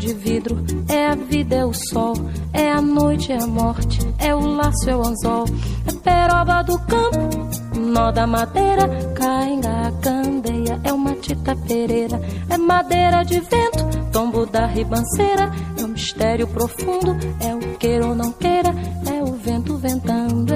de 0.00 0.14
vidro, 0.14 0.64
é 0.88 1.08
a 1.08 1.14
vida, 1.14 1.56
é 1.56 1.64
o 1.64 1.74
sol. 1.74 2.14
É 2.54 2.72
a 2.72 2.80
noite, 2.80 3.30
é 3.30 3.36
a 3.36 3.46
morte, 3.46 4.00
é 4.18 4.34
o 4.34 4.40
laço, 4.40 4.88
é 4.88 4.96
o 4.96 5.06
anzol. 5.06 5.44
É 5.86 5.92
peroba 5.92 6.62
do 6.62 6.78
campo, 6.86 7.78
nó 7.78 8.10
da 8.10 8.26
madeira. 8.26 8.88
Cainga, 9.14 9.92
candeia, 10.02 10.80
é 10.82 10.92
uma 10.92 11.14
tita 11.16 11.54
pereira. 11.54 12.18
É 12.48 12.56
madeira 12.56 13.22
de 13.22 13.40
vento, 13.40 13.84
tombo 14.10 14.46
da 14.46 14.66
ribanceira. 14.66 15.50
É 15.78 15.84
um 15.84 15.88
mistério 15.88 16.46
profundo, 16.48 17.16
é 17.38 17.54
o 17.54 17.76
queira 17.76 18.06
ou 18.06 18.14
não 18.14 18.32
queira. 18.32 18.70
É 19.06 19.22
o 19.22 19.34
vento 19.34 19.76
ventando, 19.76 20.49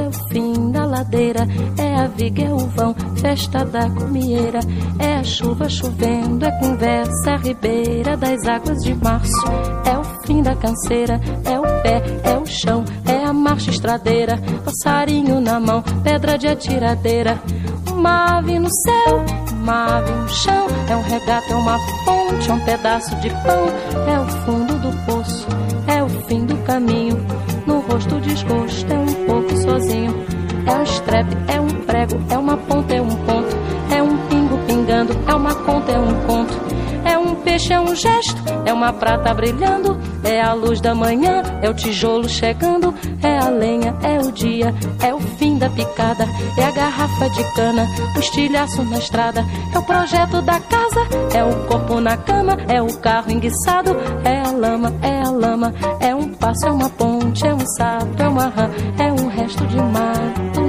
ladeira. 0.94 1.46
É 1.76 1.96
a 1.96 2.06
viga, 2.06 2.44
é 2.44 2.52
o 2.52 2.58
vão, 2.58 2.94
festa 3.16 3.64
da 3.64 3.90
comieira. 3.90 4.60
É 4.98 5.16
a 5.16 5.24
chuva 5.24 5.68
chovendo, 5.68 6.46
é 6.46 6.52
conversa, 6.60 7.36
ribeira 7.36 8.16
das 8.16 8.46
águas 8.46 8.78
de 8.82 8.94
março. 8.94 9.46
É 9.84 9.98
o 9.98 10.04
fim 10.24 10.42
da 10.42 10.54
canseira, 10.54 11.20
é 11.44 11.58
o 11.58 11.62
pé, 11.82 12.02
é 12.22 12.38
o 12.38 12.46
chão, 12.46 12.84
é 13.06 13.24
a 13.24 13.32
marcha 13.32 13.70
estradeira. 13.70 14.38
Passarinho 14.64 15.40
na 15.40 15.58
mão, 15.58 15.82
pedra 16.02 16.38
de 16.38 16.46
atiradeira. 16.46 17.40
Uma 17.90 18.38
ave 18.38 18.58
no 18.58 18.68
céu, 18.70 19.24
uma 19.52 19.98
ave 19.98 20.12
no 20.12 20.28
chão. 20.28 20.66
É 20.88 20.96
um 20.96 21.02
regato, 21.02 21.52
é 21.52 21.56
uma 21.56 21.78
ponte, 22.04 22.50
é 22.50 22.52
um 22.52 22.60
pedaço 22.60 23.14
de 23.16 23.30
pão. 23.30 23.66
É 24.06 24.20
o 24.20 24.26
fundo 24.44 24.74
do 24.78 25.06
poço, 25.06 25.46
é 25.86 26.02
o 26.02 26.08
fim 26.26 26.44
do 26.44 26.56
caminho. 26.58 27.16
No 27.66 27.80
rosto 27.80 28.20
desgosto, 28.20 28.92
é 28.92 28.98
um 28.98 29.26
pouco 29.26 29.56
sozinho. 29.56 30.43
É 30.66 30.76
um 30.76 30.82
estrepe, 30.82 31.36
é 31.48 31.60
um 31.60 31.68
prego, 31.84 32.20
é 32.30 32.38
uma 32.38 32.56
ponta, 32.56 32.94
é 32.94 33.00
um 33.00 33.08
ponto. 33.08 33.56
É 33.90 34.02
um 34.02 34.16
pingo 34.28 34.58
pingando, 34.66 35.16
é 35.26 35.34
uma 35.34 35.54
conta, 35.54 35.92
é 35.92 35.98
um 35.98 36.26
conto. 36.26 36.54
É 37.04 37.18
um 37.18 37.34
peixe, 37.34 37.72
é 37.72 37.78
um 37.78 37.94
gesto, 37.94 38.42
é 38.64 38.72
uma 38.72 38.92
prata 38.92 39.32
brilhando. 39.34 39.98
É 40.24 40.40
a 40.40 40.54
luz 40.54 40.80
da 40.80 40.94
manhã, 40.94 41.42
é 41.60 41.68
o 41.68 41.74
tijolo 41.74 42.28
chegando. 42.28 42.94
É 43.22 43.38
a 43.38 43.50
lenha, 43.50 43.94
é 44.02 44.18
o 44.18 44.32
dia, 44.32 44.74
é 45.02 45.14
o 45.14 45.20
fim 45.20 45.58
da 45.58 45.68
picada. 45.68 46.26
É 46.56 46.64
a 46.64 46.70
garrafa 46.70 47.28
de 47.28 47.44
cana, 47.54 47.86
o 48.16 48.18
estilhaço 48.18 48.82
na 48.84 48.98
estrada. 48.98 49.44
É 49.74 49.78
o 49.78 49.82
projeto 49.82 50.40
da 50.40 50.58
casa, 50.60 51.00
é 51.34 51.44
o 51.44 51.66
corpo 51.66 52.00
na 52.00 52.16
cama. 52.16 52.56
É 52.68 52.80
o 52.80 52.96
carro 52.98 53.30
enguiçado, 53.30 53.94
é 54.24 54.40
a 54.40 54.50
lama, 54.50 54.94
é 55.02 55.20
a 55.20 55.30
lama. 55.30 55.74
É 56.00 56.14
um 56.14 56.32
passo, 56.32 56.66
é 56.66 56.70
uma 56.70 56.88
ponte, 56.88 57.46
é 57.46 57.54
um 57.54 57.66
sapo, 57.76 58.22
é 58.22 58.28
uma 58.28 58.46
rã. 58.46 58.70
É 58.98 59.12
um 59.12 59.28
resto 59.28 59.66
de 59.66 59.76
mato 59.76 60.43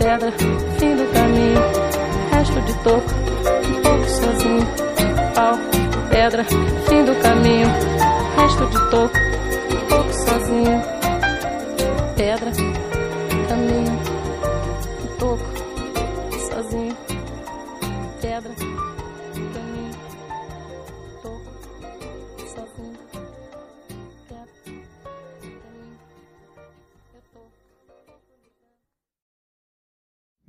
pedra, 0.00 0.32
fim 0.78 0.96
do 0.96 1.06
caminho. 1.12 1.60
Resto 2.32 2.60
de 2.62 2.74
toco, 2.82 3.10
um 3.68 3.82
pouco 3.82 4.08
sozinho. 4.08 4.66
Pau, 5.34 5.58
pedra, 6.08 6.44
fim 6.44 7.04
do 7.04 7.14
caminho. 7.20 7.68
Resto 8.36 8.66
de 8.66 8.90
toco, 8.90 9.18
um 9.70 9.88
pouco 9.88 10.12
sozinho. 10.12 10.82
Pedra, 12.16 12.50
caminho, 13.48 14.00
um 15.02 15.16
toco, 15.18 15.44
sozinho. 16.50 16.96
Pedra, 18.22 18.52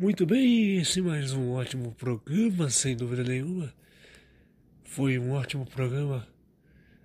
Muito 0.02 0.26
bem, 0.26 0.78
esse 0.78 0.98
é 0.98 1.04
mais 1.04 1.32
um 1.32 1.52
ótimo 1.52 1.92
programa, 1.92 2.72
sem 2.72 2.98
dúvida 2.98 3.24
nenhuma. 3.24 3.72
Foi 4.84 5.20
um 5.20 5.30
ótimo 5.30 5.64
programa 5.64 6.28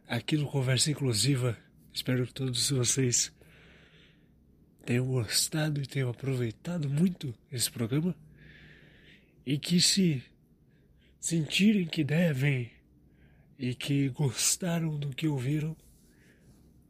aqui 0.09 0.38
no 0.38 0.47
Conversa 0.47 0.90
Inclusiva. 0.90 1.59
Espero 1.92 2.26
que 2.26 2.32
todos 2.32 2.70
vocês 2.70 3.30
tenham 4.86 5.05
gostado 5.09 5.82
e 5.82 5.86
tenham 5.86 6.09
aproveitado 6.09 6.88
muito 6.88 7.34
esse 7.53 7.70
programa. 7.70 8.16
E 9.44 9.59
que 9.59 9.78
se 9.78 10.22
sentirem 11.20 11.84
que 11.84 12.03
devem 12.03 12.70
e 13.59 13.74
que 13.74 14.09
gostaram 14.09 14.99
do 14.99 15.11
que 15.11 15.28
ouviram, 15.28 15.76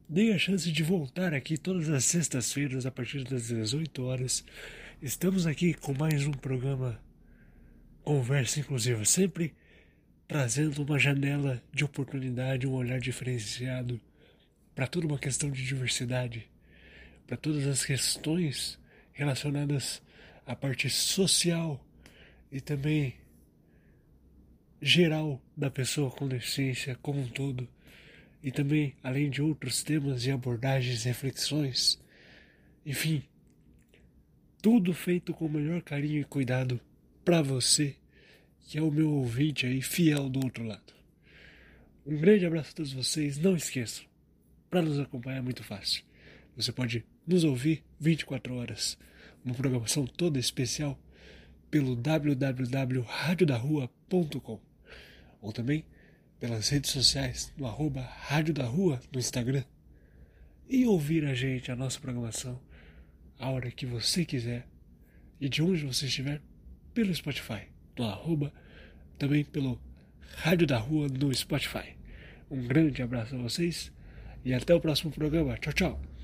deem 0.08 0.32
a 0.32 0.38
chance 0.38 0.70
de 0.70 0.84
voltar 0.84 1.34
aqui 1.34 1.58
todas 1.58 1.88
as 1.90 2.04
sextas-feiras 2.04 2.86
a 2.86 2.92
partir 2.92 3.24
das 3.24 3.48
18 3.48 4.04
horas. 4.04 4.44
Estamos 5.02 5.46
aqui 5.46 5.74
com 5.74 5.92
mais 5.92 6.26
um 6.26 6.32
programa 6.32 6.98
Conversa 8.02 8.60
Inclusiva, 8.60 9.04
sempre 9.04 9.54
trazendo 10.26 10.82
uma 10.82 10.98
janela 10.98 11.62
de 11.70 11.84
oportunidade, 11.84 12.66
um 12.66 12.72
olhar 12.72 12.98
diferenciado 12.98 14.00
para 14.74 14.86
toda 14.86 15.06
uma 15.06 15.18
questão 15.18 15.50
de 15.50 15.62
diversidade, 15.62 16.48
para 17.26 17.36
todas 17.36 17.66
as 17.66 17.84
questões 17.84 18.80
relacionadas 19.12 20.02
à 20.46 20.56
parte 20.56 20.88
social 20.88 21.78
e 22.50 22.58
também 22.58 23.16
geral 24.80 25.42
da 25.54 25.70
pessoa 25.70 26.10
com 26.10 26.26
deficiência 26.26 26.96
como 27.02 27.20
um 27.20 27.28
todo, 27.28 27.68
e 28.42 28.50
também 28.50 28.96
além 29.02 29.28
de 29.28 29.42
outros 29.42 29.82
temas 29.82 30.24
e 30.24 30.30
abordagens, 30.30 31.04
reflexões, 31.04 32.02
enfim, 32.84 33.22
tudo 34.66 34.92
feito 34.92 35.32
com 35.32 35.46
o 35.46 35.48
melhor 35.48 35.80
carinho 35.80 36.20
e 36.20 36.24
cuidado 36.24 36.80
para 37.24 37.40
você, 37.40 37.94
que 38.62 38.76
é 38.76 38.82
o 38.82 38.90
meu 38.90 39.12
ouvinte 39.12 39.64
aí 39.64 39.80
fiel 39.80 40.28
do 40.28 40.42
outro 40.42 40.64
lado. 40.64 40.92
Um 42.04 42.16
grande 42.16 42.44
abraço 42.44 42.72
a 42.72 42.74
todos 42.74 42.92
vocês, 42.92 43.38
não 43.38 43.54
esqueçam, 43.54 44.04
para 44.68 44.82
nos 44.82 44.98
acompanhar 44.98 45.38
é 45.38 45.40
muito 45.40 45.62
fácil. 45.62 46.02
Você 46.56 46.72
pode 46.72 47.04
nos 47.24 47.44
ouvir 47.44 47.84
24 48.00 48.56
horas, 48.56 48.98
uma 49.44 49.54
programação 49.54 50.04
toda 50.04 50.40
especial 50.40 50.98
pelo 51.70 51.94
www.radiodarrua.com 51.94 54.60
ou 55.40 55.52
também 55.52 55.84
pelas 56.40 56.70
redes 56.70 56.90
sociais 56.90 57.52
no 57.56 57.66
arroba 57.66 58.00
Rádio 58.00 58.52
da 58.52 58.64
Rua 58.64 59.00
no 59.12 59.20
Instagram 59.20 59.62
e 60.68 60.84
ouvir 60.86 61.24
a 61.24 61.34
gente, 61.34 61.70
a 61.70 61.76
nossa 61.76 62.00
programação, 62.00 62.60
a 63.38 63.50
hora 63.50 63.70
que 63.70 63.86
você 63.86 64.24
quiser 64.24 64.66
e 65.40 65.48
de 65.48 65.62
onde 65.62 65.84
você 65.84 66.06
estiver 66.06 66.40
pelo 66.94 67.14
Spotify, 67.14 67.68
no 67.98 68.04
arroba, 68.04 68.52
também 69.18 69.44
pelo 69.44 69.80
Rádio 70.36 70.66
da 70.66 70.78
Rua 70.78 71.08
no 71.08 71.34
Spotify. 71.34 71.96
Um 72.50 72.66
grande 72.66 73.02
abraço 73.02 73.34
a 73.34 73.38
vocês 73.38 73.92
e 74.44 74.54
até 74.54 74.74
o 74.74 74.80
próximo 74.80 75.10
programa. 75.10 75.56
Tchau, 75.58 75.72
tchau. 75.72 76.15